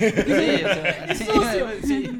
o 0.63 0.73
sea, 0.73 1.07
sí, 1.15 1.25
sucio. 1.25 1.67
sí. 1.86 2.19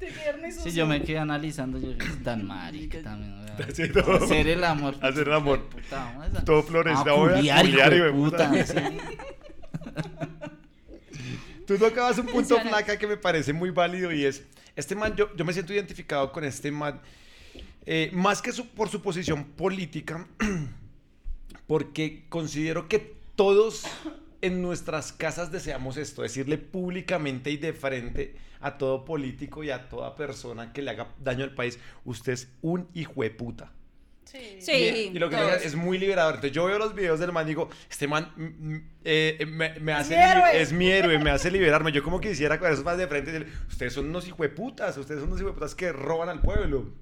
De 0.00 0.06
tierno 0.10 0.48
y 0.48 0.52
Sí, 0.52 0.72
yo 0.72 0.86
me 0.86 1.02
quedé 1.02 1.18
analizando, 1.18 1.78
yo 1.78 1.92
dije, 1.92 2.12
tan 2.24 2.46
marica 2.46 3.02
también. 3.02 3.34
o 3.34 3.56
sea, 3.56 3.66
Sí, 3.74 3.82
no. 3.94 4.14
Hacer 4.24 4.48
el 4.48 4.64
amor. 4.64 4.94
Hacer 5.00 5.28
el 5.28 5.34
amor. 5.34 5.64
Puta, 5.68 6.04
vamos 6.16 6.34
a- 6.36 6.44
Todo 6.44 6.62
flores, 6.62 6.94
Ah, 6.96 7.04
la 7.06 7.12
voy 7.12 7.32
a 7.32 7.36
culiar, 7.36 7.60
culiar, 7.64 7.94
de 7.94 8.12
puta. 8.12 8.50
puta, 8.50 8.66
sí. 8.66 8.74
Tú 11.66 11.76
tocabas 11.76 12.16
un 12.18 12.26
punto 12.26 12.58
flaca 12.60 12.96
que 12.98 13.06
me 13.06 13.16
parece 13.18 13.52
muy 13.52 13.70
válido 13.70 14.10
y 14.12 14.24
es, 14.24 14.42
este 14.74 14.94
man, 14.94 15.14
yo, 15.16 15.34
yo 15.36 15.44
me 15.44 15.52
siento 15.52 15.72
identificado 15.74 16.32
con 16.32 16.44
este 16.44 16.70
man, 16.70 16.98
eh, 17.84 18.10
más 18.14 18.40
que 18.40 18.52
su- 18.52 18.66
por 18.68 18.88
su 18.88 19.02
posición 19.02 19.44
política, 19.44 20.26
porque 21.66 22.24
considero 22.30 22.88
que 22.88 23.16
todos 23.36 23.84
en 24.40 24.62
nuestras 24.62 25.12
casas 25.12 25.50
deseamos 25.52 25.96
esto, 25.96 26.22
decirle 26.22 26.58
públicamente 26.58 27.50
y 27.50 27.56
de 27.56 27.72
frente 27.72 28.34
a 28.60 28.76
todo 28.78 29.04
político 29.04 29.62
y 29.64 29.70
a 29.70 29.88
toda 29.88 30.14
persona 30.16 30.72
que 30.72 30.82
le 30.82 30.90
haga 30.90 31.14
daño 31.22 31.44
al 31.44 31.54
país, 31.54 31.78
usted 32.04 32.32
es 32.32 32.48
un 32.60 32.88
hijo 32.94 33.22
de 33.22 33.30
puta. 33.30 33.72
Sí. 34.24 34.58
Sí. 34.60 34.72
Y, 34.72 35.16
y 35.16 35.18
lo 35.18 35.30
que 35.30 35.36
es 35.64 35.74
muy 35.74 35.96
liberador. 35.96 36.34
Entonces 36.34 36.52
yo 36.52 36.66
veo 36.66 36.78
los 36.78 36.94
videos 36.94 37.18
del 37.18 37.32
man 37.32 37.46
y 37.46 37.48
digo, 37.48 37.70
este 37.90 38.06
man 38.06 38.30
mm, 38.36 38.42
mm, 38.74 38.90
eh, 39.04 39.46
me, 39.48 39.80
me 39.80 39.92
hace 39.92 40.14
mi 40.16 40.22
héroe. 40.22 40.60
es 40.60 40.72
mi 40.72 40.90
héroe, 40.90 41.18
me 41.18 41.30
hace 41.30 41.50
liberarme. 41.52 41.92
Yo 41.92 42.02
como 42.02 42.20
quisiera 42.20 42.58
con 42.58 42.70
esos 42.70 42.84
más 42.84 42.98
de 42.98 43.06
frente 43.06 43.32
decirle, 43.32 43.52
ustedes 43.68 43.94
son 43.94 44.06
unos 44.06 44.28
hijueputas, 44.28 44.98
ustedes 44.98 45.20
son 45.20 45.30
unos 45.30 45.40
hijueputas 45.40 45.74
que 45.74 45.92
roban 45.92 46.28
al 46.28 46.42
pueblo. 46.42 46.92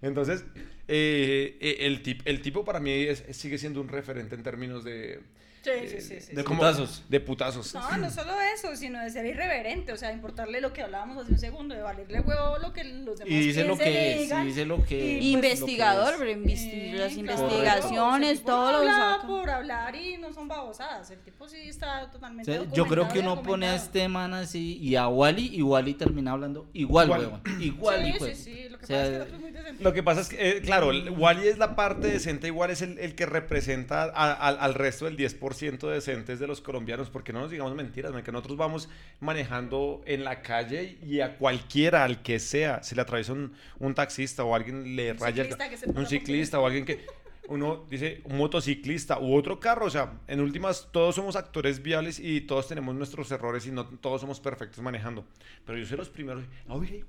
Entonces, 0.00 0.44
eh, 0.88 1.56
eh, 1.60 1.76
el, 1.86 2.02
tip, 2.02 2.22
el 2.24 2.40
tipo 2.42 2.64
para 2.64 2.80
mí 2.80 2.90
es- 2.90 3.24
sigue 3.30 3.58
siendo 3.58 3.80
un 3.80 3.88
referente 3.88 4.34
en 4.34 4.42
términos 4.42 4.82
de... 4.82 5.20
Sí, 5.62 5.70
eh, 5.70 5.88
sí, 5.88 6.00
sí, 6.00 6.20
sí, 6.20 6.34
De 6.34 6.42
putazos. 6.42 7.04
De 7.08 7.20
putazos. 7.20 7.72
No, 7.74 7.96
no 7.96 8.10
solo 8.10 8.32
eso, 8.54 8.74
sino 8.74 9.00
de 9.00 9.10
ser 9.10 9.24
irreverente, 9.26 9.92
o 9.92 9.96
sea, 9.96 10.12
importarle 10.12 10.60
lo 10.60 10.72
que 10.72 10.82
hablábamos 10.82 11.18
hace 11.22 11.32
un 11.32 11.38
segundo, 11.38 11.74
de 11.74 11.82
valerle 11.82 12.20
huevo 12.20 12.58
lo 12.58 12.72
que 12.72 12.82
los 12.82 13.16
demás 13.18 13.32
Y 13.32 13.38
dice 13.38 13.64
lo 13.64 13.78
que 13.78 14.24
es, 14.24 14.32
y 14.32 14.44
dice 14.44 14.64
lo 14.66 14.84
que 14.84 14.98
Y, 15.20 15.36
pues, 15.36 15.52
Investigador, 15.60 16.12
lo 16.14 16.18
que 16.18 16.24
pero 16.24 16.30
es. 16.30 16.36
investi- 16.38 16.70
Sí, 16.72 16.92
las 16.92 17.12
investigaciones, 17.16 18.30
El 18.30 18.36
tipo 18.38 18.50
todo 18.50 18.72
lo 18.72 18.78
habla 18.78 19.18
por 19.26 19.50
hablar 19.50 19.94
y 19.94 20.16
no 20.18 20.32
son 20.32 20.48
babosadas, 20.48 21.10
el 21.10 21.20
tipo 21.20 21.48
sí 21.48 21.58
está 21.68 22.04
O 22.04 22.08
totalmente 22.10 22.52
sea, 22.52 22.64
yo 22.72 22.86
creo 22.86 23.08
que 23.08 23.20
uno 23.20 23.42
pone 23.42 23.68
a 23.68 23.74
este 23.76 24.08
man 24.08 24.34
así 24.34 24.78
y 24.78 24.96
a 24.96 25.06
Wally 25.08 25.54
y 25.54 25.62
Wally 25.62 25.94
termina 25.94 26.32
hablando 26.32 26.68
igual, 26.72 27.06
Igual. 27.06 27.20
huevón. 27.20 27.42
Igual, 27.60 28.04
Sí, 28.04 28.12
de- 28.24 28.34
sí, 28.34 28.42
sí, 28.44 28.68
que 28.86 28.94
o 28.94 28.96
sea, 28.96 29.02
pasa 29.02 29.12
es 29.12 29.12
que 29.12 29.16
el 29.16 29.22
otro 29.22 29.34
es 29.36 29.40
muy 29.40 29.50
decente. 29.52 29.82
Lo 29.84 29.92
que 29.92 30.02
pasa 30.02 30.20
es 30.20 30.28
que, 30.28 30.48
eh, 30.58 30.60
claro, 30.60 30.90
el- 30.90 31.10
Wally 31.10 31.48
es 31.48 31.58
la 31.58 31.74
parte 31.76 32.08
decente, 32.08 32.46
igual 32.48 32.70
es 32.70 32.82
el, 32.82 32.98
el 32.98 33.14
que 33.14 33.26
representa 33.26 34.02
a- 34.04 34.32
al- 34.32 34.58
al 34.60 34.74
resto 34.74 35.04
del 35.06 35.16
10% 35.16 35.88
decentes 35.88 36.38
de 36.38 36.46
los 36.46 36.60
colombianos, 36.60 37.08
porque 37.10 37.32
no 37.32 37.40
nos 37.40 37.50
digamos 37.50 37.74
mentiras, 37.74 38.12
man, 38.12 38.22
que 38.22 38.32
nosotros 38.32 38.56
vamos 38.58 38.88
manejando 39.20 40.02
en 40.06 40.24
la 40.24 40.42
calle 40.42 40.98
y 41.02 41.20
a 41.20 41.36
cualquiera, 41.38 42.04
al 42.04 42.22
que 42.22 42.38
sea, 42.38 42.82
se 42.82 42.94
le 42.94 43.02
atraviesa 43.02 43.32
un, 43.32 43.52
un 43.78 43.94
taxista 43.94 44.44
o 44.44 44.54
alguien 44.54 44.96
le 44.96 45.12
Un 45.12 45.18
raya 45.18 45.42
el 45.42 45.48
ciclista 45.48 45.70
que 45.70 45.76
se 45.76 45.88
un 45.90 46.06
ciclista 46.06 46.58
o 46.60 46.66
alguien 46.66 46.84
que 46.84 47.06
uno 47.48 47.84
dice 47.90 48.20
un 48.24 48.38
motociclista 48.38 49.18
u 49.18 49.34
otro 49.34 49.58
carro, 49.58 49.86
o 49.86 49.90
sea, 49.90 50.12
en 50.28 50.40
últimas 50.40 50.88
todos 50.92 51.14
somos 51.16 51.34
actores 51.36 51.82
viales 51.82 52.18
y 52.20 52.40
todos 52.42 52.68
tenemos 52.68 52.94
nuestros 52.94 53.30
errores 53.30 53.66
y 53.66 53.72
no 53.72 53.86
todos 53.86 54.20
somos 54.20 54.40
perfectos 54.40 54.80
manejando, 54.82 55.24
pero 55.66 55.78
yo 55.78 55.84
soy 55.86 55.96
los 55.98 56.08
primeros, 56.08 56.44
"Ay, 56.68 57.04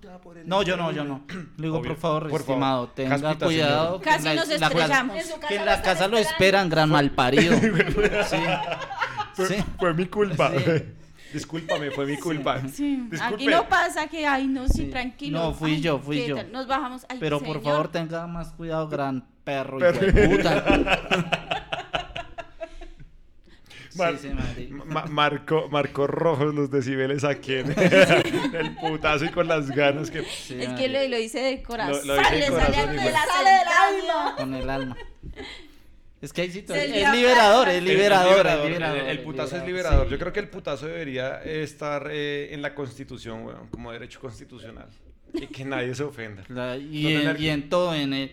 puta, 0.00 0.18
por 0.20 0.38
el 0.38 0.48
No, 0.48 0.62
yo 0.62 0.76
no, 0.76 0.90
yo 0.92 1.04
no. 1.04 1.24
Le 1.56 1.62
digo, 1.64 1.78
Obvio. 1.78 1.90
por 1.90 1.98
favor, 1.98 2.30
Por 2.30 2.44
favor. 2.44 2.94
tenga 2.94 3.20
Caspita, 3.20 3.46
cuidado. 3.46 4.00
Casi 4.00 4.18
en 4.18 4.24
la- 4.24 4.34
nos 4.44 4.48
la 4.48 4.66
estrellamos. 4.66 5.16
En 5.16 5.24
su 5.26 5.40
Que 5.40 5.56
en 5.56 5.64
la 5.66 5.82
casa 5.82 6.08
lo 6.08 6.18
esperan, 6.18 6.68
gran 6.68 6.88
malparido. 6.90 7.54
Sí. 8.28 8.36
Fue, 9.34 9.46
Sí. 9.46 9.54
fue 9.78 9.94
mi 9.94 10.06
culpa. 10.06 10.50
Sí. 10.50 10.64
Discúlpame, 11.32 11.90
fue 11.90 12.06
mi 12.06 12.16
culpa. 12.16 12.60
Sí, 12.72 13.06
aquí 13.20 13.46
no 13.48 13.68
pasa 13.68 14.06
que, 14.06 14.26
ay, 14.26 14.46
no, 14.46 14.66
sí, 14.66 14.84
Sí. 14.86 14.90
tranquilo. 14.90 15.38
No, 15.38 15.52
fui 15.54 15.72
Ay, 15.74 15.80
yo, 15.82 15.98
fui 15.98 16.16
¿qué 16.20 16.28
yo. 16.28 16.36
tal? 16.36 16.50
Nos 16.52 16.66
bajamos. 16.66 17.04
Ay, 17.08 17.18
Pero 17.20 17.38
por 17.40 17.62
favor, 17.62 17.88
tenga 17.88 18.26
más 18.26 18.52
cuidado, 18.52 18.88
gran 18.88 19.24
perro, 19.44 19.78
Perro. 19.78 20.00
de 20.12 20.28
puta. 20.28 20.64
Mar- 23.98 24.16
Sí, 24.18 24.28
sí, 24.28 24.34
marica. 24.34 24.84
Ma- 24.86 25.06
marcó, 25.06 25.68
marcó 25.70 26.06
rojos 26.06 26.54
los 26.54 26.70
decibeles 26.70 27.24
aquí 27.24 27.54
en 27.56 27.70
el 28.54 28.74
putazo 28.76 29.24
y 29.26 29.30
con 29.30 29.46
las 29.48 29.70
ganas 29.70 30.10
que... 30.10 30.22
Sí, 30.22 30.56
Es 30.60 30.68
que 30.70 30.88
lo, 30.88 31.06
lo 31.08 31.18
hice 31.18 31.40
de 31.40 31.62
corazón. 31.62 32.06
lo 32.06 32.20
hice 32.20 32.36
de 32.36 32.46
corazón 32.48 32.74
sale 32.74 32.92
igual. 32.94 33.06
de 33.06 33.12
la 33.12 33.26
Sale 33.26 33.50
del 33.50 33.68
alma. 34.08 34.34
Con 34.36 34.54
el 34.54 34.70
alma. 34.70 34.96
Es 36.20 36.32
que 36.32 36.42
hay 36.42 36.50
situaciones. 36.50 36.96
Es 36.96 37.12
liberador, 37.12 37.68
es 37.68 37.74
El- 37.76 37.78
el 37.88 37.94
liberador. 37.94 38.30
liberador, 38.38 38.64
es 38.66 38.72
liberador, 38.72 38.98
el- 39.08 39.20
putazo 39.20 39.56
es 39.56 39.64
liberador, 39.64 39.68
liberador. 39.68 40.06
sí. 40.06 40.10
Yo 40.12 40.18
creo 40.18 40.32
que 40.32 40.40
el 40.40 40.48
putazo 40.48 40.86
debería 40.86 41.42
estar 41.44 42.08
eh, 42.10 42.48
en 42.52 42.62
la 42.62 42.74
constitución, 42.74 43.44
weón, 43.44 43.68
como 43.68 43.92
derecho 43.92 44.18
constitucional. 44.20 44.88
Y 45.32 45.46
que 45.46 45.64
nadie 45.64 45.94
se 45.94 46.02
ofenda. 46.02 46.42
La- 46.48 46.76
y, 46.76 47.02
No 47.04 47.08
en, 47.10 47.18
tener- 47.20 47.40
y 47.40 47.48
en 47.50 47.68
todo, 47.68 47.94
en, 47.94 48.12
el- 48.14 48.32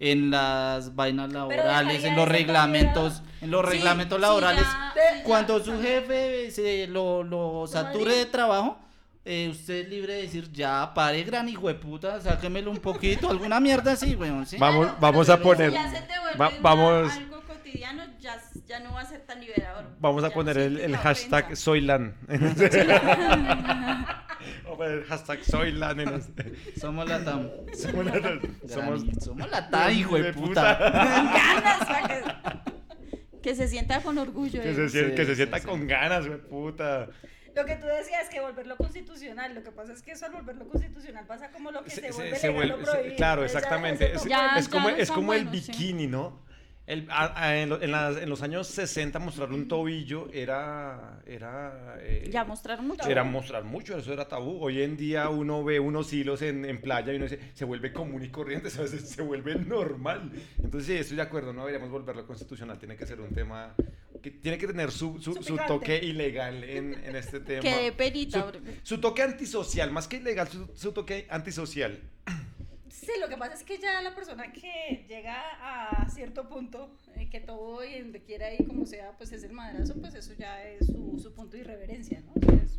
en 0.00 0.30
las 0.30 0.94
vainas 0.96 1.32
laborales, 1.32 2.02
en 2.04 2.16
los 2.16 2.26
reglamentos, 2.28 3.22
en 3.42 3.50
los 3.50 3.64
Sí, 3.66 3.72
reglamentos 3.76 4.16
sí, 4.16 4.22
laborales. 4.22 4.62
ya, 4.64 5.22
Cuando 5.24 5.62
su 5.62 5.80
jefe 5.80 6.50
se 6.50 6.86
lo, 6.88 7.22
lo 7.22 7.66
sature 7.68 8.14
de 8.16 8.26
trabajo, 8.26 8.78
eh, 9.26 9.48
usted 9.50 9.82
es 9.84 9.88
libre 9.90 10.14
de 10.14 10.22
decir, 10.22 10.50
ya, 10.50 10.92
pare, 10.94 11.22
gran 11.24 11.46
hijo 11.50 11.68
de 11.68 11.74
puta, 11.74 12.18
sáquemelo 12.20 12.70
un 12.70 12.78
poquito, 12.78 13.30
alguna 13.30 13.60
mierda 13.60 13.92
así, 13.92 14.14
weón, 14.16 14.46
¿sí? 14.46 14.56
Vamos, 14.56 14.86
Claro, 14.86 14.98
vamos 15.00 15.28
a 15.28 15.36
poner... 15.38 15.70
Si 15.70 15.76
ya 15.76 15.90
se 15.90 16.00
te 16.02 16.18
vuelve 16.18 16.38
va- 16.38 16.50
vamos- 16.62 17.12
algo 17.12 17.42
cotidiano, 17.46 18.02
ya, 18.18 18.40
ya 18.66 18.80
no 18.80 18.94
va 18.94 19.02
a 19.02 19.04
ser 19.04 19.20
tan 19.26 19.38
liberador. 19.40 19.84
Vamos 20.00 20.24
a 20.24 20.28
Ya 20.28 20.34
poner 20.34 20.56
no 20.56 20.62
el, 20.62 20.80
el 20.80 20.96
hashtag. 20.96 21.54
Soylan. 21.54 22.16
Poner 24.80 25.04
hashtag 25.04 25.44
Soylan. 25.44 26.00
en 26.00 26.08
este- 26.14 26.54
Somos 26.80 27.06
la 27.06 27.22
TAM. 27.22 27.50
Somos 27.76 28.06
la- 28.06 28.12
somos- 28.14 28.40
Somos, 28.66 29.02
somos 29.24 29.50
la 29.50 29.68
TAM, 29.68 29.90
hijo 29.92 30.16
de 30.16 30.32
puta. 30.32 30.74
ganas 30.78 31.86
que, 32.08 33.40
que 33.42 33.54
se 33.54 33.68
sienta 33.68 34.00
con 34.00 34.16
orgullo. 34.16 34.62
Que 34.62 34.70
eh. 34.70 34.74
se, 34.74 34.88
sien- 34.88 35.10
Sí, 35.10 35.14
que 35.14 35.24
se 35.26 35.32
sí, 35.32 35.36
sienta 35.36 35.58
sí. 35.58 35.66
con 35.66 35.86
ganas, 35.86 36.26
güey, 36.26 36.40
puta. 36.40 37.08
Lo 37.54 37.66
que 37.66 37.74
tú 37.76 37.86
decías 37.88 38.30
que 38.30 38.40
volverlo 38.40 38.76
constitucional, 38.78 39.54
lo 39.54 39.62
que 39.62 39.70
pasa 39.70 39.92
es 39.92 40.00
que 40.00 40.12
eso 40.12 40.24
al 40.24 40.32
volverlo 40.32 40.66
constitucional 40.66 41.26
pasa 41.26 41.50
como 41.50 41.70
lo 41.72 41.84
que 41.84 41.90
se, 41.90 42.00
Se- 42.00 42.12
vuelve 42.12 42.36
se- 42.36 42.48
legal 42.48 42.70
vuelve- 42.70 42.84
se- 42.86 42.90
prohibido. 42.92 43.16
claro, 43.16 43.44
exactamente. 43.44 44.12
Es, 44.14 44.22
toque- 44.22 44.30
Ya- 44.30 44.56
es 44.56 44.68
como, 44.68 44.88
es 44.88 45.10
como 45.10 45.34
el 45.34 45.44
buenos, 45.44 45.62
sí. 45.66 45.72
bikini, 45.72 46.06
¿no? 46.06 46.40
El- 46.90 47.06
a- 47.10 47.32
a- 47.40 47.56
en, 47.58 47.68
lo- 47.68 47.80
en 47.80 47.90
las- 47.92 48.16
en 48.16 48.28
los 48.28 48.42
años 48.42 48.66
60 48.66 49.18
mostrar 49.20 49.50
un 49.52 49.68
tobillo 49.68 50.28
era... 50.32 51.20
era 51.26 51.96
eh, 52.00 52.28
Ya 52.32 52.44
mostrar 52.44 52.82
mucho. 52.82 53.08
Era 53.08 53.22
mostrar 53.22 53.62
mucho, 53.64 53.96
eso 53.96 54.12
era 54.12 54.26
tabú. 54.26 54.58
Hoy 54.62 54.82
en 54.82 54.96
día 54.96 55.28
uno 55.28 55.62
ve 55.62 55.78
unos 55.78 56.12
hilos 56.12 56.42
en, 56.42 56.64
en 56.64 56.80
playa 56.80 57.12
y 57.12 57.16
uno 57.16 57.26
dice, 57.26 57.38
se 57.54 57.64
vuelve 57.64 57.92
común 57.92 58.24
y 58.24 58.28
corriente, 58.28 58.70
¿sabes? 58.70 58.90
se, 58.90 59.22
vuelve 59.22 59.54
normal. 59.54 60.32
Entonces 60.62 60.86
sí, 60.88 60.94
estoy 60.96 61.16
de 61.16 61.22
acuerdo, 61.22 61.52
no 61.52 61.60
deberíamos 61.60 61.90
volverlo 61.90 62.26
constitucional, 62.26 62.78
tiene 62.78 62.96
que 62.96 63.06
ser 63.06 63.20
un 63.20 63.32
tema 63.32 63.74
que 64.20 64.30
tiene 64.32 64.58
que 64.58 64.66
tener 64.66 64.90
su, 64.90 65.18
su, 65.20 65.34
Su 65.34 65.42
su 65.44 65.56
toque 65.66 65.96
ilegal 65.96 66.62
en, 66.64 66.94
en 67.04 67.16
este 67.16 67.38
tema. 67.40 67.62
Que 67.62 67.84
de 67.84 67.92
perita. 67.92 68.50
Su, 68.82 68.94
su 68.96 69.00
toque 69.00 69.22
antisocial, 69.22 69.90
más 69.92 70.08
que 70.08 70.16
ilegal, 70.16 70.48
su, 70.48 70.68
su 70.74 70.92
toque 70.92 71.26
antisocial. 71.30 72.00
Sí, 73.00 73.12
lo 73.20 73.28
que 73.28 73.36
pasa 73.36 73.54
es 73.54 73.62
que 73.64 73.78
ya 73.78 74.02
la 74.02 74.14
persona 74.14 74.52
que 74.52 75.04
llega 75.08 75.34
a 75.62 76.08
cierto 76.10 76.48
punto, 76.48 76.90
eh, 77.16 77.28
que 77.30 77.40
todo 77.40 77.82
y 77.84 77.98
donde 78.00 78.22
quiera 78.22 78.52
y 78.52 78.64
como 78.64 78.84
sea, 78.86 79.12
pues 79.16 79.32
es 79.32 79.42
el 79.42 79.52
madrazo, 79.52 79.94
pues 80.00 80.14
eso 80.14 80.32
ya 80.38 80.62
es 80.62 80.86
su, 80.86 81.18
su 81.22 81.32
punto 81.32 81.56
de 81.56 81.62
irreverencia, 81.62 82.20
¿no? 82.20 82.52
Es- 82.62 82.78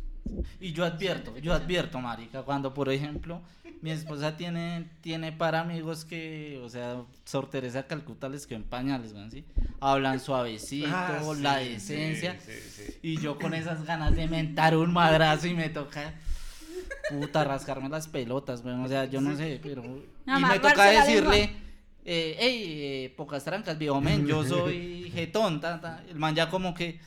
Y 0.60 0.72
yo 0.72 0.84
advierto, 0.84 1.36
yo 1.38 1.52
advierto, 1.52 1.98
marica, 2.00 2.42
cuando 2.42 2.72
por 2.72 2.90
ejemplo 2.90 3.42
Mi 3.82 3.90
esposa 3.90 4.36
tiene, 4.36 4.88
tiene 5.00 5.32
para 5.32 5.58
amigos 5.60 6.04
que, 6.04 6.60
o 6.62 6.68
sea, 6.68 7.02
Sor 7.24 7.50
Teresa 7.50 7.84
Calcuta 7.88 8.28
les 8.28 8.46
que 8.46 8.54
en 8.54 8.62
pañales, 8.62 9.12
weón, 9.12 9.32
¿sí? 9.32 9.44
Hablan 9.80 10.20
suavecito, 10.20 10.86
Ah, 10.88 11.20
la 11.40 11.56
decencia. 11.56 12.38
sí, 12.40 12.52
sí, 12.52 12.84
sí. 12.92 12.98
Y 13.02 13.20
yo 13.20 13.36
con 13.40 13.54
esas 13.54 13.84
ganas 13.84 14.14
de 14.14 14.28
mentar 14.28 14.76
un 14.76 14.92
madrazo 14.92 15.48
y 15.48 15.54
me 15.54 15.68
toca, 15.68 16.14
puta, 17.20 17.44
rascarme 17.44 17.88
las 17.88 18.08
pelotas, 18.08 18.64
weón. 18.64 18.84
O 18.84 18.88
sea, 18.88 19.04
yo 19.06 19.20
no 19.20 19.36
sé, 19.36 19.60
pero. 19.62 19.82
Y 20.26 20.40
me 20.44 20.58
toca 20.60 20.84
decirle, 20.84 21.50
eh, 22.04 22.36
hey, 22.38 22.62
eh, 22.66 23.14
pocas 23.16 23.42
trancas, 23.44 23.76
viejo 23.78 24.00
men, 24.00 24.26
yo 24.26 24.44
soy 24.48 25.10
jetón, 25.14 25.60
ta, 25.60 25.80
ta. 25.80 26.02
El 26.08 26.16
man 26.16 26.34
ya 26.34 26.48
como 26.48 26.74
que, 26.74 27.00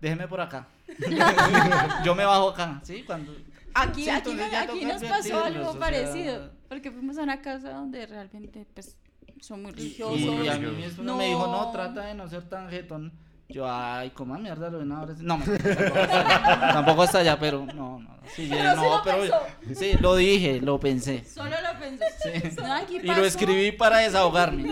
déjeme 0.00 0.26
por 0.28 0.40
acá. 0.40 0.66
yo 2.04 2.14
me 2.14 2.24
bajo 2.24 2.50
acá, 2.50 2.80
¿sí? 2.82 3.02
Cuando. 3.06 3.34
Aquí, 3.72 4.02
Sí, 4.04 4.10
aquí, 4.10 4.30
aquí 4.40 4.84
nos 4.84 5.02
pasó 5.04 5.44
algo 5.44 5.68
o 5.68 5.72
sea, 5.72 5.80
parecido. 5.80 6.50
Porque 6.68 6.90
fuimos 6.90 7.18
a 7.18 7.22
una 7.22 7.40
casa 7.40 7.70
donde 7.72 8.04
realmente 8.06 8.66
pues 8.74 8.96
son 9.40 9.62
muy 9.62 9.72
religiosos. 9.72 10.44
y 10.44 10.48
a 10.48 10.58
mí 10.58 10.66
mi 10.76 10.82
esposa 10.84 11.14
me 11.14 11.26
dijo, 11.26 11.46
no, 11.46 11.66
No. 11.66 11.70
trata 11.72 12.06
de 12.06 12.14
no 12.14 12.28
ser 12.28 12.48
tan 12.48 12.68
jetón. 12.68 13.12
Yo, 13.50 13.66
ay, 13.70 14.10
cómo 14.10 14.38
mierda 14.38 14.70
lo 14.70 14.78
ven 14.78 14.92
ahora. 14.92 15.14
sí". 15.14 15.22
No, 15.24 15.38
me, 15.38 15.46
tampoco, 15.58 17.02
hasta 17.02 17.18
allá, 17.18 17.38
pero 17.38 17.66
no, 17.66 17.98
no. 18.00 18.20
Sí, 18.34 18.46
Pero 18.50 18.70
sí 18.70 18.76
no, 18.76 18.96
lo 18.96 19.02
pero 19.02 19.18
pensó. 19.20 19.80
sí, 19.80 19.92
lo 20.00 20.14
dije, 20.16 20.60
lo 20.60 20.78
pensé. 20.78 21.24
Solo 21.24 21.50
lo 21.50 21.78
pensé. 21.80 22.52
No, 22.62 22.72
aquí 22.74 22.98
Y 23.02 23.06
lo 23.06 23.24
escribí 23.24 23.72
para 23.72 23.98
desahogarme. 23.98 24.70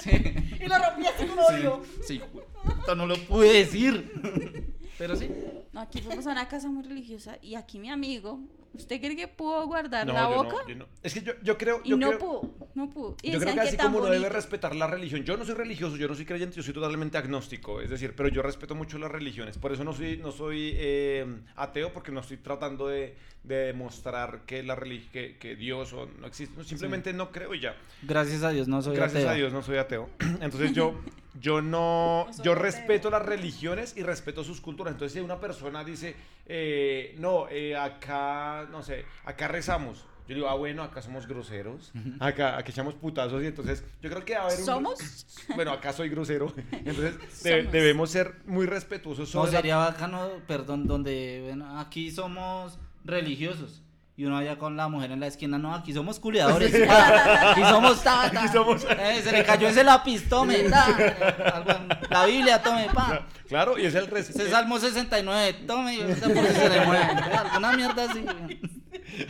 Sí, 0.00 0.10
Y 0.60 0.66
lo 0.66 0.74
rompí 0.78 1.06
así 1.06 1.26
con 1.26 1.38
odio. 1.38 1.82
sí, 2.04 2.20
puta, 2.64 2.94
no 2.94 3.06
lo 3.06 3.16
pude 3.16 3.52
decir. 3.52 4.74
Pero 4.98 5.16
sí. 5.16 5.30
No, 5.72 5.80
aquí 5.80 6.00
fuimos 6.00 6.26
a 6.26 6.30
una 6.32 6.48
casa 6.48 6.68
muy 6.68 6.82
religiosa 6.82 7.36
y 7.40 7.54
aquí 7.54 7.78
mi 7.78 7.90
amigo, 7.90 8.40
¿usted 8.74 9.00
cree 9.00 9.16
que 9.16 9.28
pudo 9.28 9.66
guardar 9.66 10.06
No, 10.06 10.12
la 10.14 10.22
yo 10.30 10.36
boca? 10.44 10.56
no, 10.62 10.68
yo 10.68 10.74
no. 10.76 10.86
Es 11.02 11.14
que 11.14 11.22
yo, 11.22 11.32
yo 11.42 11.58
creo. 11.58 11.80
Y 11.84 11.90
yo 11.90 11.96
no 11.96 12.08
creo- 12.08 12.18
pudo, 12.18 12.54
no 12.74 12.90
pudo. 12.90 13.16
Y 13.22 13.32
Yo 13.32 13.40
creo 13.40 13.54
que 13.54 13.60
así 13.60 13.76
como 13.76 13.98
uno 13.98 14.06
debe 14.06 14.18
bonito. 14.18 14.34
respetar 14.34 14.74
la 14.76 14.86
religión, 14.86 15.24
yo 15.24 15.36
no 15.36 15.44
soy 15.44 15.54
religioso, 15.54 15.96
yo 15.96 16.08
no 16.08 16.14
soy 16.14 16.24
creyente, 16.24 16.56
yo 16.56 16.62
soy 16.62 16.74
totalmente 16.74 17.18
agnóstico, 17.18 17.80
es 17.80 17.90
decir, 17.90 18.14
pero 18.16 18.28
yo 18.28 18.42
respeto 18.42 18.74
mucho 18.74 18.98
las 18.98 19.10
religiones, 19.10 19.58
por 19.58 19.72
eso 19.72 19.84
no 19.84 19.92
soy, 19.92 20.16
no 20.18 20.32
soy 20.32 20.72
eh, 20.76 21.26
ateo, 21.56 21.92
porque 21.92 22.12
no 22.12 22.20
estoy 22.20 22.38
tratando 22.38 22.88
de, 22.88 23.16
de 23.44 23.56
demostrar 23.66 24.42
que, 24.46 24.62
la 24.62 24.76
que, 25.12 25.36
que 25.38 25.56
Dios 25.56 25.92
o 25.92 26.06
no 26.20 26.26
existe, 26.26 26.62
simplemente 26.64 27.12
no 27.12 27.30
creo 27.30 27.54
y 27.54 27.60
ya. 27.60 27.76
Gracias 28.02 28.42
a 28.42 28.50
Dios 28.50 28.68
no 28.68 28.82
soy 28.82 28.96
Gracias 28.96 29.22
ateo. 29.22 29.30
a 29.32 29.34
Dios 29.34 29.52
no 29.52 29.62
soy 29.62 29.76
ateo. 29.78 30.08
Entonces 30.40 30.72
yo, 30.72 30.94
yo 31.40 31.60
no, 31.62 32.26
yo 32.42 32.52
ateo. 32.52 32.54
respeto 32.56 33.10
las 33.10 33.22
religiones 33.22 33.94
y 33.96 34.02
respeto 34.02 34.44
sus 34.44 34.60
culturas. 34.60 34.92
Entonces 34.94 35.14
si 35.14 35.20
una 35.20 35.38
persona 35.40 35.84
dice, 35.84 36.14
eh, 36.46 37.14
no, 37.18 37.48
eh, 37.48 37.76
acá, 37.76 38.66
no 38.70 38.82
sé, 38.82 39.04
acá 39.24 39.48
rezamos. 39.48 40.04
Yo 40.28 40.36
digo, 40.36 40.48
ah, 40.48 40.54
bueno, 40.54 40.82
acá 40.84 41.02
somos 41.02 41.26
groseros, 41.26 41.92
acá, 42.20 42.56
aquí 42.56 42.70
echamos 42.70 42.94
putazos 42.94 43.42
y 43.42 43.46
entonces 43.46 43.84
yo 44.00 44.08
creo 44.08 44.24
que 44.24 44.34
va 44.34 44.42
a 44.42 44.46
haber 44.46 44.60
un... 44.60 44.64
¿Somos? 44.64 45.26
Bueno, 45.56 45.72
acá 45.72 45.92
soy 45.92 46.08
grosero, 46.10 46.54
entonces 46.70 47.18
de- 47.42 47.58
Somos. 47.58 47.72
debemos 47.72 48.10
ser 48.10 48.36
muy 48.46 48.66
respetuosos 48.66 49.28
No, 49.34 49.40
sobre 49.40 49.52
la- 49.52 49.58
sería 49.58 49.76
bacano, 49.78 50.30
perdón, 50.46 50.86
donde 50.86 51.40
bueno, 51.44 51.78
aquí 51.80 52.10
somos 52.12 52.78
religiosos. 53.04 53.82
Y 54.14 54.26
uno 54.26 54.36
allá 54.36 54.58
con 54.58 54.76
la 54.76 54.88
mujer 54.88 55.10
en 55.12 55.20
la 55.20 55.26
esquina, 55.26 55.56
no, 55.58 55.74
aquí 55.74 55.92
somos 55.94 56.20
culiadores. 56.20 56.70
pa, 56.86 57.50
aquí 57.52 57.62
somos 57.62 58.02
ta, 58.04 58.30
ta. 58.30 58.42
Aquí 58.44 58.52
somos- 58.52 58.84
Eh, 58.84 59.20
se 59.24 59.32
le 59.32 59.42
cayó 59.44 59.68
ese 59.68 59.82
lápiz, 59.82 60.28
tome, 60.28 60.58
ta. 60.64 60.84
Algo- 61.54 61.86
La 62.10 62.26
Biblia, 62.26 62.62
tome, 62.62 62.88
pa. 62.92 63.26
Claro, 63.48 63.78
y 63.78 63.86
es 63.86 63.94
el 63.94 64.04
Ese 64.04 64.10
respeto. 64.14 64.50
Salmo 64.50 64.78
69, 64.78 65.54
tome, 65.66 65.94
y 65.96 66.00
ahorita 66.02 66.28
por 66.28 66.46
si 66.46 66.54
se 66.54 66.68
le 66.68 66.80
mueve. 66.84 67.04
Alguna 67.04 67.72
mierda 67.72 68.04
así. 68.10 68.24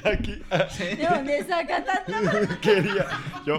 Aquí, 0.04 0.42
¿De 0.96 1.06
dónde 1.08 1.44
saca 1.48 1.84
tanta 1.84 2.56
quería. 2.60 3.06
Yo, 3.46 3.58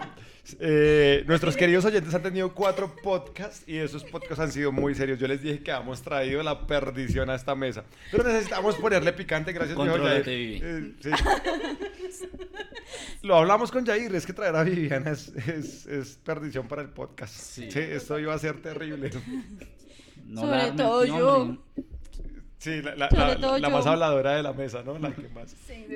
eh, 0.60 1.24
nuestros 1.26 1.56
queridos 1.56 1.86
oyentes 1.86 2.14
han 2.14 2.22
tenido 2.22 2.54
cuatro 2.54 2.94
podcasts 3.02 3.64
y 3.68 3.78
esos 3.78 4.04
podcasts 4.04 4.40
han 4.40 4.52
sido 4.52 4.72
muy 4.72 4.94
serios. 4.94 5.20
Yo 5.20 5.28
les 5.28 5.42
dije 5.42 5.64
que 5.64 5.72
hemos 5.72 6.02
traído 6.02 6.44
la 6.44 6.68
perdición 6.68 7.30
a 7.30 7.36
esta 7.36 7.56
mesa. 7.56 7.84
Pero 8.12 8.24
necesitamos 8.26 8.76
ponerle 8.76 9.14
picante, 9.14 9.54
gracias. 9.54 9.78
Vivi. 10.26 10.60
Eh, 10.62 10.94
sí. 11.02 11.10
Lo 13.22 13.38
hablamos 13.38 13.72
con 13.72 13.86
Jair, 13.86 14.14
es 14.16 14.26
que 14.26 14.34
traer 14.34 14.56
a 14.56 14.64
Viviana 14.64 15.12
es, 15.12 15.30
es- 15.48 15.86
es 15.86 16.16
perdición 16.24 16.68
para 16.68 16.82
el 16.82 16.90
podcast. 16.90 17.34
Sí. 17.34 17.72
Sí. 17.72 17.80
esto 17.80 18.20
iba 18.20 18.34
a 18.34 18.40
ser 18.40 18.62
terrible. 18.62 19.10
No 20.26 20.42
Sobre 20.42 20.72
todo 20.72 21.06
no, 21.06 21.18
yo. 21.20 21.36
hombre. 21.38 21.60
Sí, 22.58 22.82
la, 22.82 22.96
la- 22.96 23.70
más 23.70 23.86
habladora 23.86 24.36
de 24.36 24.44
la 24.44 24.54
mesa, 24.54 24.84
¿no? 24.84 24.98
La 25.00 25.14
que 25.14 25.28
más. 25.30 25.52
Sí, 25.68 25.86
sí, 25.88 25.96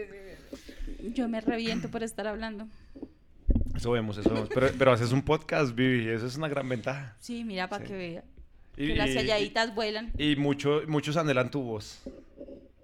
sí. 0.99 1.13
Yo 1.13 1.27
me 1.29 1.39
reviento 1.41 1.89
por 1.89 2.03
estar 2.03 2.27
hablando. 2.27 2.67
Eso 3.77 3.91
vemos, 3.91 4.17
eso 4.17 4.29
vemos. 4.29 4.49
Pero, 4.53 4.69
pero 4.77 4.91
haces 4.91 5.11
un 5.11 5.21
podcast, 5.21 5.73
Vivi, 5.73 6.09
eso 6.09 6.25
es 6.25 6.35
una 6.35 6.47
gran 6.47 6.67
ventaja. 6.67 7.15
Sí, 7.19 7.43
mira 7.43 7.69
para 7.69 7.85
Sí. 7.85 7.91
que 7.91 7.97
vea. 7.97 8.23
Y, 8.75 8.87
Que 8.89 8.95
las 8.95 9.09
selladitas 9.11 9.73
vuelan. 9.73 10.11
y 10.17 10.35
mucho, 10.35 10.81
muchos 10.87 11.15
anhelan 11.17 11.49
tu 11.49 11.61
voz. 11.61 12.01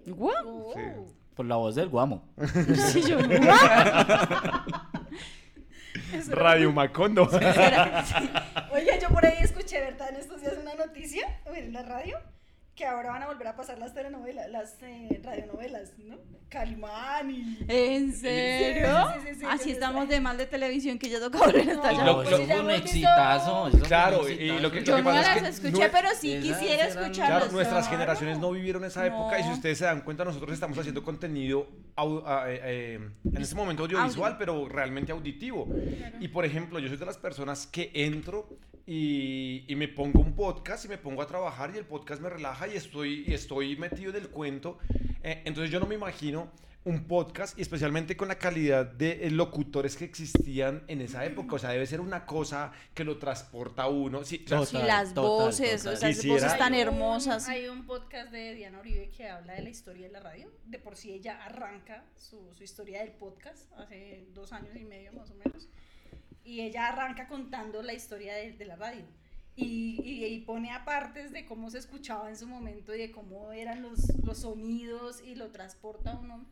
¿Guau? 0.06 0.74
Por 1.34 1.46
la 1.46 1.56
voz 1.56 1.74
del 1.74 1.88
guamo. 1.88 2.28
Sí, 2.92 3.02
yo, 3.02 3.18
¿guau? 3.26 3.56
Radio 6.30 6.72
Macondo. 6.72 7.22
Oiga, 7.24 8.98
yo 9.00 9.08
por 9.08 9.24
ahí 9.26 9.38
escuché, 9.40 9.80
¿verdad? 9.80 10.10
En 10.10 10.16
estos 10.16 10.40
días 10.40 10.54
una 10.60 10.74
noticia 10.74 11.26
en 11.54 11.72
la 11.72 11.82
radio 11.82 12.18
que 12.74 12.84
ahora 12.84 13.10
van 13.10 13.22
a 13.22 13.26
volver 13.26 13.46
a 13.46 13.54
pasar 13.56 13.78
las 13.78 13.94
telenovelas, 13.94 14.50
las 14.50 14.76
eh, 14.82 15.20
radionovelas, 15.22 15.92
¿no? 15.98 16.18
Calimán 16.48 17.30
y... 17.30 17.58
¿En 17.68 18.12
serio? 18.12 18.88
Sí, 19.14 19.20
sí, 19.20 19.28
sí, 19.34 19.40
sí, 19.40 19.46
Así 19.48 19.64
sí, 19.64 19.70
estamos 19.72 20.08
de 20.08 20.20
mal 20.20 20.36
de 20.36 20.46
televisión 20.46 20.98
que 20.98 21.08
ya 21.08 21.20
toca 21.20 21.38
volver 21.38 21.66
No, 21.76 22.22
fue 22.24 22.60
un 22.60 22.70
exitazo. 22.70 23.68
eso 23.68 23.70
fue 23.70 23.80
un 23.80 23.86
Claro, 23.86 24.28
y- 24.28 24.58
lo 24.58 24.70
que- 24.72 24.82
Yo 24.84 24.98
no 24.98 25.04
pasa 25.04 25.20
es 25.36 25.42
las 25.42 25.60
que 25.60 25.66
escuché, 25.68 25.86
no- 25.86 25.92
pero 25.92 26.08
sí 26.18 26.32
Esas 26.32 26.58
quisiera 26.58 26.84
escucharlas. 26.86 27.14
Claro, 27.42 27.52
nuestras 27.52 27.84
claro. 27.86 27.96
generaciones 27.98 28.38
no 28.38 28.50
vivieron 28.50 28.84
esa 28.84 29.06
época 29.06 29.38
y 29.38 29.42
si 29.44 29.50
ustedes 29.52 29.78
se 29.78 29.84
dan 29.84 30.00
cuenta, 30.02 30.24
nosotros 30.24 30.52
estamos 30.52 30.76
haciendo 30.78 31.02
contenido 31.04 31.68
au- 31.96 32.22
a- 32.26 32.50
eh, 32.52 32.60
eh, 32.64 33.10
en 33.24 33.42
este 33.42 33.54
momento 33.54 33.84
audiovisual, 33.84 34.32
Audio. 34.32 34.38
pero 34.38 34.68
realmente 34.68 35.12
auditivo. 35.12 35.68
Y 36.20 36.28
por 36.28 36.44
ejemplo, 36.44 36.78
yo 36.80 36.88
soy 36.88 36.96
de 36.96 37.06
las 37.06 37.18
personas 37.18 37.66
que 37.68 37.90
entro 37.94 38.48
y, 38.86 39.64
y 39.66 39.76
me 39.76 39.88
pongo 39.88 40.20
un 40.20 40.34
podcast 40.34 40.84
y 40.84 40.88
me 40.88 40.98
pongo 40.98 41.22
a 41.22 41.26
trabajar 41.26 41.72
y 41.74 41.78
el 41.78 41.84
podcast 41.84 42.20
me 42.20 42.28
relaja 42.28 42.68
y 42.68 42.76
estoy, 42.76 43.24
y 43.26 43.34
estoy 43.34 43.76
metido 43.76 44.10
en 44.10 44.16
el 44.16 44.28
cuento. 44.28 44.78
Eh, 45.22 45.42
entonces 45.44 45.70
yo 45.70 45.80
no 45.80 45.86
me 45.86 45.94
imagino 45.94 46.50
un 46.86 47.04
podcast 47.04 47.58
y 47.58 47.62
especialmente 47.62 48.14
con 48.14 48.28
la 48.28 48.34
calidad 48.38 48.84
de 48.84 49.26
eh, 49.26 49.30
locutores 49.30 49.96
que 49.96 50.04
existían 50.04 50.84
en 50.86 51.00
esa 51.00 51.24
época. 51.24 51.54
O 51.56 51.58
sea, 51.58 51.70
debe 51.70 51.86
ser 51.86 52.00
una 52.02 52.26
cosa 52.26 52.72
que 52.92 53.04
lo 53.04 53.16
transporta 53.16 53.84
a 53.84 53.88
uno. 53.88 54.22
Sí, 54.22 54.42
o 54.44 54.48
sea, 54.48 54.58
Total, 54.58 54.80
Sí, 54.82 54.86
las 54.86 55.14
total, 55.14 55.30
voces, 55.30 55.82
total. 55.82 55.94
o 55.94 55.96
sea, 55.96 56.08
esas 56.10 56.26
voces 56.26 56.58
tan 56.58 56.74
hermosas. 56.74 57.48
Hay 57.48 57.68
un 57.68 57.86
podcast 57.86 58.30
de 58.32 58.54
Diana 58.54 58.80
Uribe 58.80 59.08
que 59.16 59.28
habla 59.30 59.54
de 59.54 59.62
la 59.62 59.70
historia 59.70 60.08
de 60.08 60.12
la 60.12 60.20
radio. 60.20 60.50
De 60.66 60.78
por 60.78 60.94
sí 60.96 61.12
ella 61.12 61.42
arranca 61.42 62.04
su, 62.16 62.52
su 62.52 62.62
historia 62.62 63.00
del 63.00 63.12
podcast 63.12 63.72
hace 63.78 64.26
dos 64.34 64.52
años 64.52 64.76
y 64.76 64.84
medio 64.84 65.10
más 65.14 65.30
o 65.30 65.34
menos. 65.36 65.68
Y 66.44 66.60
ella 66.60 66.88
arranca 66.88 67.26
contando 67.26 67.82
la 67.82 67.94
historia 67.94 68.34
de, 68.34 68.52
de 68.52 68.64
la 68.66 68.76
radio. 68.76 69.02
Y, 69.56 70.00
y, 70.04 70.24
y 70.24 70.40
pone 70.40 70.72
apartes 70.72 71.30
de 71.32 71.44
cómo 71.46 71.70
se 71.70 71.78
escuchaba 71.78 72.28
en 72.28 72.36
su 72.36 72.46
momento 72.48 72.94
y 72.94 72.98
de 72.98 73.10
cómo 73.12 73.52
eran 73.52 73.82
los, 73.82 74.00
los 74.24 74.38
sonidos 74.40 75.22
y 75.24 75.36
lo 75.36 75.50
transporta 75.52 76.10
a 76.10 76.18
uno 76.18 76.44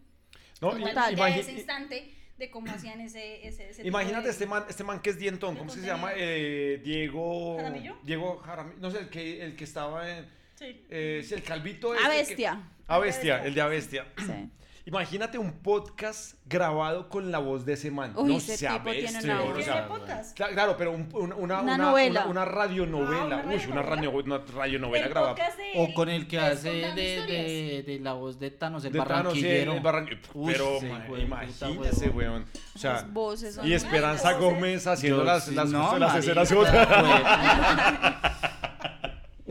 no, 0.60 0.78
imagi- 0.78 1.36
ese 1.40 1.52
instante 1.54 2.14
de 2.38 2.50
cómo 2.50 2.70
hacían 2.70 3.00
ese, 3.00 3.44
ese, 3.44 3.70
ese 3.70 3.84
Imagínate 3.86 4.26
de- 4.26 4.30
este 4.30 4.46
man, 4.46 4.64
este 4.68 4.84
man 4.84 5.00
que 5.02 5.10
es 5.10 5.18
dientón, 5.18 5.56
¿cómo 5.56 5.70
es 5.70 5.74
que 5.74 5.80
se 5.82 5.86
llama? 5.88 6.12
Eh, 6.14 6.80
Diego. 6.84 7.56
¿Jaramillo? 7.56 7.96
Diego 8.04 8.36
Jaramillo. 8.38 8.78
No 8.78 8.90
sé, 8.92 8.98
el 9.00 9.08
que, 9.10 9.42
el 9.44 9.56
que 9.56 9.64
estaba 9.64 10.08
en. 10.08 10.24
Sí. 10.54 10.86
Eh, 10.88 11.22
sí, 11.26 11.34
el 11.34 11.42
calvito. 11.42 11.90
A 11.90 11.96
este 11.96 12.04
que- 12.08 12.16
bestia. 12.18 12.68
A 12.86 12.98
bestia, 13.00 13.44
el 13.44 13.54
de 13.54 13.60
A 13.60 13.66
bestia. 13.66 14.06
Sí. 14.16 14.48
Imagínate 14.84 15.38
un 15.38 15.52
podcast 15.52 16.34
grabado 16.44 17.08
con 17.08 17.30
la 17.30 17.38
voz 17.38 17.64
de 17.64 17.74
ese 17.74 17.92
man. 17.92 18.14
Uy, 18.16 18.32
no 18.32 18.38
ese 18.38 18.56
sea 18.56 18.72
tipo 18.78 18.90
tiene 18.90 19.12
bestia, 19.12 19.20
o 19.48 19.62
sea, 19.62 19.86
¿Tiene 20.34 20.52
Claro, 20.54 20.74
pero 20.76 20.90
un- 20.90 21.08
un- 21.14 21.32
una, 21.32 21.60
Una 21.60 21.60
una, 21.62 21.76
novela. 21.78 22.22
Una, 22.22 22.30
una 22.30 22.44
radionovela. 22.44 23.36
Ah, 23.36 23.42
una 23.46 23.54
Uy, 23.54 23.60
una, 23.70 23.82
radionovela. 23.82 24.42
radionovela 24.52 25.04
El 25.06 25.10
grabada. 25.12 25.34
podcast 25.36 25.56
de 25.56 25.72
O 25.76 25.94
con 25.94 26.08
el 26.08 26.26
que 26.26 26.36
es 26.36 26.42
hace 26.42 26.70
de, 26.70 26.92
de, 26.94 27.84
de 27.86 28.00
la 28.00 28.14
voz 28.14 28.40
de 28.40 28.50
Thanos, 28.50 28.84
el 28.84 28.92
De 28.92 28.98
Thanos, 28.98 29.34
sí, 29.34 29.42
barranquillero. 29.42 29.72
el 29.74 29.82
barran- 29.82 30.18
Uy, 30.34 30.52
Pero 30.52 30.80
sí, 30.80 30.86
ma- 30.86 31.04
hijo 31.04 31.14
de 31.16 31.26
puta, 31.26 31.68
imagínese, 31.70 32.08
weón. 32.10 32.44
O 32.74 32.78
sea, 32.78 32.92
Las 32.94 33.12
voces 33.12 33.54
son 33.54 33.68
y 33.68 33.72
Esperanza. 33.74 34.32
Gómez 34.32 34.86
haciendo 34.88 35.18
Yo 35.18 35.24
las, 35.24 35.44
sí, 35.44 35.54
las, 35.54 35.68
no, 35.68 35.96
las 35.96 36.16
escenas. 36.16 36.52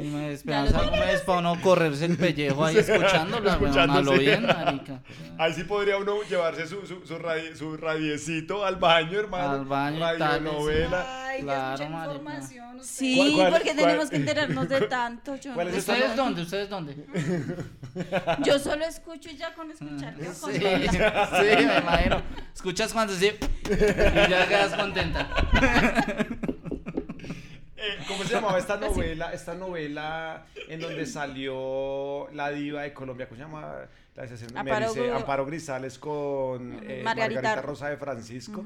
Y 0.02 0.08
me 0.08 0.32
Esperanza 0.34 0.82
Gómez 0.84 1.22
para 1.22 1.40
uno 1.40 1.62
correrse 1.62 2.06
el 2.06 2.18
pellejo 2.18 2.66
ahí 2.66 2.78
escuchándola, 2.78 3.58
weón, 3.58 4.06
lo 4.06 4.14
bien, 4.14 4.46
marica. 4.46 5.02
Ahí 5.38 5.54
sí 5.54 5.64
podría 5.64 5.98
uno 5.98 6.22
llevarse 6.30 6.68
su, 6.68 6.86
su, 6.86 7.06
su, 7.06 7.18
radi- 7.18 7.56
su 7.56 7.76
radiecito 7.78 8.64
al 8.66 8.76
baño, 8.76 9.20
hermano. 9.20 9.52
Al 9.54 9.66
baño 9.66 9.98
y 9.98 10.00
tal, 10.20 10.20
Radionovela. 10.20 11.28
Ay, 11.28 11.42
Claro, 11.42 11.90
marica. 11.90 12.14
información. 12.14 12.76
usted. 12.80 12.88
Sí, 12.88 13.16
¿Cuál- 13.18 13.32
cuál- 13.34 13.52
porque 13.54 13.74
cuál- 13.74 13.78
tenemos 13.78 14.10
que 14.10 14.16
enterarnos 14.18 14.70
de 14.70 14.82
tanto. 14.88 15.36
Yo, 15.38 15.56
no. 15.56 15.64
¿Ustedes 15.64 16.16
dónde? 16.16 16.42
¿Ustedes 16.44 16.70
dónde? 16.70 16.96
yo 18.44 18.60
solo 18.60 18.86
escucho 18.86 19.30
y 19.30 19.38
ya 19.38 19.54
con 19.54 19.72
escuchar. 19.72 20.16
ya 20.20 20.34
Sí, 20.34 20.52
sí, 20.52 21.66
me 21.66 21.78
imagino. 21.78 22.22
Escuchas 22.54 22.94
cuando 22.94 23.14
sí 23.16 23.32
y 23.66 24.30
ya 24.30 24.48
quedas 24.48 24.74
contenta. 24.76 25.28
Eh, 27.82 27.98
¿Cómo 28.08 28.24
se 28.24 28.34
llamaba 28.36 28.60
esta 28.60 28.78
novela? 28.80 29.34
Esta 29.34 29.56
novela 29.56 30.46
en 30.68 30.80
donde 30.80 31.06
salió 31.06 32.30
la 32.32 32.52
diva 32.52 32.84
de 32.84 32.94
Colombia, 32.94 33.28
¿cómo 33.28 33.38
se 33.38 33.44
llama? 33.44 33.76
La 34.16 34.60
Amparo 34.60 34.94
Amparo 35.16 35.46
Grisales 35.46 35.98
con 35.98 36.74
eh, 36.84 37.02
Margarita. 37.04 37.42
Margarita. 37.42 37.62
Rosa 37.62 37.90
de 37.90 37.98
Francisco. 37.98 38.64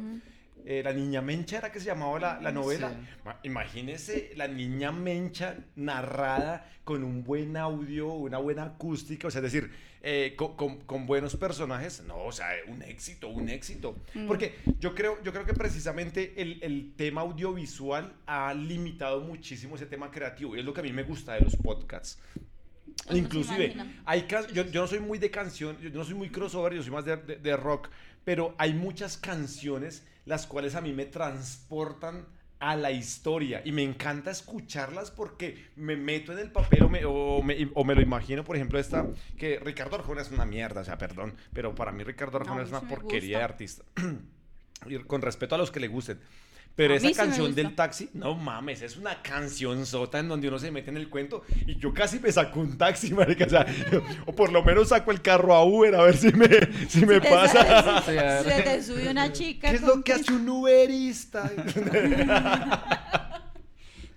Eh, 0.68 0.82
la 0.84 0.92
niña 0.94 1.22
Mencha 1.22 1.60
era 1.60 1.72
que 1.72 1.80
se 1.80 1.86
llamaba 1.86 2.20
la, 2.20 2.42
la 2.42 2.52
novela. 2.52 2.90
Sí. 2.90 3.08
Ma- 3.24 3.40
Imagínese 3.44 4.32
la 4.36 4.48
niña 4.48 4.92
Mencha 4.92 5.58
narrada 5.76 6.68
con 6.84 7.04
un 7.04 7.24
buen 7.24 7.56
audio, 7.56 8.08
una 8.14 8.40
buena 8.40 8.64
acústica, 8.64 9.28
o 9.28 9.32
sea, 9.32 9.40
es 9.46 9.52
decir, 9.52 9.72
eh, 10.02 10.34
co- 10.36 10.56
con, 10.58 10.82
con 10.82 11.06
buenos 11.06 11.36
personajes. 11.36 12.04
No, 12.08 12.18
o 12.18 12.32
sea, 12.32 12.48
un 12.68 12.82
éxito, 12.82 13.28
un 13.30 13.50
éxito. 13.50 13.96
Porque 14.28 14.56
yo 14.80 14.94
creo, 14.96 15.22
yo 15.24 15.32
creo 15.32 15.46
que 15.46 15.54
precisamente 15.54 16.34
el, 16.42 16.60
el 16.64 16.94
tema 16.96 17.22
audiovisual 17.22 18.14
ha 18.26 18.54
limitado 18.56 19.22
muchísimo 19.22 19.76
ese 19.76 19.86
tema 19.86 20.10
creativo 20.10 20.56
y 20.56 20.60
es 20.60 20.66
lo 20.66 20.74
que 20.74 20.80
a 20.80 20.84
mí 20.84 20.92
me 20.94 21.04
gusta 21.04 21.34
de 21.34 21.42
los 21.42 21.56
podcasts. 21.56 22.20
Inclusive, 23.12 23.76
hay 24.06 24.26
yo, 24.54 24.64
yo 24.66 24.82
no 24.82 24.88
soy 24.88 25.00
muy 25.00 25.20
de 25.20 25.30
canción, 25.30 25.78
yo 25.80 25.90
no 25.92 26.04
soy 26.04 26.16
muy 26.16 26.30
crossover, 26.30 26.74
yo 26.74 26.82
soy 26.82 26.92
más 26.92 27.06
de, 27.06 27.18
de- 27.18 27.36
de 27.38 27.58
rock, 27.58 27.90
pero 28.26 28.54
hay 28.58 28.74
muchas 28.74 29.18
canciones 29.18 30.06
las 30.26 30.46
cuales 30.48 30.76
a 30.76 30.82
mí 30.82 30.92
me 30.92 31.06
transportan 31.06 32.26
a 32.60 32.76
la 32.76 32.92
historia 32.92 33.62
y 33.64 33.72
me 33.72 33.84
encanta 33.84 34.32
escucharlas 34.32 35.12
porque 35.12 35.68
me 35.76 35.96
meto 35.96 36.34
en 36.34 36.40
el 36.40 36.52
papel 36.52 36.84
o 36.84 36.90
me, 36.90 37.06
o 37.06 37.42
me, 37.44 37.70
o 37.74 37.84
me 37.84 37.96
lo 37.96 38.02
imagino, 38.02 38.44
por 38.44 38.56
ejemplo, 38.56 38.80
esta 38.80 39.08
que 39.38 39.60
Ricardo 39.60 39.96
Arjona 39.96 40.22
es 40.22 40.32
una 40.32 40.46
mierda, 40.46 40.82
o 40.82 40.84
sea, 40.84 40.98
perdón, 40.98 41.36
pero 41.54 41.76
para 41.76 41.92
mí 41.92 42.04
Ricardo 42.04 42.38
Arjona 42.38 42.64
es 42.64 42.70
una 42.70 42.82
porquería 42.82 43.38
gusta. 43.38 43.38
de 43.38 43.44
artista. 43.44 43.84
y 44.88 44.98
con 45.00 45.22
respeto 45.22 45.56
a 45.56 45.58
los 45.58 45.72
que 45.72 45.80
le 45.80 45.88
gusten. 45.88 46.20
Pero 46.76 46.94
A 46.94 46.98
esa 46.98 47.08
sí 47.08 47.14
canción 47.14 47.56
del 47.56 47.74
taxi, 47.74 48.10
no 48.14 48.36
mames, 48.36 48.82
es 48.82 48.98
una 48.98 49.22
canción 49.22 49.86
sota 49.86 50.20
en 50.20 50.28
donde 50.28 50.50
uno 50.50 50.60
se 50.60 50.72
mete 50.72 50.90
en 50.90 50.98
el 50.98 51.10
cuento 51.10 51.44
y 51.66 51.78
yo 51.78 51.94
casi 51.94 52.20
me 52.20 52.30
saco 52.32 52.60
un 52.60 52.78
taxi, 52.78 53.14
marica, 53.14 53.46
o, 53.46 53.50
sea, 53.50 53.66
o 54.26 54.34
por 54.36 54.52
lo 54.52 54.62
menos 54.62 54.90
saco 54.90 55.12
el 55.12 55.22
carro 55.22 55.56
a 55.56 55.64
Uber 55.64 55.96
a 55.96 56.04
ver 56.04 56.18
si 56.18 56.34
me, 56.34 56.50
si 56.90 57.06
me 57.06 57.22
pasa. 57.30 58.02
Se 58.06 58.62
te 58.62 58.84
sube 58.84 59.10
una 59.10 59.32
chica. 59.32 59.70
¿Qué 59.70 59.78
es 59.78 59.82
lo 59.84 60.04
que 60.04 60.12
hace 60.14 60.34
un 60.34 60.50
Uberista? 60.50 61.50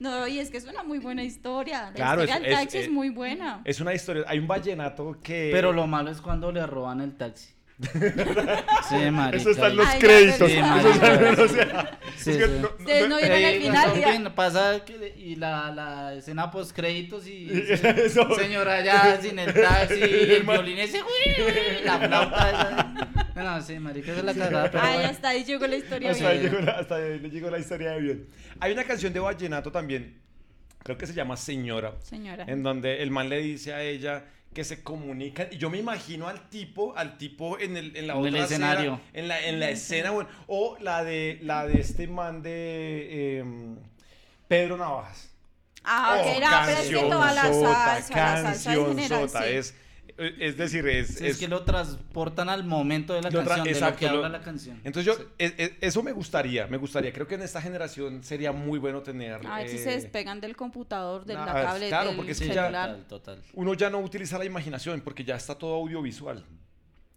No, 0.00 0.28
y 0.28 0.38
es 0.38 0.50
que 0.50 0.58
es 0.58 0.64
una 0.64 0.84
muy 0.84 0.98
buena 1.00 1.24
historia. 1.24 1.86
La 1.86 1.92
Claro, 1.92 2.22
historia 2.22 2.36
es- 2.36 2.42
del 2.42 2.52
es- 2.52 2.58
taxi 2.58 2.78
es, 2.78 2.86
eh, 2.86 2.90
muy 2.90 3.10
buena. 3.10 3.60
Es 3.64 3.80
una 3.80 3.94
historia, 3.94 4.24
hay 4.28 4.38
un 4.38 4.46
vallenato 4.46 5.16
que... 5.22 5.50
Pero 5.52 5.72
lo 5.72 5.86
malo 5.88 6.10
es 6.10 6.20
cuando 6.20 6.52
le 6.52 6.64
roban 6.66 7.00
el 7.00 7.16
taxi. 7.16 7.50
Sí, 8.88 9.10
marica. 9.10 9.36
Eso 9.36 9.50
está 9.50 9.68
en 9.68 9.76
los 9.76 9.86
Ay, 9.86 9.98
créditos. 10.00 10.50
Sí, 10.50 10.56
eso 10.56 10.66
marica. 10.66 11.42
o 11.42 11.48
sea, 11.48 11.98
Sí, 12.16 12.30
es 12.32 12.36
que 12.38 12.44
sí. 12.46 12.50
no- 12.50 12.58
no- 12.62 12.68
Ustedes 12.78 13.08
no 13.08 13.16
vieron 13.18 13.44
al 13.44 13.54
final. 13.92 14.12
fin, 14.12 14.28
pasa 14.34 14.84
que 14.84 15.14
y 15.16 15.36
la, 15.36 15.70
la 15.70 16.14
escena 16.14 16.50
post 16.50 16.74
créditos 16.74 17.26
y 17.28 17.48
Eso. 17.68 18.34
señora 18.34 18.82
ya 18.82 19.20
sin 19.20 19.38
el 19.38 19.52
taxi 19.54 19.94
y 20.00 20.32
el 20.32 20.42
violín 20.42 20.78
ese 20.78 21.00
uy, 21.02 21.84
la 21.84 21.98
flauta 21.98 22.50
esa. 22.50 23.42
no 23.42 23.62
sí 23.62 23.78
marica 23.78 24.10
esa 24.12 24.20
es 24.20 24.24
la 24.26 24.34
cagada 24.34 24.70
pero 24.70 24.82
Ay, 24.84 24.94
bueno. 24.94 25.08
hasta 25.10 25.28
ahí 25.28 25.44
llegó 25.44 25.66
la 25.66 25.76
historia. 25.76 26.10
Hasta 26.10 26.28
ahí 26.28 26.38
bien. 26.40 26.50
llegó 26.52 26.64
la, 26.64 26.72
hasta 26.72 26.96
ahí 26.96 27.18
le 27.20 27.30
llegó 27.30 27.50
la 27.50 27.58
historia 27.58 27.90
de 27.92 28.00
bien. 28.00 28.26
Hay 28.60 28.72
una 28.72 28.84
canción 28.84 29.12
de 29.12 29.20
vallenato 29.20 29.70
también, 29.70 30.18
creo 30.82 30.98
que 30.98 31.06
se 31.06 31.14
llama 31.14 31.36
Señora, 31.36 31.94
Señora. 32.02 32.44
en 32.48 32.62
donde 32.64 33.02
el 33.02 33.10
man 33.12 33.28
le 33.28 33.38
dice 33.38 33.72
a 33.72 33.82
ella 33.82 34.24
que 34.58 34.64
se 34.64 34.82
comunican 34.82 35.46
y 35.52 35.56
yo 35.56 35.70
me 35.70 35.78
imagino 35.78 36.26
al 36.26 36.48
tipo 36.48 36.92
al 36.96 37.16
tipo 37.16 37.60
en 37.60 37.76
el 37.76 37.94
en 37.96 38.08
la 38.08 38.14
En 38.14 38.26
el 38.26 38.26
otra 38.34 38.42
acera, 38.44 38.66
escenario. 38.72 39.00
en 39.12 39.28
la 39.28 39.40
en 39.46 39.60
la 39.60 39.70
escena 39.70 40.10
bueno, 40.10 40.28
o 40.48 40.76
la 40.80 41.04
de 41.04 41.38
la 41.42 41.64
de 41.64 41.80
este 41.80 42.08
man 42.08 42.42
de 42.42 43.38
em, 43.38 43.76
Pedro 44.48 44.76
Navajas 44.76 45.30
Ah, 45.84 46.16
Oh, 46.18 46.20
ok, 46.22 46.36
era, 46.38 46.62
pero 46.66 46.78
es 46.80 46.88
que 46.88 46.94
toda 46.96 47.32
la 47.32 47.42
salsa, 47.42 47.60
la 47.70 48.02
salsa 48.42 48.74
en 48.74 48.86
general, 48.88 49.08
cancionzota, 49.20 49.42
sí. 49.44 49.48
es 49.54 49.74
es 50.18 50.56
decir, 50.56 50.86
es, 50.88 51.14
Sí, 51.16 51.26
es, 51.26 51.38
que 51.38 51.46
lo 51.48 51.62
transportan 51.64 52.48
al 52.48 52.64
momento 52.64 53.14
de 53.14 53.22
la 53.22 53.30
Lo 53.30 53.44
canción 53.44 53.64
de 53.72 53.80
lo 53.80 53.96
que 53.96 54.06
lo- 54.06 54.10
habla 54.16 54.28
la 54.28 54.40
canción 54.42 54.80
Entonces 54.84 55.04
yo, 55.04 55.14
Sí. 55.38 55.54
eso 55.80 56.02
me 56.02 56.12
gustaría, 56.12 56.66
me 56.66 56.76
gustaría. 56.76 57.12
Creo 57.12 57.26
que 57.28 57.36
en 57.36 57.42
esta 57.42 57.62
generación 57.62 58.22
sería 58.24 58.50
muy 58.52 58.78
bueno 58.78 59.02
tener. 59.02 59.46
A 59.46 59.58
ver 59.58 59.68
si 59.68 59.76
eh, 59.76 59.78
se 59.78 59.90
despegan 59.90 60.40
del 60.40 60.56
computador, 60.56 61.24
de 61.24 61.34
nah, 61.34 61.44
la 61.46 61.50
a 61.52 61.54
ver, 61.54 61.64
tablet, 61.64 61.88
claro, 61.88 62.06
del 62.08 62.16
porque 62.16 62.32
es 62.32 62.40
que 62.40 62.48
ya- 62.48 62.64
celular. 62.64 62.90
total, 62.90 63.06
total. 63.08 63.42
Uno 63.54 63.74
ya 63.74 63.90
no 63.90 63.98
utiliza 64.00 64.38
la 64.38 64.44
imaginación 64.44 65.00
porque 65.02 65.24
ya 65.24 65.36
está 65.36 65.54
todo 65.56 65.74
audiovisual. 65.76 66.44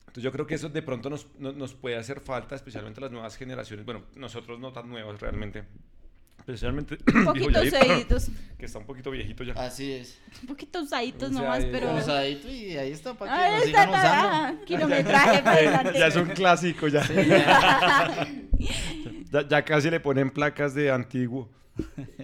Entonces 0.01 0.23
yo 0.23 0.31
creo 0.31 0.45
que 0.45 0.55
eso 0.55 0.69
de 0.69 0.81
pronto 0.81 1.09
nos, 1.09 1.25
no- 1.39 1.53
nos 1.53 1.73
puede 1.73 1.95
hacer 1.95 2.19
falta, 2.19 2.53
especialmente 2.55 2.99
a 2.99 3.03
las 3.03 3.11
nuevas 3.11 3.35
generaciones. 3.37 3.85
Bueno, 3.85 4.03
nosotros 4.15 4.59
no 4.59 4.71
tan 4.73 4.89
nuevas 4.89 5.19
realmente. 5.21 5.63
Especialmente 6.41 6.97
Un 7.15 7.25
poquito 7.25 7.63
Yair, 7.63 7.67
usaditos, 7.73 8.27
que 8.57 8.65
está 8.65 8.79
un 8.79 8.85
poquito 8.85 9.09
viejito 9.11 9.43
ya. 9.43 9.53
así 9.53 9.91
es 9.93 10.19
un 10.41 10.47
poquito 10.49 10.81
usaditos 10.81 11.29
O 11.29 11.33
sea, 11.33 11.41
nomás, 11.41 11.65
pero... 11.71 11.93
Usadito 11.95 12.47
y 12.49 12.77
ahí 12.77 12.91
está 12.91 13.13
para 13.13 13.33
que 13.33 13.39
Ahí 13.43 13.53
está, 13.55 13.65
sigan 13.67 13.89
usando 13.89 14.59
ta- 14.59 14.65
kilometraje 14.65 15.39
para 15.43 15.55
adelante. 15.55 15.99
ya 15.99 16.07
es 16.07 16.15
un 16.15 16.25
clásico 16.29 16.87
ya. 16.87 17.03
Sí, 17.03 17.13
ya. 17.27 18.27
ya. 19.31 19.47
ya 19.47 19.61
casi 19.63 19.89
le 19.89 19.99
ponen 19.99 20.29
placas 20.29 20.73
de 20.73 20.91
antiguo. 20.91 21.49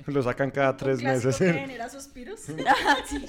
Lo 0.08 0.22
sacan 0.22 0.52
cada 0.52 0.76
tres 0.76 1.02
meses. 1.02 1.38
que 1.38 1.52
genera 1.54 1.90
suspiros. 1.90 2.40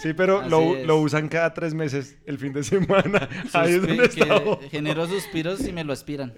Sí, 0.02 0.12
pero 0.14 0.42
lo, 0.48 0.74
lo 0.84 0.98
usan 0.98 1.28
cada 1.28 1.54
tres 1.54 1.72
meses, 1.74 2.16
el 2.26 2.38
fin 2.38 2.52
de 2.52 2.64
semana. 2.64 3.28
Ahí 3.52 3.74
es 3.74 3.82
Suspi- 3.82 3.86
donde 3.86 4.04
está. 4.04 4.58
que 4.60 4.68
genero 4.68 5.06
suspiros 5.06 5.60
y 5.66 5.72
me 5.72 5.84
lo 5.84 5.92
aspiran 5.92 6.34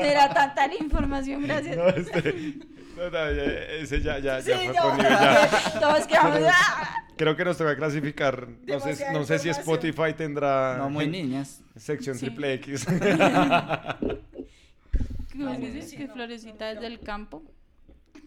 era 0.00 0.32
tanta 0.32 0.66
la 0.66 0.74
información, 0.76 1.42
gracias. 1.42 1.76
No, 1.76 1.88
este, 1.88 2.56
no, 2.96 3.04
no, 3.04 3.10
ya, 3.10 3.42
ese 3.80 4.00
ya, 4.02 4.18
ya, 4.18 4.40
Sí, 4.42 4.50
ya 4.50 4.56
fue 4.58 4.66
no, 4.74 4.96
nivel, 4.96 5.10
ya. 5.12 5.50
todos 5.80 6.06
quedamos... 6.06 6.40
¡ah! 6.50 7.04
Creo 7.16 7.34
que 7.36 7.44
nos 7.44 7.56
toca 7.58 7.74
clasificar. 7.76 8.48
No 8.66 8.78
sé, 8.78 9.06
no 9.12 9.24
sé 9.24 9.38
si. 9.40 9.48
Spotify 9.48 10.14
tendrá 10.16 10.76
no 10.78 10.88
muy 10.88 11.08
niñas 11.08 11.60
sección 11.76 12.14
Sí. 12.16 12.26
triple 12.26 12.54
X. 12.54 12.84
¿Cómo 15.32 15.50
No, 15.50 15.56
dices? 15.56 15.90
sí, 15.90 15.96
que 15.96 16.06
no, 16.06 16.14
florecita 16.14 16.70
es 16.72 16.80
del 16.80 17.00
campo. 17.00 17.42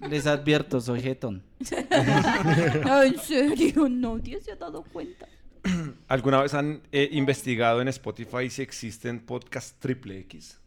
les 0.09 0.25
advierto 0.27 0.79
soy 0.81 1.01
jetón 1.01 1.43
No, 2.85 3.01
en 3.03 3.17
serio, 3.19 3.87
nadie 3.89 4.41
se 4.41 4.51
ha 4.51 4.55
dado 4.55 4.83
cuenta. 4.83 5.25
¿Alguna 6.07 6.41
vez 6.41 6.53
han 6.53 6.81
eh, 6.91 7.07
investigado 7.11 7.81
en 7.81 7.87
Spotify 7.87 8.49
si 8.49 8.61
existen 8.61 9.19
podcasts 9.19 9.75
triple 9.79 10.19
X? 10.21 10.59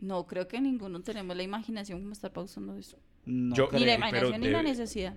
No, 0.00 0.26
creo 0.26 0.46
que 0.48 0.60
ninguno 0.60 1.00
tenemos 1.00 1.36
la 1.36 1.42
imaginación 1.42 2.00
como 2.00 2.12
estar 2.12 2.32
pausando 2.32 2.76
eso. 2.76 2.98
no 3.26 3.54
Yo- 3.54 3.68
Ni 3.72 3.80
la 3.80 3.84
creo. 3.84 3.96
imaginación 3.96 4.40
ni 4.40 4.48
la 4.48 4.62
necesidad. 4.62 5.14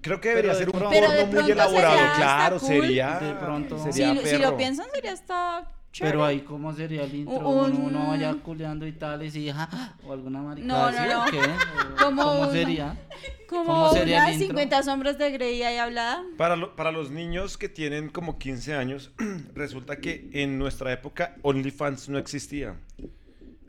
Creo 0.00 0.20
que 0.20 0.28
debería 0.30 0.52
Pero 0.52 0.58
de 0.60 0.64
ser 0.72 0.74
un 0.84 0.90
de 0.90 1.00
porno 1.00 1.42
muy 1.42 1.50
elaborado. 1.50 1.96
sería 1.96 2.12
claro, 2.16 2.58
cool. 2.58 2.68
sería. 2.68 3.18
De 3.20 3.34
pronto. 3.34 3.78
Si, 3.78 3.92
sería 3.92 4.22
si 4.24 4.32
lo 4.36 4.42
perro. 4.44 4.56
piensan, 4.56 4.86
sería 4.94 5.12
hasta 5.12 5.70
chévere. 5.92 6.12
Pero 6.12 6.24
ahí, 6.24 6.40
¿cómo 6.42 6.72
sería 6.74 7.02
el 7.02 7.14
intro? 7.14 7.48
Un- 7.48 7.72
Uno, 7.72 7.84
uno 7.86 8.08
vaya 8.08 8.34
culeando 8.42 8.86
y 8.86 8.92
tal, 8.92 9.22
y 9.24 9.30
si, 9.32 9.50
ja, 9.50 9.96
o 10.06 10.12
alguna 10.12 10.42
marica 10.42 10.66
No, 10.66 10.90
no, 10.92 10.98
¿o 11.22 11.24
no. 11.26 11.30
qué? 11.30 11.38
Como 12.04 12.22
¿Cómo 12.22 12.40
uno- 12.42 12.52
sería? 12.52 12.96
Como 13.48 13.64
¿Cómo 13.64 13.92
sería 13.92 14.16
el 14.18 14.22
unas 14.22 14.32
intro? 14.42 14.46
50 14.58 14.82
sombras 14.84 15.18
de 15.18 15.30
Grey 15.32 15.62
ahí 15.62 15.76
hablada. 15.76 16.22
Para, 16.36 16.54
lo- 16.56 16.74
para 16.76 16.90
los 16.92 17.10
niños 17.10 17.58
que 17.58 17.68
tienen 17.68 18.08
como 18.10 18.38
15 18.38 18.74
años, 18.74 19.12
resulta 19.54 19.96
que 19.98 20.28
en 20.32 20.56
nuestra 20.58 20.92
época 20.92 21.36
OnlyFans 21.42 22.08
no 22.08 22.18
existía. 22.18 22.76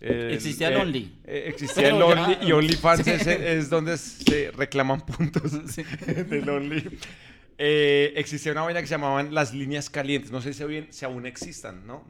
El- 0.05 0.31
Existía 0.33 0.67
el 0.69 0.75
Only. 0.77 1.13
eh, 1.25 1.45
existía 1.47 1.87
el 1.89 2.01
Only 2.01 2.37
y 2.47 2.51
OnlyFans 2.51 3.07
es, 3.07 3.25
es 3.27 3.69
donde 3.69 3.97
se 3.97 4.51
reclaman 4.51 5.01
puntos 5.01 5.51
Sí. 5.67 5.83
del 6.29 6.47
Only. 6.49 6.99
Eh, 7.57 8.13
existía 8.17 8.51
una 8.51 8.61
vaina 8.63 8.81
que 8.81 8.87
se 8.87 8.91
llamaban 8.95 9.33
las 9.33 9.53
líneas 9.53 9.89
calientes. 9.89 10.31
No 10.31 10.41
sé 10.41 10.53
si, 10.53 10.63
bien, 10.65 10.87
si 10.91 11.05
aún 11.05 11.25
existan, 11.25 11.87
¿no? 11.87 12.03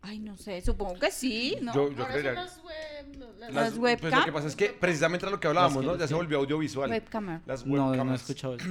Ay, 0.00 0.18
no 0.18 0.36
sé, 0.36 0.60
supongo 0.60 0.98
que 0.98 1.10
sí, 1.10 1.56
¿no? 1.62 1.74
Yo, 1.74 1.90
yo 1.92 2.06
creería. 2.06 2.34
son 2.34 2.44
las 2.44 2.58
web, 2.62 3.30
las- 3.38 3.54
Las 3.54 3.72
Pues 4.00 4.12
lo 4.14 4.24
que 4.24 4.32
pasa 4.32 4.46
es 4.48 4.56
que 4.56 4.68
precisamente 4.68 5.24
era 5.26 5.30
lo 5.30 5.40
que 5.40 5.48
hablábamos, 5.48 5.84
¿no? 5.84 5.96
Ya 5.96 6.06
se 6.06 6.14
volvió 6.14 6.38
audiovisual. 6.38 6.90
Webcamer. 6.90 7.40
Las 7.46 7.64
No, 7.66 7.94
no 7.94 8.12
he 8.12 8.16
escuchado 8.16 8.56
eso. 8.56 8.66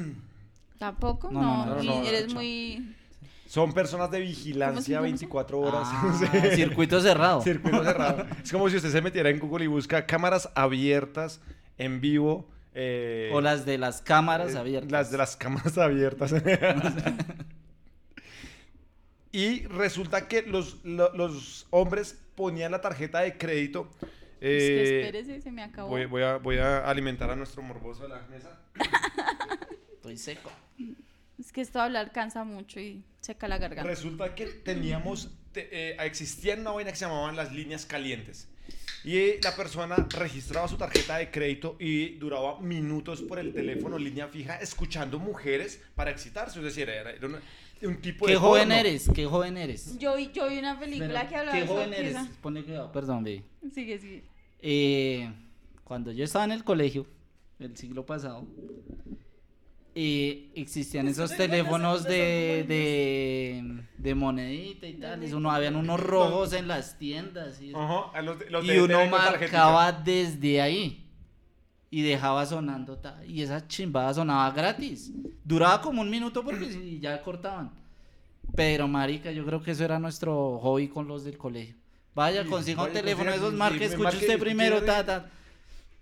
Tampoco, 0.77 1.31
No, 1.31 1.41
no. 1.41 1.65
no, 1.65 1.75
no, 1.77 1.83
y 1.83 1.87
no, 1.87 1.95
no, 2.01 2.07
eres 2.07 2.33
muy. 2.33 2.95
Son 3.47 3.73
personas 3.73 4.11
de 4.11 4.17
¿Cómo 4.19 4.29
se 4.31 4.37
vigilancia 4.37 4.95
llama 4.97 5.07
eso? 5.07 5.13
24 5.15 5.59
horas. 5.59 5.81
Ah, 5.85 6.49
circuito 6.55 6.99
cerrado. 7.01 7.41
Circuito 7.41 7.83
cerrado. 7.83 8.25
Es 8.43 8.51
como 8.51 8.69
si 8.69 8.75
usted 8.77 8.91
se 8.91 9.01
metiera 9.01 9.29
en 9.29 9.39
Google 9.39 9.63
y 9.65 9.67
busca 9.67 10.05
cámaras 10.05 10.49
abiertas 10.55 11.39
en 11.77 12.01
vivo 12.01 12.47
Eh, 12.73 13.31
O 13.33 13.41
las 13.41 13.65
de 13.65 13.77
las 13.77 14.01
cámaras 14.01 14.53
eh, 14.53 14.57
abiertas. 14.57 14.91
Las 14.91 15.11
de 15.11 15.17
las 15.17 15.35
cámaras 15.37 15.77
abiertas. 15.79 16.33
y 19.31 19.65
resulta 19.67 20.27
que 20.27 20.41
los, 20.43 20.83
lo- 20.83 21.13
los 21.15 21.67
hombres 21.69 22.17
ponían 22.35 22.71
la 22.71 22.81
tarjeta 22.81 23.19
de 23.21 23.37
crédito. 23.37 23.89
Es 24.39 24.63
que 24.63 24.83
eh, 24.83 25.01
espérese, 25.05 25.41
se 25.41 25.51
me 25.51 25.63
acabó. 25.63 25.89
voy, 25.89 26.05
voy 26.05 26.23
a, 26.23 26.37
voy 26.37 26.57
a 26.57 26.87
alimentar 26.87 27.29
a 27.31 27.35
nuestro 27.35 27.61
morboso 27.63 28.03
de 28.03 28.09
la 28.09 28.21
mesa. 28.29 28.59
Estoy 29.95 30.17
seco. 30.17 30.51
Es 31.39 31.51
que 31.51 31.61
esto 31.61 31.79
de 31.79 31.85
hablar 31.85 32.11
cansa 32.11 32.43
mucho 32.43 32.79
y 32.79 33.03
seca 33.21 33.47
la 33.47 33.57
garganta. 33.57 33.89
Resulta 33.89 34.33
que 34.33 34.45
teníamos, 34.47 35.29
te- 35.51 35.69
eh, 35.91 35.97
existía 36.05 36.55
una 36.55 36.71
vaina 36.71 36.91
que 36.91 36.97
se 36.97 37.05
llamaban 37.05 37.35
las 37.35 37.51
líneas 37.53 37.85
calientes. 37.85 38.47
Y 39.03 39.39
la 39.41 39.55
persona 39.55 39.95
registraba 40.17 40.67
su 40.67 40.75
tarjeta 40.77 41.17
de 41.17 41.29
crédito 41.31 41.77
y 41.79 42.15
duraba 42.17 42.59
minutos 42.59 43.21
por 43.21 43.39
el 43.39 43.53
teléfono, 43.53 43.97
línea 43.97 44.27
fija, 44.27 44.55
escuchando 44.57 45.19
mujeres 45.19 45.81
para 45.95 46.09
excitarse. 46.11 46.57
Es 46.59 46.65
decir, 46.65 46.89
era, 46.89 47.11
era 47.11 47.27
una- 47.27 47.41
un 47.83 48.01
tipo 48.01 48.25
de. 48.25 48.33
¿Qué 48.33 48.39
joven 48.39 48.67
porno. 48.69 48.75
eres? 48.75 49.09
¿Qué 49.13 49.25
joven 49.25 49.57
eres? 49.57 49.97
Yo 49.99 50.15
vi, 50.17 50.31
yo 50.33 50.49
vi 50.49 50.57
una 50.57 50.79
película 50.79 51.07
Pero, 51.19 51.29
que 51.29 51.35
hablaba 51.35 51.55
¿Qué 51.57 51.61
de 51.61 51.67
joven 51.67 51.93
eso, 51.93 52.01
eres? 52.01 52.11
esa- 52.15 52.29
Pone 52.41 52.63
cuidado, 52.63 52.91
perdón, 52.91 53.23
baby. 53.23 53.43
Sigue, 53.73 53.99
sigue. 53.99 54.23
Eh, 54.59 55.31
cuando 55.83 56.11
yo 56.11 56.25
estaba 56.25 56.43
en 56.45 56.51
el 56.51 56.63
colegio, 56.63 57.05
el 57.59 57.77
siglo 57.77 58.05
pasado, 58.05 58.45
eh, 59.99 60.51
existían 60.53 61.07
esos 61.07 61.35
teléfonos 61.35 62.03
de, 62.03 62.63
de, 62.67 63.83
de 63.97 64.13
monedita 64.15 64.85
y 64.85 64.93
tal. 64.93 65.23
Eso 65.23 65.39
no 65.39 65.49
habían 65.51 65.75
unos 65.75 65.99
rojos 65.99 66.53
en 66.53 66.67
las 66.67 66.99
tiendas. 66.99 67.59
Y, 67.59 67.69
eso. 67.69 67.81
Ajá, 67.81 68.15
a 68.17 68.21
los 68.21 68.37
de- 68.37 68.49
los 68.51 68.63
Y 68.63 68.67
de- 68.67 68.81
uno 68.83 68.99
de- 68.99 69.09
con 69.09 69.19
tarjetita. 69.19 69.57
marcaba 69.57 69.91
desde 69.91 70.61
ahí. 70.61 71.03
Y 71.89 72.01
dejaba 72.03 72.45
sonando. 72.45 72.97
ta- 72.97 73.23
Y 73.25 73.41
esa 73.41 73.67
chimbada 73.67 74.13
sonaba 74.13 74.51
gratis. 74.51 75.11
Duraba 75.43 75.81
como 75.81 76.01
un 76.03 76.09
minuto 76.11 76.43
porque 76.43 76.71
si- 76.71 76.99
ya 76.99 77.19
cortaban. 77.23 77.71
Pero, 78.55 78.87
marica, 78.87 79.31
yo 79.31 79.43
creo 79.45 79.63
que 79.63 79.71
eso 79.71 79.83
era 79.83 79.97
nuestro 79.97 80.59
hobby 80.59 80.89
con 80.89 81.07
los 81.07 81.23
del 81.23 81.37
colegio. 81.39 81.75
Vaya, 82.13 82.43
Sí, 82.43 82.49
consiga 82.49 82.83
un 82.83 82.91
teléfono 82.93 83.31
de 83.31 83.37
esos, 83.37 83.51
sí, 83.51 83.55
marque, 83.57 83.79
me 83.79 83.85
escuche 83.85 84.17
usted 84.17 84.39
primero, 84.39 84.83
ta, 84.83 85.03
ta. 85.05 85.29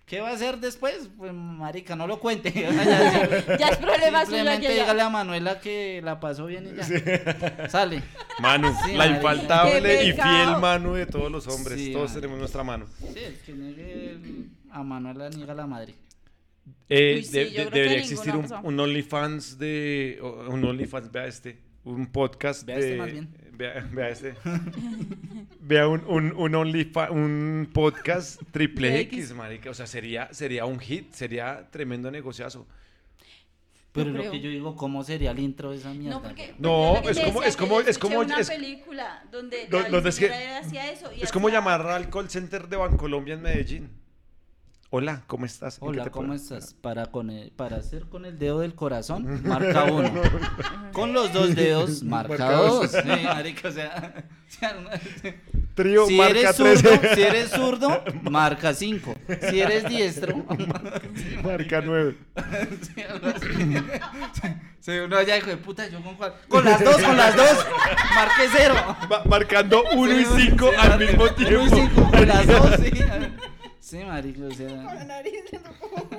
¿Qué 0.06 0.22
va 0.22 0.30
a 0.30 0.34
hacer 0.34 0.60
después? 0.60 1.10
Pues, 1.18 1.34
marica, 1.34 1.96
no 1.96 2.06
lo 2.06 2.20
cuente. 2.20 2.52
Ya, 2.54 3.58
Ya 3.58 3.68
es 3.70 3.78
problema 3.78 4.24
suyo, 4.26 4.38
Simplemente 4.38 4.64
ya, 4.68 4.70
ya. 4.76 4.82
dígale 4.84 5.02
a 5.02 5.10
Manuela 5.10 5.60
que 5.60 6.00
la 6.04 6.20
pasó 6.20 6.46
bien 6.46 6.68
y 6.72 6.76
ya. 6.76 7.70
Sale. 7.70 8.04
Manu, 8.40 8.72
Sí, 8.86 8.92
la 8.92 8.98
marica. 8.98 9.16
infaltable 9.18 10.04
y 10.06 10.12
fiel 10.14 10.58
mano 10.62 10.94
de 10.94 11.08
todos 11.08 11.32
los 11.32 11.48
hombres. 11.48 11.80
Sí, 11.80 11.92
todos 11.92 12.10
marica. 12.10 12.22
tenemos 12.22 12.40
nuestra 12.40 12.64
mano. 12.64 12.86
Sí, 13.00 13.20
el 13.20 13.40
que 13.40 13.54
niegue 13.54 14.18
a 14.72 14.84
Manuela 14.84 15.30
niega 15.30 15.54
a 15.54 15.56
la 15.56 15.66
madre. 15.66 15.96
Eh, 16.88 17.16
Uy, 17.18 17.24
sí, 17.24 17.32
de- 17.32 17.46
debería 17.72 17.98
existir 17.98 18.34
un, 18.36 18.80
OnlyFans 18.80 19.58
de. 19.58 20.20
Un 20.50 20.64
OnlyFans, 20.66 21.12
vea 21.12 21.26
este. 21.26 21.58
Un 21.84 22.08
podcast 22.12 22.64
Vea 22.64 22.78
de. 22.78 22.82
este 22.86 22.98
más 22.98 23.12
bien. 23.12 23.30
Vea, 23.58 23.88
vea 23.92 24.10
este. 24.10 24.36
vea 25.62 25.88
un, 25.88 26.04
un, 26.08 26.34
un 26.36 26.56
OnlyFans, 26.56 27.12
un 27.12 27.70
podcast 27.74 28.42
triple 28.52 29.00
X. 29.02 29.20
X, 29.30 29.34
marica. 29.36 29.70
O 29.70 29.74
sea, 29.74 29.88
sería, 29.88 30.34
sería 30.34 30.66
un 30.66 30.80
hit, 30.80 31.14
sería 31.14 31.68
tremendo 31.72 32.12
negociazo. 32.12 32.66
Pero 33.92 34.08
Yo 34.08 34.14
lo 34.14 34.20
creo. 34.20 34.32
que 34.34 34.40
yo 34.42 34.50
digo, 34.50 34.76
¿cómo 34.76 35.06
sería 35.06 35.32
el 35.32 35.40
intro 35.40 35.72
de 35.72 35.78
esa 35.78 35.94
mierda? 35.94 36.18
No, 36.18 36.22
porque 36.22 36.54
No, 36.60 37.00
lo 37.02 37.10
es 37.10 37.18
como- 37.20 37.44
es 37.44 37.56
como- 37.56 37.80
es 37.80 37.98
como- 37.98 38.20
una 38.20 38.40
es- 38.42 38.50
película 38.50 39.24
donde 39.32 39.68
Do- 39.68 39.80
la 39.84 39.90
donde 39.90 40.10
es 40.10 40.20
que- 40.20 40.30
hacía 40.30 40.92
eso 40.92 41.14
y 41.14 41.22
Es 41.22 41.32
como 41.32 41.48
llamar 41.48 41.82
al 41.88 42.10
call 42.10 42.30
center 42.30 42.68
de 42.68 42.76
Bancolombia 42.76 43.36
en 43.36 43.42
Medellín. 43.42 43.90
Hola, 44.92 45.24
¿cómo 45.28 45.46
estás? 45.46 45.76
¿En 45.76 45.80
qué 45.82 45.88
Hola, 46.00 46.10
¿cómo 46.12 46.28
puedo- 46.28 46.36
estás? 46.42 46.74
Para, 46.76 47.08
con 47.08 47.30
el- 47.30 47.52
para 47.52 47.78
hacer 47.78 48.04
con 48.06 48.24
el 48.26 48.38
dedo 48.38 48.60
del 48.60 48.76
corazón, 48.76 49.42
marca 49.44 49.84
uno. 49.86 50.10
Con 50.94 51.12
los 51.12 51.34
dos 51.34 51.54
dedos, 51.56 52.04
marca 52.04 52.30
Marca 52.38 52.52
dos. 52.52 52.92
dos. 52.94 53.04
Sí, 53.04 53.24
marica, 53.26 53.68
o 53.68 53.72
sea, 53.72 54.24
Trío, 55.74 56.06
si 56.06 56.16
marca 56.18 56.40
eres 56.40 56.56
13. 56.56 56.78
zurdo, 56.78 57.16
si 57.16 57.22
eres 57.24 57.50
zurdo, 57.50 58.04
marca 58.22 58.74
cinco. 58.74 59.16
Si 59.50 59.60
eres 59.60 59.90
diestro, 59.90 60.46
marca 61.44 61.82
9. 61.84 62.16
sí, 64.80 64.92
uno 65.00 65.22
ya 65.24 65.36
dijo 65.36 65.48
de 65.50 65.58
puta, 65.58 65.88
yo 65.90 66.02
con 66.02 66.16
cuál. 66.16 66.36
Con 66.48 66.64
las 66.64 66.82
dos, 66.82 67.02
con 67.02 67.18
las 67.18 67.36
dos, 67.36 67.66
marque 68.16 68.44
cero. 68.56 68.76
marcando 69.26 69.84
1 69.94 70.14
y 70.20 70.26
Sí, 70.26 70.32
5 70.52 70.70
sí, 70.70 70.76
al 70.78 71.00
mismo 71.00 71.24
uno 71.24 71.34
tiempo. 71.34 71.66
y 71.66 71.70
cinco, 71.70 72.12
con 72.12 72.28
las 72.28 72.48
dos, 72.48 72.70
sí. 72.80 72.92
Sí, 73.86 73.98
marica, 74.04 74.40
o 74.46 74.50
Con 74.50 74.50
la 74.86 74.96
sea. 74.96 75.04
nariz 75.06 75.34
le 75.52 75.60
tocó. 75.60 76.10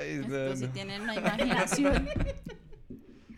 Ay, 0.00 0.16
no, 0.26 0.36
Estos 0.36 0.58
sí 0.58 0.66
no. 0.66 0.72
tienen 0.72 1.02
una 1.02 1.14
imaginación. 1.14 2.08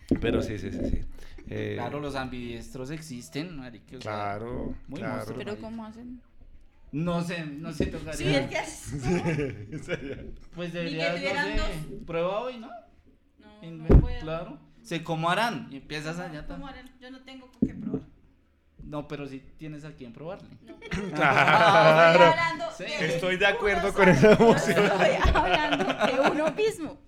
Pero 0.20 0.40
sí, 0.40 0.58
sí, 0.58 0.70
sí, 0.72 0.78
sí. 0.90 1.00
Eh, 1.48 1.74
Claro, 1.76 2.00
los 2.00 2.14
ambidiestros 2.14 2.90
existen, 2.90 3.54
marica. 3.58 3.98
o 3.98 4.00
sea, 4.00 4.12
Claro, 4.12 4.74
muy 4.88 5.00
claro. 5.00 5.14
monstruo. 5.16 5.38
Pero 5.38 5.58
¿cómo 5.60 5.84
hacen? 5.84 6.22
No 6.90 7.22
sé, 7.22 7.44
no 7.44 7.70
sé 7.74 7.86
tocaría. 7.86 8.14
Sí, 8.16 8.34
es 8.34 8.48
que 8.48 8.58
es- 8.58 8.92
En 9.72 9.84
serio. 9.84 10.16
Pues 10.54 10.72
tuvieran 10.72 11.56
no 11.56 11.64
sé, 11.64 11.96
prueba 12.06 12.40
hoy, 12.40 12.56
¿no? 12.58 12.70
No, 13.38 13.70
no 13.70 14.00
puedo. 14.00 14.20
Claro. 14.20 14.58
Se 14.82 15.04
cómo 15.04 15.28
harán 15.28 15.68
y 15.70 15.76
empiezas 15.76 16.18
allá. 16.18 16.46
¿Cómo 16.46 16.66
harán? 16.66 16.90
Yo 16.98 17.10
no 17.10 17.20
tengo 17.24 17.50
con 17.52 17.68
qué 17.68 17.74
probar. 17.74 18.00
No, 18.86 19.08
pero 19.08 19.26
si 19.26 19.40
tienes 19.40 19.84
a 19.84 19.92
quien 19.92 20.12
probarle. 20.12 20.48
No. 20.64 20.76
Claro. 21.14 22.24
Estoy 22.24 22.38
hablando 22.40 22.64
Sí. 22.76 22.84
de 22.84 23.06
Estoy 23.14 23.36
de 23.36 23.46
acuerdo 23.46 23.92
con 23.92 24.08
esa 24.08 24.32
emoción. 24.32 24.84
Estoy 24.84 25.34
hablando 25.34 25.84
de 25.84 26.30
uno 26.30 26.50
mismo. 26.52 26.98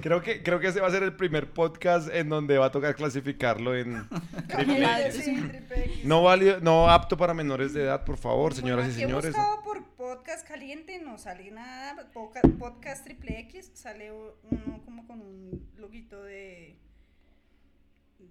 Creo 0.00 0.22
que, 0.22 0.42
creo 0.42 0.58
que 0.60 0.68
ese 0.68 0.80
va 0.80 0.86
a 0.88 0.90
ser 0.90 1.02
el 1.02 1.14
primer 1.14 1.50
podcast 1.52 2.08
en 2.12 2.28
donde 2.30 2.56
va 2.58 2.66
a 2.66 2.70
tocar 2.70 2.94
clasificarlo 2.94 3.76
en 3.76 4.08
triple 4.48 5.06
X. 5.08 5.24
Sí, 5.24 5.36
triple 5.42 5.84
X. 5.84 6.04
No 6.04 6.22
válido, 6.22 6.60
no 6.60 6.88
apto 6.88 7.16
para 7.18 7.34
menores 7.34 7.74
de 7.74 7.82
edad, 7.82 8.04
por 8.04 8.16
favor, 8.16 8.54
señoras 8.54 8.86
Bueno, 8.86 8.98
y 8.98 9.02
señores. 9.02 9.34
He 9.34 9.38
buscado 9.38 9.62
por 9.62 9.84
podcast 9.96 10.46
caliente, 10.48 10.98
no 11.00 11.18
sale 11.18 11.50
nada. 11.50 12.10
Podcast 12.14 13.04
triple 13.04 13.40
X, 13.40 13.70
sale 13.74 14.10
uno 14.12 14.80
como 14.84 15.06
con 15.06 15.20
un 15.20 15.68
loguito 15.76 16.22
de. 16.22 16.78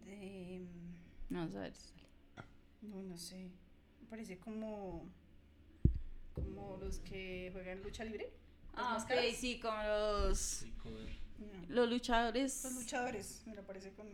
de. 0.05 0.65
No, 1.29 1.47
sabes. 1.49 1.91
No, 2.89 3.01
no 3.03 3.17
sé. 3.17 3.49
Me 4.01 4.07
parece 4.09 4.37
como. 4.39 5.09
como 6.33 6.77
los 6.77 6.99
que 6.99 7.49
juegan 7.53 7.81
lucha 7.83 8.03
libre. 8.03 8.31
Ah, 8.75 8.97
ok, 9.01 9.11
sí, 9.35 9.59
como 9.59 9.77
los, 9.83 10.65
No, 11.39 11.47
los 11.69 11.89
luchadores. 11.89 12.63
Los 12.63 12.73
luchadores, 12.75 13.43
me 13.45 13.55
lo 13.55 13.63
parece 13.63 13.91
con. 13.93 14.07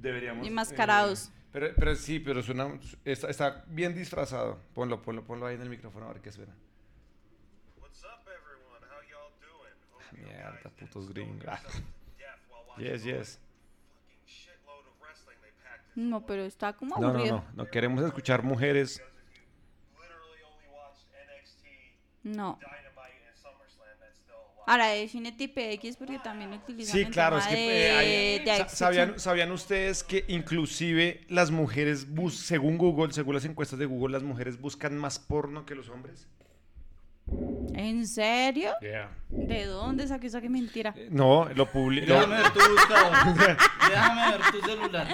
Deberíamos. 0.00 0.46
Enmascarados. 0.46 1.28
eh, 1.28 1.32
pero, 1.52 1.74
pero 1.74 1.94
sí, 1.96 2.20
pero 2.20 2.42
suena. 2.42 2.78
Está, 3.04 3.30
está 3.30 3.64
bien 3.68 3.94
disfrazado. 3.94 4.60
Ponlo, 4.74 5.00
ponlo, 5.00 5.24
ponlo 5.24 5.46
ahí 5.46 5.54
en 5.54 5.62
el 5.62 5.70
micrófono 5.70 6.06
a 6.06 6.12
ver 6.12 6.22
qué 6.22 6.30
suena. 6.32 6.54
What's 7.80 8.02
up, 8.04 8.20
everyone? 8.28 8.84
How 8.84 9.02
y'all 9.08 9.32
doing? 9.40 9.74
Hope 9.92 10.20
you 10.20 10.26
Mierda, 10.26 10.70
putos 10.70 11.08
gringos. 11.08 11.46
Yes, 12.78 13.04
yes. 13.04 13.40
No, 15.96 16.24
pero 16.24 16.44
está 16.44 16.74
como 16.74 16.94
No, 16.96 17.00
no, 17.00 17.08
aburrido. 17.08 17.44
no. 17.56 17.64
No 17.64 17.70
queremos 17.70 18.04
escuchar 18.04 18.42
mujeres. 18.44 19.02
No. 22.22 22.58
Ahora 24.68 24.88
define 24.88 25.32
X 25.74 25.96
porque 25.96 26.18
también 26.18 26.52
utilizan 26.52 26.98
Sí, 26.98 27.04
claro, 27.06 27.38
es 27.38 27.44
tema 27.44 27.54
que 27.56 27.62
de, 27.62 27.86
eh, 27.86 27.92
hay- 27.92 28.44
de. 28.44 28.68
¿sabían, 28.68 29.18
¿sabían 29.20 29.52
ustedes 29.52 30.02
que 30.02 30.24
inclusive 30.26 31.24
las 31.28 31.52
mujeres, 31.52 32.10
bus 32.12 32.36
según 32.36 32.76
Google, 32.76 33.12
según 33.12 33.34
las 33.36 33.44
encuestas 33.44 33.78
de 33.78 33.86
Google, 33.86 34.12
las 34.12 34.24
mujeres 34.24 34.60
buscan 34.60 34.98
más 34.98 35.20
porno 35.20 35.64
que 35.66 35.76
los 35.76 35.88
hombres? 35.88 36.26
¿En 37.76 38.06
serio? 38.06 38.70
Yeah. 38.80 39.10
¿De 39.28 39.64
dónde 39.66 40.08
saqué 40.08 40.28
esa 40.28 40.40
que 40.40 40.48
mentira? 40.48 40.94
No, 41.10 41.46
lo 41.54 41.70
publicó. 41.70 42.14
Déjame 42.14 42.36
ver 42.36 42.50
tu. 42.52 42.58
Déjame 43.90 44.30
ver 44.32 44.40
tu 44.50 44.60
celular. 44.66 45.08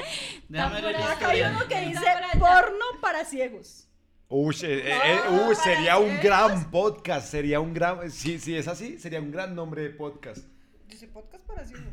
Déjame 0.49 0.81
ver 0.81 0.95
el 0.95 1.03
Acá 1.03 1.29
hay 1.31 1.43
uno 1.43 1.59
que 1.69 1.81
dice 1.81 2.05
porno 2.39 2.85
para 3.01 3.25
ciegos. 3.25 3.89
Uy, 4.29 4.55
eh, 4.63 4.93
eh, 4.93 5.01
eh, 5.05 5.19
No, 5.31 5.49
uy, 5.49 5.55
sería 5.57 5.99
un 5.99 6.07
ciegos. 6.07 6.23
gran 6.25 6.71
podcast, 6.71 7.29
sería 7.31 7.61
un 7.61 7.75
gran, 7.75 8.11
si, 8.11 8.39
si 8.39 8.57
es 8.57 8.67
así, 8.69 8.99
sería 8.99 9.21
un 9.21 9.31
gran 9.31 9.55
nombre 9.55 9.83
de 9.83 9.91
podcast. 9.91 10.47
Dice 10.89 11.09
podcast 11.09 11.45
para 11.45 11.65
ciegos. 11.67 11.93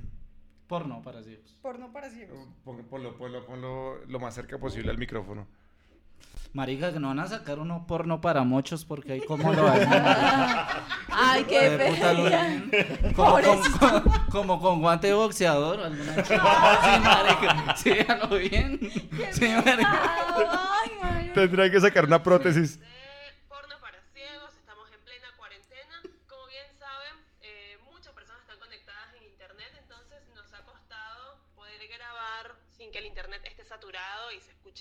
Porno 0.67 1.01
para 1.01 1.24
ciegos. 1.24 1.57
Porno 1.61 1.91
para 1.91 2.09
ciegos. 2.11 2.47
Pon- 2.63 2.86
Ponlo, 2.86 3.17
ponlo, 3.17 3.45
ponlo 3.45 4.05
lo 4.05 4.20
más 4.20 4.36
cerca 4.36 4.57
posible 4.59 4.91
al 4.91 4.97
micrófono. 4.99 5.47
Marica, 6.51 6.91
que 6.91 6.99
no 6.99 7.09
van 7.09 7.19
a 7.19 7.27
sacar 7.27 7.59
uno 7.59 7.85
porno 7.85 8.21
para 8.21 8.43
muchos 8.43 8.83
porque 8.83 9.13
ahí 9.13 9.21
cómo 9.21 9.53
lo 9.53 9.67
hacen. 9.67 9.87
Ay, 11.11 11.43
qué 11.43 11.77
pena. 11.77 13.13
Como 13.15 13.33
con, 13.33 13.61
como, 13.79 14.03
como 14.31 14.59
con 14.59 14.81
guante 14.81 15.07
de 15.07 15.13
boxeador. 15.13 15.79
Alguna 15.79 16.23
chica. 16.23 16.79
Sí, 16.83 16.99
marica. 17.03 17.75
Sí, 17.75 17.93
bien. 18.49 18.79
Sí, 19.31 19.47
marica. 19.63 21.33
Tendría 21.35 21.69
que 21.69 21.79
sacar 21.79 22.05
una 22.05 22.23
prótesis. 22.23 22.79
de 22.79 22.85
porno 23.47 23.75
para 23.79 23.99
ciegos, 24.13 24.49
estamos 24.57 24.91
en 24.91 24.99
plena 25.01 25.27
cuarentena. 25.37 26.01
Como 26.27 26.47
bien 26.47 26.65
saben, 26.79 27.13
eh, 27.43 27.77
muchas 27.91 28.15
saturado 33.67 34.31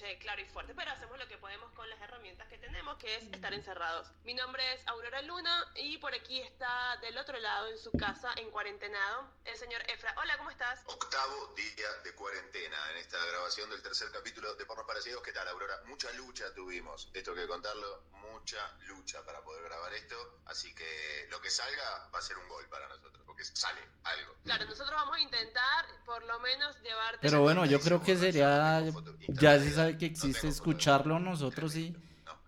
escuche 0.09 0.19
claro 0.19 0.41
y 0.41 0.45
fuerte, 0.47 0.75
pero 0.75 0.91
hacemos 0.91 1.19
lo 1.19 1.29
que 1.29 1.37
podemos 1.39 1.71
con 1.73 1.89
las 1.89 2.01
herramientas 2.01 2.49
que 2.49 2.59
tenemos, 2.59 2.97
que 2.99 3.17
es 3.17 3.25
estar 3.25 3.53
encerrados. 3.53 4.09
Mi 4.25 4.35
nombre 4.35 4.63
es 4.73 4.87
Aurora 4.87 5.23
Luna 5.23 5.71
y 5.77 5.99
por 5.99 6.15
aquí 6.15 6.41
está 6.41 6.97
del 7.03 7.17
otro 7.19 7.39
lado 7.39 7.69
en 7.69 7.79
su 7.79 7.91
casa, 7.93 8.33
en 8.37 8.51
cuarentenado, 8.51 9.29
el 9.45 9.57
señor 9.57 9.83
Efra. 9.89 10.15
Hola, 10.19 10.37
¿cómo 10.39 10.51
estás? 10.51 10.81
Octavo 10.87 11.55
día 11.57 11.93
de 12.05 12.15
cuarentena 12.15 12.77
en 12.93 12.99
esta 12.99 13.19
grabación 13.27 13.71
del 13.71 13.83
tercer 13.83 14.11
capítulo 14.11 14.55
de 14.55 14.65
Pornos 14.65 14.87
para 14.87 15.01
Ciegos. 15.01 15.23
¿Qué 15.23 15.33
tal, 15.33 15.49
Aurora? 15.49 15.81
Mucha 15.87 16.11
lucha 16.13 16.53
tuvimos, 16.55 17.11
esto 17.13 17.35
que 17.35 17.47
contarlo, 17.47 18.05
mucha 18.13 18.77
lucha 18.87 19.23
para 19.25 19.41
poder 19.43 19.65
grabar 19.65 19.93
esto. 19.95 20.41
Así 20.47 20.75
que 20.75 21.27
lo 21.31 21.41
que 21.41 21.51
salga 21.51 22.09
va 22.15 22.19
a 22.19 22.23
ser 22.23 22.39
un 22.39 22.49
gol 22.49 22.67
para 22.69 22.89
nosotros, 22.89 23.23
porque 23.27 23.45
sale 23.45 23.81
algo. 24.05 24.35
Claro, 24.45 24.65
nosotros 24.65 24.91
vamos 24.91 25.17
a 25.17 25.21
intentar 25.21 25.87
por 26.05 26.25
lo 26.25 26.41
menos 26.41 26.81
llevarte... 26.81 27.19
Pero 27.21 27.43
bueno, 27.43 27.67
yo 27.67 27.81
creo 27.81 28.03
que 28.03 28.17
sería, 28.17 28.83
ya 29.29 29.59
se 29.59 29.73
sabe 29.73 29.98
que 29.99 30.07
existe 30.07 30.49
escucharlo 30.49 31.19
nosotros 31.19 31.77
y, 31.77 31.95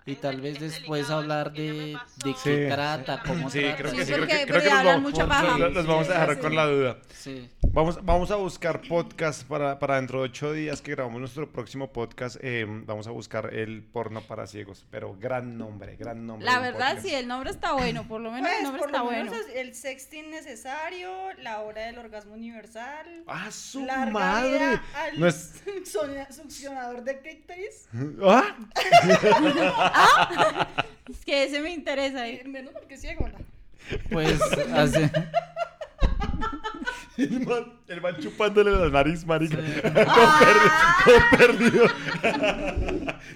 y 0.07 0.15
tal 0.17 0.41
vez 0.41 0.59
después 0.59 1.09
hablar 1.11 1.53
de, 1.53 1.97
de 2.25 2.35
qué 2.43 2.67
Sí. 2.67 2.75
trata, 2.75 3.23
cómo 3.27 3.51
Sí, 3.51 3.61
trata. 3.61 3.77
creo 3.77 3.93
que 3.93 3.99
sí, 4.05 4.13
creo 4.13 4.19
porque- 4.21 4.39
que, 4.39 4.47
creo 4.47 4.61
que 4.63 4.69
porque 4.69 4.75
nos, 4.75 4.85
vamos, 4.85 5.03
mucha 5.13 5.27
paja. 5.29 5.59
los- 5.59 5.73
los 5.75 5.87
vamos 5.87 6.09
a 6.09 6.13
dejar 6.13 6.39
con 6.39 6.55
la 6.57 6.67
duda. 6.67 6.99
Sí. 7.15 7.49
Vamos, 7.73 8.05
vamos 8.05 8.31
a 8.33 8.37
buscar 8.37 8.81
podcast 8.81 9.45
para, 9.47 9.79
para 9.79 9.95
dentro 9.97 10.19
de 10.21 10.25
ocho 10.25 10.53
días 10.53 10.83
que 10.83 10.91
grabamos 10.91 11.21
nuestro 11.21 11.53
próximo 11.53 11.93
podcast. 11.93 12.37
eh, 12.41 12.65
vamos 12.69 13.07
a 13.07 13.11
buscar 13.13 13.55
el 13.55 13.83
porno 13.85 14.23
para 14.23 14.47
ciegos. 14.49 14.85
Pero 14.91 15.15
gran 15.21 15.57
nombre, 15.57 15.95
gran 15.97 16.27
nombre. 16.27 16.45
La 16.47 16.59
verdad, 16.59 16.89
podcast. 16.95 17.07
sí, 17.07 17.15
el 17.15 17.29
nombre 17.29 17.51
está 17.51 17.73
bueno, 17.75 18.09
por 18.09 18.21
lo 18.21 18.33
menos 18.33 18.49
el 18.51 18.55
Pues, 18.57 18.63
nombre 18.65 18.81
por 18.81 18.89
está 18.91 19.05
lo 19.05 19.11
menos 19.11 19.35
bueno. 19.35 19.53
el 19.55 19.75
sexting 19.75 20.31
necesario, 20.31 21.11
la 21.43 21.61
hora 21.61 21.83
del 21.83 21.99
orgasmo 21.99 22.35
universal. 22.35 23.23
¡Ah, 23.29 23.49
su 23.53 23.85
larga 23.85 24.11
madre! 24.11 24.51
vida 24.59 24.83
al 24.95 25.21
No 25.21 25.27
es- 25.29 25.63
succiona- 25.65 26.33
succionador 26.33 27.05
de 27.05 27.21
clítoris. 27.21 27.89
¿Ah? 28.25 28.57
Es 31.11 31.25
que 31.25 31.45
ese 31.45 31.61
me 31.61 31.73
interesa. 31.73 32.29
Eh. 32.29 32.43
Menos 32.47 32.73
porque 32.73 32.95
es 32.95 33.01
ciego, 33.01 33.29
¿no? 33.29 33.39
Pues 34.11 34.41
hace, 34.75 35.11
El 37.17 37.41
man, 37.47 37.65
el 37.89 38.01
man 38.01 38.17
chupándole 38.19 38.71
la 38.71 38.89
nariz, 38.89 39.27
marica. 39.27 39.59
Ah. 39.85 40.97
Todo 41.05 41.19
perdido. 41.39 41.85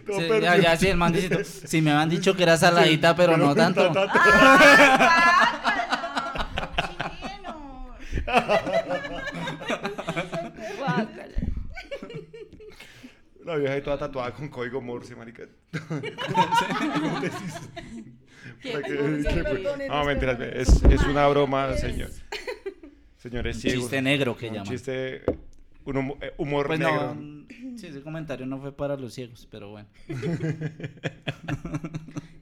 Todo 0.07 0.21
sí, 0.21 0.27
perdido. 0.29 0.41
ya, 0.41 0.57
ya, 0.57 0.77
sí, 0.77 0.87
el 0.89 0.97
man 0.97 1.13
dice, 1.13 1.45
si 1.45 1.83
me 1.83 1.91
habían 1.91 2.09
dicho 2.09 2.35
que 2.35 2.45
era 2.45 2.57
saladita, 2.57 3.15
pero 3.15 3.37
no 3.37 3.55
tanto. 3.55 3.93
Chino. 7.21 7.95
Guácala. 10.79 11.44
La 13.45 13.57
vieja 13.57 13.75
ahí 13.75 13.83
toda 13.83 13.99
tatuada 13.99 14.33
con 14.33 14.49
código 14.49 14.81
Morse, 14.81 15.15
marica. 15.15 15.43
Qué 18.63 18.71
perdonen, 18.79 19.89
No, 19.89 20.05
mentiras, 20.05 20.37
perdonen. 20.37 20.61
es, 20.61 20.83
es 20.85 21.03
una 21.05 21.27
broma, 21.29 21.75
señor. 21.77 22.11
Señores 23.19 23.57
Un 23.57 23.63
ciegos. 23.63 23.81
chiste 23.83 24.03
negro 24.03 24.37
que 24.37 24.49
Un 24.49 24.55
llaman. 24.55 24.69
chiste, 24.71 25.23
un 25.85 25.97
humo- 25.97 26.19
eh, 26.21 26.33
humor 26.39 26.67
Pues 26.69 26.79
negro. 26.79 27.15
no, 27.15 27.47
sí, 27.79 27.87
ese 27.89 28.03
comentario 28.03 28.47
no 28.47 28.59
fue 28.61 28.73
para 28.77 28.97
los 28.97 29.15
ciegos, 29.15 29.47
pero 29.51 29.71
bueno. 29.71 29.89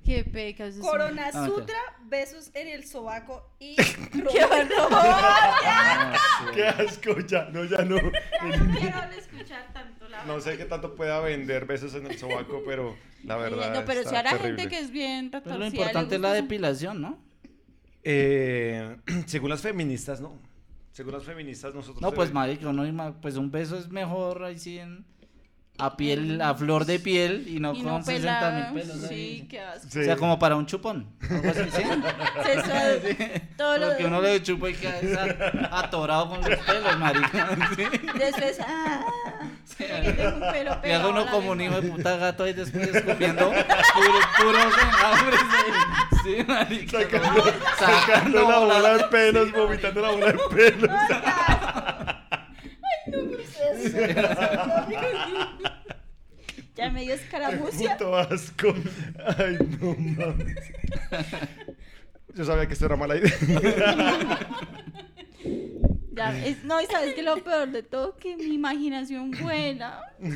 Qué 0.04 0.24
pecas. 0.24 0.74
eso. 0.74 0.82
Corona 0.82 1.30
Ah, 1.32 1.46
Sutra, 1.46 1.78
besos 2.08 2.50
en 2.54 2.66
el 2.68 2.84
sobaco 2.84 3.54
y 3.60 3.76
¡Qué 4.32 4.44
horror! 4.44 4.90
Qué 6.52 6.66
asco, 6.66 7.18
ya, 7.20 7.48
no, 7.52 7.64
ya 7.64 7.84
no. 7.84 7.96
No 7.96 8.10
quiero 8.78 9.02
escuchar 9.16 9.71
No 10.26 10.40
sé 10.40 10.56
qué 10.56 10.64
tanto 10.64 10.94
pueda 10.94 11.20
vender 11.20 11.66
besos 11.66 11.94
en 11.94 12.06
el 12.06 12.18
sobaco, 12.18 12.62
pero 12.66 12.96
la 13.24 13.36
verdad. 13.36 13.74
No, 13.74 13.84
pero 13.84 14.02
si 14.08 14.14
hará 14.14 14.30
terrible. 14.32 14.62
gente 14.62 14.68
que 14.68 14.78
es 14.82 14.90
bien 14.90 15.32
retorcida. 15.32 15.54
lo 15.54 15.60
le 15.60 15.66
importante 15.68 16.14
es 16.16 16.20
la 16.20 16.32
depilación, 16.32 17.00
¿no? 17.00 17.18
Eh, 18.04 18.96
según 19.26 19.50
las 19.50 19.60
feministas, 19.60 20.20
no. 20.20 20.38
Según 20.92 21.12
las 21.14 21.24
feministas, 21.24 21.74
nosotros. 21.74 22.02
No, 22.02 22.12
pues 22.12 22.30
eh, 22.30 22.32
marica, 22.34 22.68
uno 22.68 22.86
ima- 22.86 23.14
pues 23.20 23.36
un 23.36 23.50
beso 23.50 23.78
es 23.78 23.88
mejor 23.88 24.44
ahí 24.44 24.58
sí 24.58 24.78
en, 24.78 25.06
a 25.78 25.96
piel, 25.96 26.38
a 26.42 26.54
flor 26.54 26.84
de 26.84 26.98
piel 26.98 27.46
y 27.48 27.58
no 27.60 27.72
Y 27.72 27.78
con 27.82 27.86
no 27.86 28.02
60 28.02 28.12
pelada. 28.40 28.70
mil 28.72 28.82
pelos. 28.82 28.98
Sí, 29.08 29.46
qué 29.48 29.60
asco. 29.60 29.88
sí. 29.90 30.00
O 30.00 30.04
sea, 30.04 30.16
como 30.16 30.38
para 30.38 30.56
un 30.56 30.66
chupón. 30.66 31.06
así, 31.22 31.62
¿sí? 31.70 31.82
Sexual, 32.44 33.02
todo 33.56 33.78
lo 33.78 33.88
Porque 33.88 34.04
uno 34.04 34.20
le 34.20 34.42
chupa 34.42 34.68
y 34.68 34.74
queda 34.74 35.68
atorado 35.70 36.28
con 36.28 36.40
los 36.42 36.58
pelos, 36.58 36.98
marica. 36.98 37.56
Sí. 37.76 37.84
Después, 38.18 38.58
ah, 38.60 39.06
que 39.78 40.12
tengo 40.12 40.36
un 40.36 40.52
pelo 40.52 40.78
Y 40.84 40.90
a 40.90 41.06
uno 41.06 41.26
como 41.30 41.52
un 41.52 41.60
hijo 41.60 41.80
de 41.80 41.90
puta 41.90 42.16
gato 42.16 42.44
ahí 42.44 42.52
después 42.52 42.94
escupiendo 42.94 43.50
puro, 43.50 44.18
puros 44.38 44.74
enjambres. 44.82 45.40
Sí, 46.22 46.36
sí 46.36 46.44
marica. 46.46 46.98
Sacando, 47.78 48.48
la 48.48 48.58
bola 48.58 48.98
de 48.98 49.04
pelos, 49.04 49.52
vomitando 49.52 50.00
la 50.00 50.10
bola 50.10 50.26
de 50.26 50.38
pelos. 50.50 50.90
Ya 56.74 56.90
me 56.90 57.02
dio 57.02 57.14
escaramucia. 57.14 57.98
Puto 57.98 58.16
asco. 58.16 58.74
Ay, 59.38 59.58
no 59.78 59.94
mames. 59.94 60.56
Yo 62.34 62.44
sabía 62.44 62.66
que 62.66 62.72
esto 62.72 62.86
era 62.86 62.96
mala 62.96 63.16
idea. 63.16 63.30
Ya, 66.14 66.44
es- 66.44 66.62
no, 66.64 66.80
y 66.80 66.86
sabes 66.86 67.14
que 67.14 67.22
lo 67.22 67.42
peor 67.42 67.70
de 67.70 67.82
todo, 67.82 68.16
que 68.16 68.36
mi 68.36 68.54
imaginación 68.54 69.30
vuela. 69.30 70.02
Sí, 70.20 70.28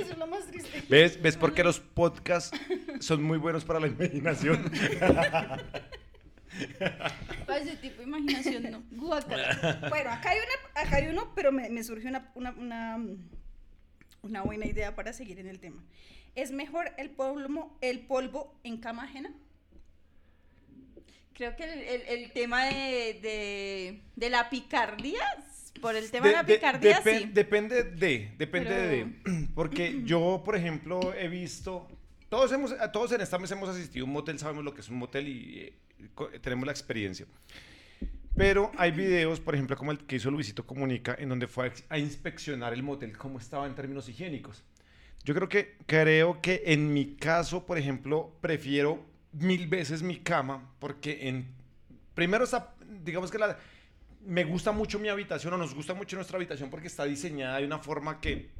eso 0.00 0.12
es 0.12 0.18
lo 0.18 0.26
más 0.26 0.46
triste. 0.46 0.82
¿Ves? 0.88 1.20
¿Ves 1.20 1.36
por 1.36 1.52
qué 1.52 1.64
los 1.64 1.80
podcasts 1.80 2.56
son 3.00 3.22
muy 3.22 3.38
buenos 3.38 3.64
para 3.64 3.80
la 3.80 3.88
imaginación? 3.88 4.70
Para 7.46 7.58
ese 7.60 7.76
tipo 7.76 7.98
de 7.98 8.04
imaginación, 8.04 8.70
no. 8.70 8.82
Guácala. 8.90 9.86
Bueno, 9.88 10.10
acá 10.10 10.30
hay, 10.30 10.38
una, 10.38 10.82
acá 10.82 10.96
hay 10.96 11.06
uno, 11.08 11.32
pero 11.34 11.52
me, 11.52 11.68
me 11.70 11.84
surge 11.84 12.08
una, 12.08 12.30
una, 12.34 12.50
una, 12.52 12.98
una 14.22 14.42
buena 14.42 14.66
idea 14.66 14.94
para 14.96 15.12
seguir 15.12 15.38
en 15.38 15.46
el 15.46 15.60
tema. 15.60 15.82
¿Es 16.34 16.50
mejor 16.50 16.90
el 16.96 17.10
polvo, 17.10 17.76
el 17.80 18.00
polvo 18.00 18.58
en 18.64 18.78
cama 18.78 19.04
ajena? 19.04 19.30
Creo 21.38 21.54
que 21.56 21.62
el, 21.64 21.78
el- 21.80 22.02
el 22.08 22.30
tema 22.32 22.64
de, 22.66 23.18
de, 23.22 24.00
de 24.16 24.28
la 24.30 24.50
picardía, 24.50 25.22
por 25.80 25.94
el 25.94 26.10
tema 26.10 26.26
de, 26.26 26.32
la 26.32 26.42
De- 26.42 26.52
de- 26.52 26.58
picardía, 26.58 27.00
depen- 27.00 27.18
sí. 27.20 27.30
Depende 27.32 27.84
de, 27.84 28.32
depende 28.36 28.68
Pero- 28.70 29.32
de. 29.38 29.46
Porque 29.54 30.02
yo, 30.04 30.42
por 30.44 30.56
ejemplo, 30.56 31.14
he 31.14 31.28
visto. 31.28 31.86
Todos, 32.28 32.50
hemos, 32.52 32.72
a 32.72 32.90
todos 32.92 33.12
en 33.12 33.20
esta 33.20 33.38
mesa 33.38 33.54
hemos 33.54 33.68
asistido 33.68 34.04
a 34.04 34.08
un 34.08 34.12
motel, 34.14 34.38
sabemos 34.38 34.64
lo 34.64 34.74
que 34.74 34.80
es 34.80 34.88
un 34.88 34.96
motel 34.98 35.28
y 35.28 35.60
eh, 35.60 35.72
tenemos 36.42 36.66
la 36.66 36.72
experiencia. 36.72 37.24
Pero 38.36 38.70
hay 38.76 38.90
videos, 38.90 39.40
por 39.40 39.54
ejemplo, 39.54 39.76
como 39.76 39.92
el 39.92 39.98
que 39.98 40.16
hizo 40.16 40.30
Luisito 40.30 40.66
Comunica, 40.66 41.16
en 41.18 41.28
donde 41.28 41.46
fue 41.46 41.68
a, 41.68 41.72
a 41.94 41.98
inspeccionar 41.98 42.72
el 42.72 42.82
motel, 42.82 43.16
cómo 43.16 43.38
estaba 43.38 43.66
en 43.66 43.74
términos 43.74 44.08
higiénicos. 44.08 44.62
Yo 45.24 45.34
creo 45.34 45.48
que, 45.48 45.76
creo 45.86 46.40
que 46.42 46.62
en 46.66 46.92
mi 46.92 47.14
caso, 47.16 47.64
por 47.64 47.78
ejemplo, 47.78 48.36
prefiero 48.40 49.04
mil 49.40 49.66
veces 49.68 50.02
mi 50.02 50.18
cama, 50.18 50.70
porque 50.78 51.28
en, 51.28 51.46
primero 52.14 52.44
está, 52.44 52.74
digamos 53.04 53.30
que 53.30 53.38
la, 53.38 53.58
me 54.24 54.44
gusta 54.44 54.72
mucho 54.72 54.98
mi 54.98 55.08
habitación, 55.08 55.54
o 55.54 55.58
nos 55.58 55.74
gusta 55.74 55.94
mucho 55.94 56.16
nuestra 56.16 56.36
habitación, 56.36 56.70
porque 56.70 56.86
está 56.88 57.04
diseñada 57.04 57.58
de 57.58 57.66
una 57.66 57.78
forma 57.78 58.20
que, 58.20 58.50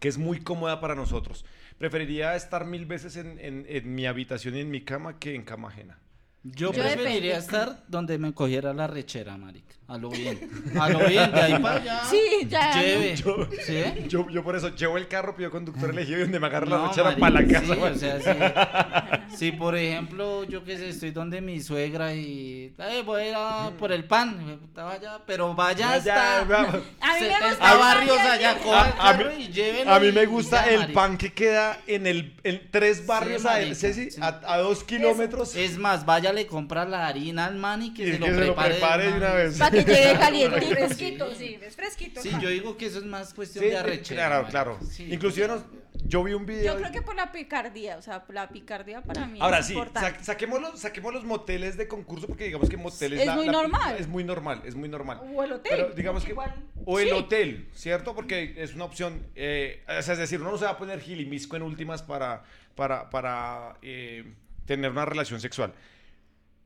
que 0.00 0.08
es 0.08 0.18
muy 0.18 0.40
cómoda 0.40 0.80
para 0.80 0.94
nosotros. 0.94 1.44
Preferiría 1.78 2.36
estar 2.36 2.64
mil 2.66 2.86
veces 2.86 3.16
en, 3.16 3.38
en- 3.38 3.64
en 3.68 3.94
mi 3.94 4.06
habitación 4.06 4.54
y 4.56 4.60
en 4.60 4.70
mi 4.70 4.82
cama 4.82 5.18
que 5.18 5.34
en 5.34 5.42
cama 5.44 5.68
ajena. 5.68 5.98
Yo, 6.44 6.72
Yo 6.72 6.82
preferiría 6.82 7.38
estar 7.38 7.84
donde 7.86 8.18
me 8.18 8.32
cogiera 8.32 8.72
la 8.74 8.86
rechera, 8.88 9.36
marica. 9.36 9.74
A 9.88 9.98
lo 9.98 10.08
bien. 10.08 10.48
A 10.80 10.88
lo 10.88 11.00
bien, 11.06 11.30
de 11.32 11.40
ahí 11.40 11.58
para 11.60 11.76
allá. 11.76 12.02
Sí, 12.08 12.46
ya. 12.48 12.80
Lleve. 12.80 13.14
Yo- 13.16 13.48
¿Sí? 13.64 13.84
Yo, 14.08 14.28
yo 14.30 14.42
por 14.42 14.56
eso 14.56 14.74
llevo 14.74 14.96
el 14.96 15.06
carro, 15.06 15.36
pido 15.36 15.50
conductor 15.50 15.90
elegido 15.90 16.18
y 16.18 16.22
donde 16.22 16.40
me 16.40 16.46
agarra 16.46 16.66
la 16.66 16.76
No, 16.78 16.84
marica, 16.86 17.16
para 17.18 17.40
la 17.40 17.46
sí, 17.46 17.52
casa. 17.52 17.74
o 17.74 17.94
sea, 17.94 18.20
sí. 18.20 19.36
Si, 19.36 19.52
por 19.52 19.76
ejemplo, 19.76 20.44
yo 20.44 20.62
qué 20.64 20.76
sé, 20.78 20.90
estoy 20.90 21.10
donde 21.10 21.40
mi 21.40 21.60
suegra 21.60 22.14
y 22.14 22.74
"Ay, 22.78 23.02
voy 23.02 23.22
a 23.22 23.28
ir 23.28 23.34
a 23.36 23.70
por 23.78 23.90
el 23.92 24.04
pan, 24.04 24.60
vaya, 24.74 25.20
pero 25.26 25.54
vaya 25.54 25.94
hasta 25.94 26.40
A 26.40 26.44
mí 26.44 26.50
me 26.50 27.18
70 27.28 27.48
gusta 27.48 27.72
el 27.72 27.78
barrios 27.78 28.18
allá, 28.18 28.50
allí. 28.50 28.60
coja 28.62 28.86
el 28.88 28.92
A, 29.00 29.08
a 29.08 29.14
mí, 29.14 29.24
y 29.54 29.88
a 29.88 29.98
mí 30.00 30.12
me 30.12 30.26
gusta 30.26 30.64
ya, 30.66 30.70
el 30.72 30.78
marica. 30.80 31.00
pan 31.00 31.18
que 31.18 31.32
queda 31.32 31.80
en 31.86 32.06
el 32.06 32.34
en 32.44 32.68
tres 32.70 33.06
barrios 33.06 33.44
a, 33.46 33.52
marica, 33.52 33.74
Ceci, 33.74 34.10
sí. 34.10 34.20
a, 34.22 34.40
a 34.46 34.58
dos 34.58 34.84
kilómetros. 34.84 35.56
Es 35.56 35.76
más, 35.78 36.04
vaya, 36.06 36.31
le 36.32 36.46
compra 36.46 36.84
la 36.84 37.06
harina 37.06 37.46
al 37.46 37.56
man 37.56 37.82
y 37.82 37.94
que, 37.94 38.02
Y 38.08 38.12
se, 38.12 38.18
que 38.18 38.30
lo 38.30 38.38
se 38.38 38.44
lo 38.46 38.54
prepare, 38.54 39.12
una 39.12 39.32
vez. 39.34 39.58
Para 39.58 39.70
que 39.70 39.84
llegue 39.84 40.12
Es 40.12 40.18
caliente. 40.18 40.60
fresquito, 40.66 41.34
sí, 41.34 41.58
es 41.62 41.76
fresquito. 41.76 42.20
Sí, 42.22 42.30
yo 42.40 42.48
digo 42.48 42.76
que 42.76 42.86
eso 42.86 42.98
es 42.98 43.04
más 43.04 43.32
cuestión 43.34 43.64
Sí, 43.64 43.70
de 43.70 43.76
arrechera. 43.78 44.26
claro, 44.28 44.46
claro. 44.48 44.78
Sí. 44.88 45.08
Inclusive 45.12 45.48
nos- 45.48 45.62
yo 46.04 46.24
vi 46.24 46.32
un 46.32 46.44
video. 46.46 46.74
Yo 46.74 46.80
creo 46.80 46.90
que 46.92 47.00
por 47.02 47.14
la 47.14 47.30
picardía, 47.32 47.96
o 47.96 48.02
sea, 48.02 48.24
la 48.28 48.48
picardía 48.48 49.02
para 49.02 49.26
mí 49.26 49.38
Ahora 49.40 49.58
es 49.60 49.66
sí, 49.66 49.72
importante. 49.74 50.18
sa- 50.18 50.24
saquemos, 50.24 50.60
los, 50.60 50.80
saquemos 50.80 51.12
los 51.14 51.24
moteles 51.24 51.76
de 51.76 51.86
concurso 51.86 52.26
porque 52.26 52.44
digamos 52.44 52.68
que 52.68 52.76
moteles 52.76 53.20
Es 53.20 53.34
muy 53.34 53.46
normal. 53.46 53.96
Es 53.98 54.08
muy 54.08 54.24
normal, 54.24 54.62
es 54.64 54.74
muy 54.74 54.88
normal. 54.88 55.20
O 55.34 55.42
el 55.44 55.52
hotel. 55.52 55.72
Pero 55.76 55.94
digamos 55.94 56.24
que 56.24 56.30
igual. 56.32 56.54
o 56.84 56.98
el 56.98 57.08
Sí. 57.08 57.14
hotel, 57.14 57.68
¿cierto? 57.74 58.14
Porque 58.14 58.54
es 58.56 58.74
una 58.74 58.84
opción, 58.84 59.22
eh, 59.36 59.84
o 59.86 60.02
sea, 60.02 60.14
es 60.14 60.18
decir, 60.18 60.40
uno 60.40 60.50
no 60.50 60.58
se 60.58 60.64
va 60.64 60.72
a 60.72 60.78
poner 60.78 61.00
gilimisco 61.00 61.54
en 61.56 61.62
últimas 61.62 62.02
para, 62.02 62.42
para, 62.74 63.08
para 63.10 63.76
eh, 63.82 64.24
tener 64.66 64.90
una 64.90 65.04
relación 65.04 65.40
sexual. 65.40 65.72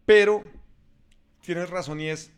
Pero 0.06 0.42
tienes 1.42 1.68
razón 1.68 2.00
y 2.00 2.08
es 2.08 2.32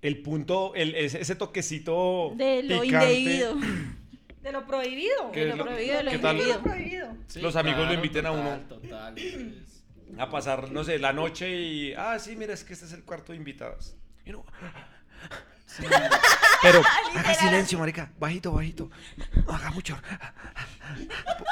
el 0.00 0.20
punto, 0.22 0.74
el, 0.74 0.94
ese, 0.96 1.36
toquecito 1.36 2.32
de 2.34 2.62
lo 2.64 2.80
picante. 2.80 3.12
indebido. 3.14 3.54
De 4.42 4.50
lo 4.52 4.66
prohibido. 4.66 5.30
¿Qué 5.30 5.40
De 5.44 5.46
lo 5.50 5.56
lo- 5.56 5.64
prohibido, 5.66 5.96
de 5.98 6.02
lo 6.02 6.12
indebido. 6.14 6.48
Lo 6.56 6.62
prohibido. 6.62 7.16
Sí, 7.28 7.40
Los 7.40 7.54
amigos 7.54 7.86
lo 7.86 7.94
inviten 7.94 8.26
a 8.26 8.32
uno. 8.32 8.58
Total, 8.68 9.14
pues. 9.14 9.84
a 10.18 10.28
pasar, 10.30 10.72
no 10.72 10.82
sé, 10.82 10.98
la 10.98 11.12
noche 11.12 11.48
y, 11.60 11.92
ah, 11.94 12.18
sí, 12.18 12.34
mira, 12.34 12.52
es 12.52 12.64
que 12.64 12.72
este 12.72 12.86
es 12.86 12.92
el 12.92 13.04
cuarto 13.04 13.32
de 13.32 13.38
invitadas. 13.38 13.96
Y 14.26 14.30
uno, 14.30 14.44
Sí, 15.76 15.84
pero, 16.62 16.82
haga 17.16 17.34
silencio, 17.34 17.78
marica, 17.78 18.12
bajito, 18.18 18.52
bajito, 18.52 18.90
no 19.46 19.52
haga 19.54 19.70
mucho. 19.70 19.98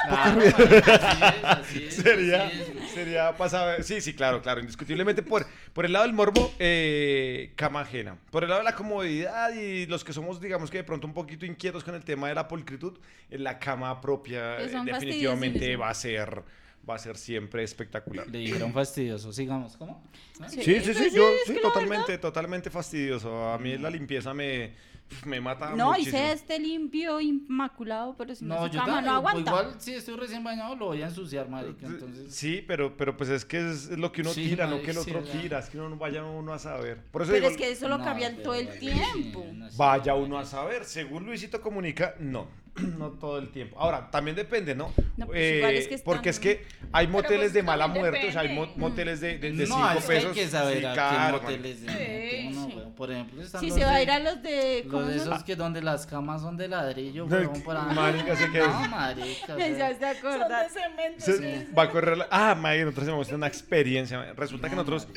claro, 0.07 0.35
marica, 0.35 0.57
así 0.59 0.65
es, 0.75 1.43
así 1.43 1.83
es, 1.85 1.95
Sería, 1.95 2.45
así 2.45 2.61
es. 2.61 2.91
sería 2.91 3.35
pasado, 3.35 3.81
sí, 3.81 3.99
sí, 3.99 4.13
claro, 4.13 4.41
claro, 4.41 4.59
indiscutiblemente. 4.59 5.23
Por, 5.23 5.47
por 5.73 5.85
el 5.85 5.93
lado 5.93 6.05
del 6.05 6.13
morbo, 6.13 6.53
eh, 6.59 7.51
cama 7.55 7.81
ajena. 7.81 8.17
Por 8.29 8.43
el 8.43 8.49
lado 8.49 8.61
de 8.61 8.65
la 8.65 8.75
comodidad 8.75 9.51
y 9.53 9.87
los 9.87 10.03
que 10.03 10.13
somos, 10.13 10.39
digamos 10.39 10.69
que 10.69 10.77
de 10.77 10.83
pronto 10.83 11.07
un 11.07 11.13
poquito 11.13 11.45
inquietos 11.45 11.83
con 11.83 11.95
el 11.95 12.03
tema 12.03 12.27
de 12.27 12.35
la 12.35 12.47
pulcritud, 12.47 12.99
la 13.29 13.57
cama 13.57 13.99
propia 14.01 14.59
eh, 14.61 14.71
definitivamente 14.85 15.75
va 15.77 15.89
a 15.89 15.93
ser, 15.95 16.43
va 16.89 16.95
a 16.95 16.99
ser 16.99 17.17
siempre 17.17 17.63
espectacular. 17.63 18.27
Le 18.27 18.39
dijeron 18.39 18.73
fastidioso, 18.73 19.31
sigamos, 19.31 19.77
¿cómo? 19.77 20.03
Sí, 20.47 20.61
sí, 20.81 20.93
sí, 20.93 21.09
yo 21.13 21.29
sí, 21.45 21.57
totalmente, 21.61 22.17
totalmente 22.17 22.69
fastidioso. 22.69 23.51
A 23.51 23.57
mí 23.57 23.77
la 23.77 23.89
limpieza 23.89 24.33
me, 24.33 24.73
me 25.25 25.39
mata 25.41 25.71
No, 25.71 25.87
y 25.95 25.99
muchísimo. 25.99 26.17
sea 26.17 26.31
este 26.33 26.59
limpio, 26.59 27.19
inmaculado, 27.21 28.15
pero 28.17 28.33
si 28.35 28.45
no, 28.45 28.55
No, 28.55 28.61
su 28.67 28.73
yo 28.73 28.79
cama 28.79 28.93
también, 28.93 29.05
no 29.05 29.11
aguanta. 29.17 29.51
Igual, 29.51 29.75
si 29.79 29.93
estoy 29.93 30.15
recién 30.15 30.43
bañado, 30.43 30.75
lo 30.75 30.85
voy 30.87 31.01
a 31.01 31.07
ensuciar, 31.07 31.49
marica, 31.49 31.85
entonces... 31.87 32.33
Sí, 32.33 32.63
pero, 32.67 32.95
pero 32.97 33.15
pues 33.17 33.29
es 33.29 33.45
que 33.45 33.69
es, 33.71 33.89
lo 33.89 34.11
que 34.11 34.21
uno 34.21 34.31
Sí, 34.31 34.49
tira, 34.49 34.67
no 34.67 34.81
que 34.81 34.91
el 34.91 34.97
otro 34.97 35.21
tira, 35.23 35.59
es 35.59 35.69
que 35.69 35.77
uno 35.77 35.89
no 35.89 35.97
vaya 35.97 36.23
uno 36.23 36.53
a 36.53 36.59
saber. 36.59 36.97
Por 37.11 37.21
eso 37.23 37.31
Pero 37.31 37.47
digo, 37.49 37.51
es 37.51 37.57
que 37.61 37.71
eso 37.71 37.87
lo 37.87 37.97
No, 37.97 38.03
cambian 38.03 38.37
todo 38.37 38.55
el 38.55 38.67
tiempo. 38.79 39.45
sí, 39.49 39.55
no 39.57 39.69
sé, 39.69 39.77
vaya 39.77 40.15
uno 40.15 40.37
a 40.39 40.45
saber. 40.45 40.85
Según 40.85 41.25
Luisito 41.25 41.61
comunica, 41.61 42.15
no, 42.19 42.47
no 42.97 43.09
todo 43.11 43.37
el 43.37 43.49
tiempo. 43.49 43.77
Ahora, 43.79 44.09
también 44.11 44.35
depende, 44.35 44.73
¿no? 44.75 44.93
No, 45.17 45.27
pues 45.27 45.57
igual 45.57 45.75
es 45.75 45.87
que 45.87 45.95
están- 45.95 46.05
Porque 46.13 46.29
es 46.29 46.39
que 46.39 46.63
hay 46.93 47.07
moteles 47.07 47.39
pues, 47.47 47.53
de 47.53 47.63
mala 47.63 47.87
muerte, 47.87 48.29
o 48.29 48.31
sea, 48.31 48.41
hay 48.41 48.57
moteles 48.75 49.19
de, 49.21 49.37
de, 49.37 49.51
de 49.51 49.67
no, 49.67 49.75
cinco 49.75 49.89
es 49.99 50.01
que 50.05 50.07
pesos. 50.07 50.29
hay 50.29 50.35
que 50.43 50.47
saber 50.47 50.79
sí, 50.79 50.85
a 50.85 50.93
qué 51.27 51.31
moteles 51.33 51.81
de. 51.85 52.91
Por 52.95 53.11
ejemplo, 53.11 53.41
están 53.41 53.61
Si 53.61 53.67
los 53.69 53.77
se 53.77 53.83
va 53.85 53.95
a 53.95 54.01
ir 54.03 54.11
a 54.11 54.19
los 54.19 54.41
de. 54.43 54.85
¿Cómo 55.01 55.07
Los 55.07 55.13
de 55.13 55.19
se 55.19 55.29
esos 55.29 55.43
que 55.43 55.55
donde 55.55 55.81
las 55.81 56.05
camas 56.05 56.41
son 56.41 56.57
de 56.57 56.67
ladrillo, 56.67 57.25
No, 57.27 57.35
weón, 57.37 57.61
para... 57.63 57.83
marica, 57.83 58.35
sé 58.35 58.49
que 58.51 58.59
es. 58.59 58.67
No, 58.67 58.87
marica, 58.87 59.55
Me 59.55 59.75
sea, 59.75 59.91
hiciste 59.91 60.21
Son 60.21 60.39
de 60.39 60.69
cemento. 60.69 61.25
Se- 61.25 61.37
sí. 61.65 61.71
va 61.77 61.83
a 61.83 61.89
correr 61.89 62.17
la- 62.17 62.27
Ah, 62.31 62.55
May, 62.55 62.83
nosotros 62.83 63.07
hemos 63.07 63.27
tenido 63.27 63.37
una 63.37 63.47
experiencia. 63.47 64.33
Resulta 64.33 64.69
que 64.69 64.75
nosotros 64.75 65.07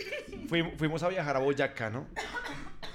fuimos, 0.48 0.74
fuimos 0.76 1.02
a 1.02 1.08
viajar 1.08 1.36
a 1.36 1.40
Boyacá, 1.40 1.90
¿no? 1.90 2.06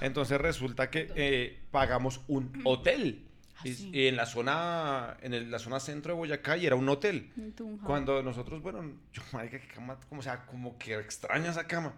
Entonces 0.00 0.40
resulta 0.40 0.90
que 0.90 1.10
eh, 1.14 1.60
pagamos 1.70 2.20
un 2.28 2.52
hotel. 2.64 3.26
Y- 3.62 3.74
sí. 3.74 3.90
y 3.92 4.06
en 4.06 4.16
la 4.16 4.24
zona 4.24 5.18
en 5.20 5.34
el- 5.34 5.50
la 5.50 5.58
zona 5.58 5.80
centro 5.80 6.14
de 6.14 6.18
Boyacá 6.18 6.56
y 6.56 6.64
era 6.66 6.76
un 6.76 6.88
hotel. 6.88 7.30
En 7.36 7.52
Tunja. 7.52 7.86
Cuando 7.86 8.22
nosotros, 8.22 8.62
bueno, 8.62 8.82
yo, 9.12 9.22
marica, 9.32 9.58
qué 9.60 9.68
cama, 9.68 9.98
como, 10.08 10.20
o 10.20 10.22
sea, 10.22 10.46
como 10.46 10.78
que 10.78 10.94
extraña 10.98 11.50
esa 11.50 11.66
cama. 11.66 11.92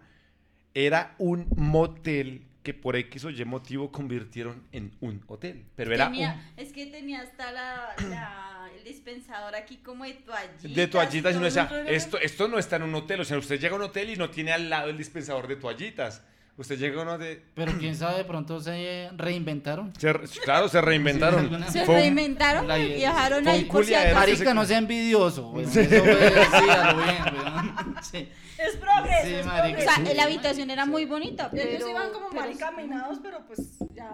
Era 0.73 1.15
un 1.19 1.47
motel 1.55 2.47
que 2.63 2.73
por 2.73 2.95
X 2.95 3.25
o 3.25 3.29
Y 3.29 3.43
motivo 3.45 3.91
convirtieron 3.91 4.63
en 4.71 4.91
un 5.01 5.21
hotel. 5.27 5.63
Pero 5.75 5.93
era 5.93 6.05
Tenía- 6.09 6.33
un 6.57 6.59
Es 6.63 6.71
que 6.71 6.85
tenía 6.87 7.21
hasta 7.21 7.51
la, 7.51 7.93
la- 8.09 8.69
el 8.77 8.83
dispensador 8.85 9.53
aquí 9.55 9.77
como 9.77 10.05
de 10.05 10.13
toallitas. 10.13 10.73
de 10.75 10.87
toallitas 10.87 11.35
y 11.35 11.39
decía, 11.39 11.67
todo 11.67 11.79
eso. 11.79 11.89
esto, 11.91 12.17
esto 12.19 12.47
no 12.47 12.57
está 12.57 12.77
en 12.77 12.83
un 12.83 12.95
hotel, 12.95 13.19
o 13.21 13.25
sea, 13.25 13.37
usted 13.37 13.59
llega 13.59 13.73
a 13.73 13.77
un 13.77 13.83
hotel 13.83 14.09
y 14.09 14.15
no 14.15 14.29
tiene 14.29 14.51
al 14.53 14.69
lado 14.69 14.89
el 14.89 14.97
dispensador 14.97 15.47
de 15.47 15.57
toallitas. 15.57 16.23
Usted 16.55 16.77
llega 16.77 16.99
a 16.99 17.03
uno 17.03 17.17
de... 17.17 17.43
Pero 17.55 17.71
quién 17.79 17.95
sabe, 17.95 18.17
de 18.17 18.25
pronto 18.25 18.59
se 18.59 19.09
reinventaron. 19.17 19.91
se 19.97 20.13
re- 20.13 20.27
claro, 20.43 20.69
se 20.69 20.79
reinventaron. 20.81 21.39
alguna- 21.45 21.67
Se 21.71 21.83
reinventaron 21.83 22.67
la- 22.67 22.77
y 22.77 23.03
un 23.03 23.47
ahí 23.47 23.65
por 23.65 23.83
si 23.83 23.95
acaso. 23.95 24.15
Marica, 24.15 24.53
no 24.53 24.63
sea 24.63 24.77
envidioso, 24.77 25.49
weón. 25.49 25.69
Sí. 25.71 25.79
Eso 25.79 26.03
fue 26.03 26.27
así, 26.27 26.69
a 26.69 26.91
lo 26.93 27.03
bien. 27.03 27.95
Sí. 28.03 28.29
Es 28.59 28.75
progreso. 28.75 29.25
Sí, 29.27 29.33
es 29.33 29.45
marica, 29.47 29.79
O 29.79 29.81
sea, 29.81 30.13
la 30.13 30.23
habitación 30.23 30.69
era 30.69 30.85
muy 30.85 31.05
bonita, 31.05 31.49
pero... 31.49 31.63
Ellos 31.69 31.89
iban 31.89 32.11
como 32.11 32.29
mal 32.29 32.51
encaminados, 32.51 33.17
pero 33.23 33.45
pues 33.47 33.59
ya. 33.95 34.11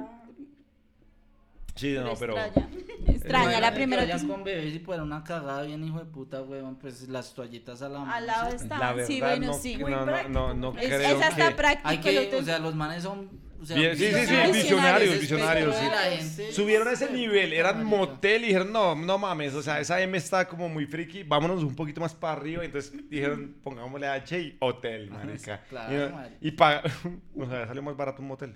Sí, 1.80 1.94
no, 1.94 2.14
pero... 2.20 2.36
Extraña, 2.38 2.70
extraña, 3.08 3.60
la 3.62 3.74
primera 3.74 4.06
que... 4.06 4.28
con 4.28 4.44
bebés 4.44 4.76
y 4.76 4.80
fuera 4.80 5.02
una 5.02 5.24
cagada 5.24 5.64
bien 5.64 5.82
hijo 5.84 6.00
de 6.00 6.06
puta, 6.06 6.42
weón, 6.42 6.76
pues 6.76 7.08
las 7.08 7.34
toallitas 7.34 7.82
a 7.82 7.88
la 7.88 8.00
mano. 8.00 8.14
Al 8.14 8.28
lado 8.28 8.50
está. 8.54 8.78
La 8.78 8.92
verdad, 8.92 9.08
sí, 9.08 9.20
bueno, 9.22 9.48
no, 9.48 9.54
sí. 9.54 9.76
no, 9.78 9.82
Muy 9.82 9.92
no, 9.92 10.06
práctico, 10.06 10.30
no, 10.34 10.54
no 10.54 10.78
Es, 10.78 10.88
creo 10.88 11.00
es 11.18 11.24
hasta 11.24 11.50
que- 11.50 11.56
práctico 11.56 11.88
Hay 11.88 11.98
que, 12.00 12.36
o 12.36 12.44
sea, 12.44 12.60
los 12.60 12.76
manes 12.76 13.04
son... 13.04 13.30
O 13.62 13.66
sea, 13.66 13.76
sí, 13.78 13.98
sí, 13.98 14.06
sí, 14.06 14.52
Visionarios, 14.54 15.20
visionarios. 15.20 15.76
Sí, 16.22 16.44
Subieron 16.52 16.88
a 16.88 16.92
ese 16.92 17.10
nivel, 17.12 17.52
eran 17.52 17.84
motel 17.84 18.44
y 18.44 18.48
dijeron, 18.48 18.72
no, 18.72 18.96
no 18.96 19.18
mames, 19.18 19.54
o 19.54 19.62
sea, 19.62 19.82
esa 19.82 20.00
M 20.02 20.18
está 20.18 20.48
como 20.48 20.70
muy 20.70 20.86
friki, 20.86 21.24
vámonos 21.24 21.64
un 21.64 21.76
poquito 21.76 22.00
más 22.00 22.14
para 22.14 22.34
arriba, 22.34 22.64
entonces 22.64 22.94
dijeron, 23.10 23.56
pongámosle 23.64 24.08
H 24.08 24.40
y 24.40 24.58
hotel, 24.60 25.12
marica. 25.12 25.62
Claro, 25.70 26.22
y, 26.40 26.48
y 26.48 26.52
paga, 26.52 26.84
o 27.38 27.46
sea, 27.46 27.68
salió 27.68 27.82
más 27.84 27.98
barato 27.98 28.22
un 28.22 28.30
motel. 28.30 28.56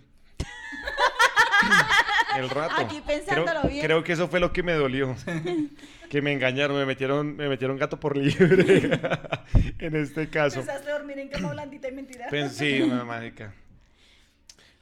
El 2.37 2.49
rato. 2.49 2.75
Aquí 2.77 3.01
pensándolo 3.05 3.59
creo, 3.61 3.71
bien. 3.71 3.85
creo 3.85 4.03
que 4.03 4.13
eso 4.13 4.27
fue 4.27 4.39
lo 4.39 4.51
que 4.53 4.63
me 4.63 4.73
dolió. 4.73 5.15
que 6.09 6.21
me 6.21 6.31
engañaron, 6.33 6.77
me 6.77 6.85
metieron, 6.85 7.35
me 7.35 7.49
metieron 7.49 7.77
gato 7.77 7.99
por 7.99 8.15
libre 8.17 8.99
en 9.79 9.95
este 9.95 10.29
caso. 10.29 10.57
Pensaste 10.57 10.91
dormir 10.91 11.19
en 11.19 11.29
cama 11.29 11.51
blandita 11.51 11.87
y 11.89 11.91
mentira. 11.91 12.27
Pen- 12.29 12.49
sí, 12.49 12.81
una 12.81 13.03
mágica. 13.03 13.53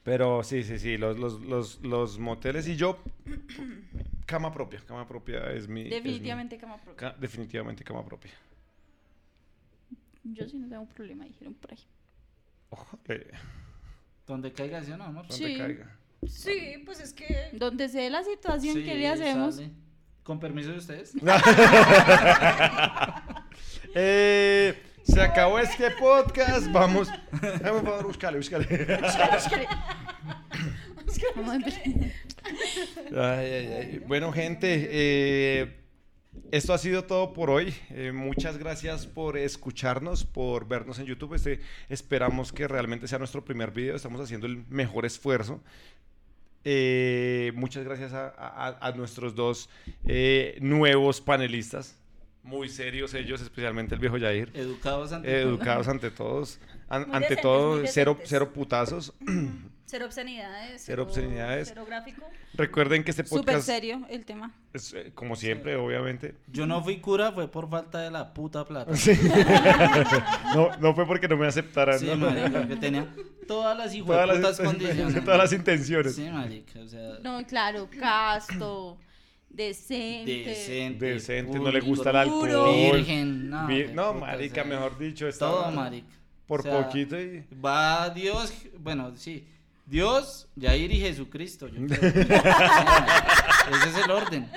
Pero 0.04 0.43
sí, 0.43 0.64
sí, 0.64 0.80
sí, 0.80 0.97
los, 0.97 1.18
los, 1.20 1.39
los, 1.41 1.80
los 1.82 2.18
moteles 2.18 2.68
y 2.68 2.76
yo, 2.76 2.97
cama 4.26 4.52
propia, 4.52 4.80
cama 4.88 5.08
propia 5.08 5.52
es 5.52 5.68
mi... 5.68 5.82
es 5.82 5.86
mi- 5.88 5.91
Definitivamente 5.91 6.58
cama 6.58 6.78
propia. 6.78 6.95
ca- 7.12 7.18
definitivamente 7.20 7.84
cama 7.84 8.04
propia. 8.04 8.32
Yo 10.24 10.47
sí 10.49 10.58
no 10.58 10.68
tengo 10.70 10.86
problema, 10.88 11.26
dijeron 11.26 11.54
por 11.54 11.72
ahí. 11.72 11.80
Ojo, 12.72 12.99
eh, 13.10 13.30
Donde 14.26 14.52
caiga, 14.54 14.84
¿sí 14.84 14.91
o 14.91 14.97
no, 14.97 15.04
amor? 15.04 15.28
donde 15.28 15.47
Sí. 15.47 15.58
caiga. 15.58 15.95
Sí, 16.28 16.82
pues 16.86 16.99
es 16.99 17.13
que. 17.13 17.49
Donde 17.53 17.89
se 17.89 17.99
dé 17.99 18.09
la 18.09 18.24
situación 18.24 18.76
Sí, 18.76 18.84
que 18.84 18.95
le 18.95 19.07
hacemos. 19.07 19.55
sale. 19.55 19.72
Con 20.24 20.39
permiso 20.39 20.72
de 20.72 20.78
ustedes. 20.78 21.13
Eh, 23.93 24.82
se 25.03 25.22
acabó 25.22 25.59
este 25.59 25.91
podcast, 25.91 26.72
vamos. 26.72 27.09
Dame 27.41 27.80
un 27.80 27.84
favor, 27.84 28.05
búscale, 28.05 28.38
búscale. 28.38 28.65
Vamos 31.36 31.49
a 31.49 31.55
empezar. 31.55 31.84
Ay, 33.11 33.51
ay, 33.51 33.67
ay. 33.74 34.03
Bueno, 34.07 34.32
gente, 34.32 34.88
eh, 34.91 35.76
esto 36.51 36.74
ha 36.74 36.78
sido 36.78 37.03
todo 37.03 37.34
por 37.34 37.49
hoy. 37.49 37.74
Eh, 37.89 38.11
muchas 38.13 38.57
gracias 38.57 39.07
por 39.07 39.38
escucharnos, 39.38 40.24
por 40.24 40.67
vernos 40.67 40.99
en 40.99 41.05
YouTube. 41.05 41.34
Este, 41.34 41.59
esperamos 41.89 42.53
que 42.53 42.67
realmente 42.67 43.07
sea 43.07 43.19
nuestro 43.19 43.43
primer 43.43 43.72
video. 43.72 43.95
Estamos 43.95 44.22
haciendo 44.22 44.47
el 44.47 44.63
mejor 44.69 45.05
esfuerzo. 45.05 45.61
Eh, 46.64 47.51
muchas 47.55 47.84
gracias 47.84 48.14
a, 48.14 48.28
a- 48.28 48.78
a 48.88 48.91
nuestros 48.91 49.36
dos 49.36 49.70
eh, 50.05 50.57
nuevos 50.62 51.22
panelistas. 51.22 51.97
Muy 52.43 52.70
serios 52.70 53.14
ellos, 53.14 53.41
especialmente 53.41 53.93
el 53.95 54.01
viejo 54.01 54.18
Yair. 54.18 54.51
Educados 54.53 55.12
ante 55.12 55.30
Eh, 55.30 55.41
educados 55.41 55.88
ante 55.88 56.09
todos. 56.12 56.59
An- 56.89 57.03
ante 57.14 57.20
decentes, 57.36 57.41
todo, 57.41 57.82
cero, 57.88 58.18
cero 58.24 58.51
putazos. 58.53 59.14
Cero 59.92 60.06
obscenidades. 60.06 60.84
Cero 60.86 61.04
obscenidades. 61.04 61.68
Cero 61.68 61.84
gráfico. 61.86 62.24
Recuerden 62.54 63.04
que 63.04 63.12
este 63.12 63.26
Súper 63.26 63.44
podcast, 63.44 63.66
serio 63.66 64.02
el 64.10 64.24
tema. 64.24 64.54
es, 64.72 64.94
eh, 64.94 65.12
como 65.14 65.36
siempre, 65.36 65.76
obviamente, 65.76 66.34
Yo 66.48 66.66
no 66.66 66.82
fui 66.82 67.02
cura, 67.02 67.34
fue 67.34 67.52
por 67.52 67.70
falta 67.70 68.00
de 68.00 68.10
la 68.10 68.34
puta 68.34 68.64
plata. 68.64 68.96
Sí. 68.96 69.12
no, 70.56 70.78
no 70.78 70.96
fue 70.96 71.06
porque 71.06 71.28
no 71.28 71.36
me 71.36 71.46
aceptaran. 71.46 72.00
Sí, 72.00 72.06
¿no? 72.06 72.16
marica, 72.16 72.66
que 72.70 72.78
tenía 72.78 73.06
todas 73.46 73.78
las 73.78 73.94
todas, 73.94 74.39
las, 74.39 74.62
condiciones. 74.62 75.22
todas 75.26 75.38
las 75.38 75.52
intenciones. 75.52 76.16
Sí, 76.16 76.30
marica, 76.30 76.80
o 76.80 76.88
sea... 76.88 77.20
No, 77.22 77.46
claro, 77.46 77.89
casto, 78.00 78.98
decente. 79.50 80.46
Decente, 80.46 81.06
Decente, 81.06 81.60
no 81.60 81.70
le 81.70 81.82
gusta 81.82 82.12
el 82.12 82.16
alcohol. 82.16 82.74
Virgen, 82.94 83.50
no. 83.50 84.14
Marica, 84.14 84.64
mejor 84.64 84.98
dicho, 84.98 85.28
está 85.28 85.50
Todo, 85.50 85.70
marica. 85.70 86.08
por 86.48 86.62
O 86.62 86.64
sea, 86.64 86.82
poquito 86.82 87.20
y... 87.20 87.46
Va 87.54 88.10
Dios, 88.12 88.54
bueno, 88.80 89.12
sí. 89.18 89.46
Dios, 89.86 90.48
Yair 90.56 90.92
y 90.92 91.00
Jesucristo. 91.00 91.68
Yo 91.68 91.86
creo. 91.86 92.02
Ese 92.12 93.90
es 93.90 94.06
el 94.06 94.12
orden. 94.12 94.50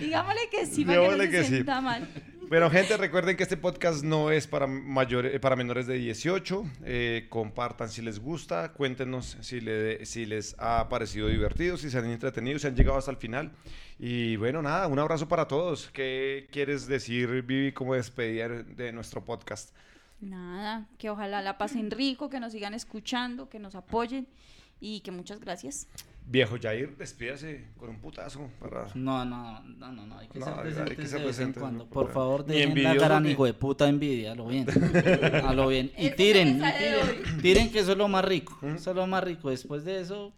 Digámosle 0.00 0.40
que 0.50 0.66
sí, 0.66 0.84
para 0.84 1.00
que 1.00 1.08
no 1.10 1.22
se 1.22 1.30
que 1.30 1.44
sí. 1.44 1.64
mal. 1.64 2.08
Bueno, 2.48 2.70
gente, 2.70 2.96
recuerden 2.96 3.36
que 3.36 3.42
este 3.42 3.58
podcast 3.58 4.02
no 4.02 4.30
es 4.30 4.46
para, 4.46 4.66
mayores, 4.66 5.34
eh, 5.34 5.40
para 5.40 5.54
menores 5.54 5.86
de 5.86 5.98
18. 5.98 6.64
Eh, 6.86 7.26
compartan 7.28 7.90
si 7.90 8.00
les 8.00 8.20
gusta, 8.20 8.72
cuéntenos 8.72 9.36
si, 9.42 9.60
le- 9.60 10.06
si 10.06 10.24
les 10.24 10.54
ha 10.58 10.88
parecido 10.88 11.28
divertido, 11.28 11.76
si 11.76 11.90
se 11.90 11.98
han 11.98 12.06
entretenido, 12.06 12.58
si 12.58 12.66
han 12.66 12.74
llegado 12.74 12.96
hasta 12.96 13.10
el 13.10 13.18
final. 13.18 13.52
Y 13.98 14.36
bueno, 14.36 14.62
nada, 14.62 14.86
un 14.86 14.98
abrazo 14.98 15.28
para 15.28 15.46
todos. 15.46 15.90
¿Qué 15.92 16.48
quieres 16.50 16.86
decir, 16.86 17.28
Vivi, 17.42 17.72
como 17.72 17.94
despedida 17.94 18.48
de 18.48 18.92
nuestro 18.92 19.22
podcast? 19.22 19.74
Nada, 20.20 20.86
que 20.98 21.10
ojalá 21.10 21.42
la 21.42 21.58
pasen 21.58 21.90
rico, 21.90 22.28
que 22.30 22.40
nos 22.40 22.52
sigan 22.52 22.74
escuchando, 22.74 23.48
que 23.48 23.58
nos 23.58 23.74
apoyen 23.74 24.26
y 24.80 25.00
que 25.00 25.10
muchas 25.10 25.40
gracias. 25.40 25.86
Viejo 26.30 26.56
Jair, 26.60 26.94
despídase 26.98 27.68
con 27.78 27.88
un 27.88 28.00
putazo 28.00 28.50
para... 28.60 28.86
No, 28.94 29.24
no, 29.24 29.60
no, 29.62 29.92
no, 29.92 30.06
no, 30.06 30.18
hay 30.18 30.28
que 30.28 30.38
No, 30.38 30.44
ser 30.44 30.54
hay- 30.54 30.60
hay 30.60 30.64
presentes 30.74 30.96
que 30.98 31.06
ser 31.06 31.20
de 31.20 31.26
vez 31.26 31.38
en 31.38 31.52
presentes, 31.54 31.60
cuando. 31.62 31.84
no 31.84 31.90
Por 31.90 32.12
favor, 32.12 32.44
dejen 32.44 32.82
la 32.82 32.94
gran 32.94 33.22
ni- 33.22 33.30
hijo 33.30 33.46
de 33.46 33.54
puta 33.54 33.88
envidia, 33.88 34.32
a 34.32 34.34
lo 34.34 34.46
bien. 34.46 34.66
A 35.46 35.54
lo 35.54 35.68
bien. 35.68 35.90
Y 35.96 36.10
tiren, 36.10 36.58
tiren, 36.60 37.40
tiren 37.40 37.72
que 37.72 37.78
eso 37.78 37.92
es 37.92 37.98
lo 37.98 38.08
más 38.08 38.24
rico. 38.26 38.58
Eso 38.62 38.90
es 38.90 38.96
lo 38.96 39.06
más 39.06 39.24
rico. 39.24 39.48
Después 39.48 39.84
de 39.86 40.00
eso, 40.02 40.34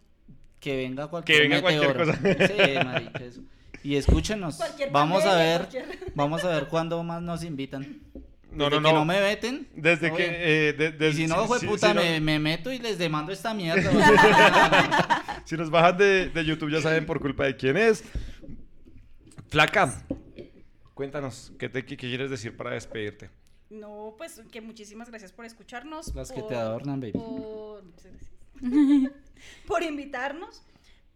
que 0.61 0.77
venga 0.77 1.07
cualquier 1.07 1.37
Que 1.41 1.47
venga 1.49 1.61
cualquier 1.61 1.97
cosa. 1.97 2.13
Sí, 2.47 2.85
marica, 2.85 3.19
eso. 3.25 3.41
Y 3.83 3.95
escúchenos. 3.97 4.55
Cualquier 4.55 4.91
Vamos 4.91 5.25
a 5.25 5.35
ver, 5.35 5.61
cualquier- 5.67 6.13
vamos 6.15 6.45
a 6.45 6.49
ver 6.51 6.67
cuándo 6.67 7.03
más 7.03 7.21
nos 7.21 7.43
invitan. 7.43 7.99
No, 8.51 8.65
Desde 8.65 8.81
no, 8.81 8.89
que 8.89 8.93
no. 8.93 8.99
no 8.99 9.05
me 9.05 9.19
veten. 9.21 9.67
Desde 9.75 10.11
que... 10.13 10.25
eh, 10.69 10.73
de- 10.73 10.91
de- 10.91 11.09
y 11.09 11.13
si 11.13 11.27
no, 11.27 11.41
si- 11.43 11.47
fue 11.47 11.59
si- 11.59 11.67
puta, 11.67 11.89
si 11.89 11.93
no- 11.95 12.01
me, 12.01 12.19
me 12.19 12.37
meto 12.39 12.71
y 12.71 12.79
les 12.79 12.97
demando 12.97 13.31
esta 13.31 13.53
mierda. 13.53 13.89
Si 15.45 15.57
nos 15.57 15.69
bajan 15.71 15.97
de, 15.97 16.29
de 16.29 16.45
YouTube 16.45 16.69
ya 16.71 16.81
saben 16.81 17.05
por 17.05 17.19
culpa 17.19 17.45
de 17.45 17.55
quién 17.57 17.75
es. 17.75 18.03
Flaca, 19.49 20.03
cuéntanos, 20.93 21.51
¿qué, 21.57 21.67
te, 21.67 21.83
qué 21.85 21.97
quieres 21.97 22.29
decir 22.29 22.55
para 22.55 22.71
despedirte? 22.71 23.29
No, 23.69 24.13
pues 24.17 24.41
que 24.51 24.61
muchísimas 24.61 25.09
gracias 25.09 25.31
por 25.31 25.45
escucharnos. 25.45 26.13
Las 26.13 26.31
que 26.31 26.41
te 26.43 26.55
adornan, 26.55 26.99
baby. 26.99 27.13
Por, 27.13 27.83
muchas 27.83 28.05
gracias. 28.61 29.11
por 29.67 29.81
invitarnos, 29.83 30.61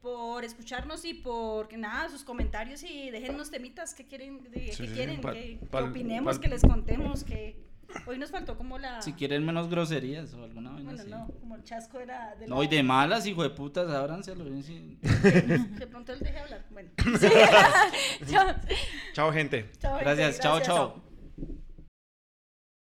por 0.06 0.46
escucharnos 0.46 1.04
y 1.04 1.16
por 1.16 1.68
que 1.68 1.78
nada, 1.78 2.08
sus 2.10 2.24
comentarios 2.24 2.84
y 2.84 3.10
déjennos 3.10 3.50
temitas 3.50 3.96
que 3.96 4.06
quieren, 4.06 4.44
de- 4.52 4.72
Sí, 4.72 4.84
que 4.84 4.88
sí, 4.90 4.94
quieren, 4.94 5.20
pal- 5.20 5.34
que, 5.34 5.58
que 5.60 5.78
opinemos, 5.78 6.38
pal- 6.38 6.42
que 6.44 6.48
les 6.48 6.62
contemos, 6.62 7.24
que 7.24 7.66
hoy 8.06 8.20
nos 8.20 8.30
faltó 8.30 8.56
como 8.56 8.78
la 8.78 9.02
si 9.02 9.14
quieren 9.14 9.44
menos 9.44 9.68
groserías 9.68 10.32
o 10.36 10.44
alguna 10.44 10.70
vaina 10.74 10.92
bueno, 10.94 11.02
así. 11.02 11.10
no, 11.10 11.28
como 11.40 11.56
el 11.56 11.64
chasco 11.64 12.00
era 12.00 12.36
de 12.36 12.46
No, 12.46 12.62
y 12.62 12.68
la- 12.68 12.72
de 12.72 12.84
malas, 12.84 13.26
hijo 13.26 13.42
de 13.42 13.50
putas, 13.50 13.90
ábranselo. 13.90 14.44
bien, 14.46 14.62
sí. 14.62 15.00
que 15.80 15.88
pronto 15.90 16.14
él 16.14 16.20
deje 16.20 16.38
hablar. 16.38 16.64
Bueno. 16.70 16.92
Chao, 19.14 19.32
gente. 19.34 19.72
Chao, 19.80 19.98
gente, 19.98 20.06
Gracias, 20.06 20.40
chao, 20.40 20.60
chao. 20.62 21.02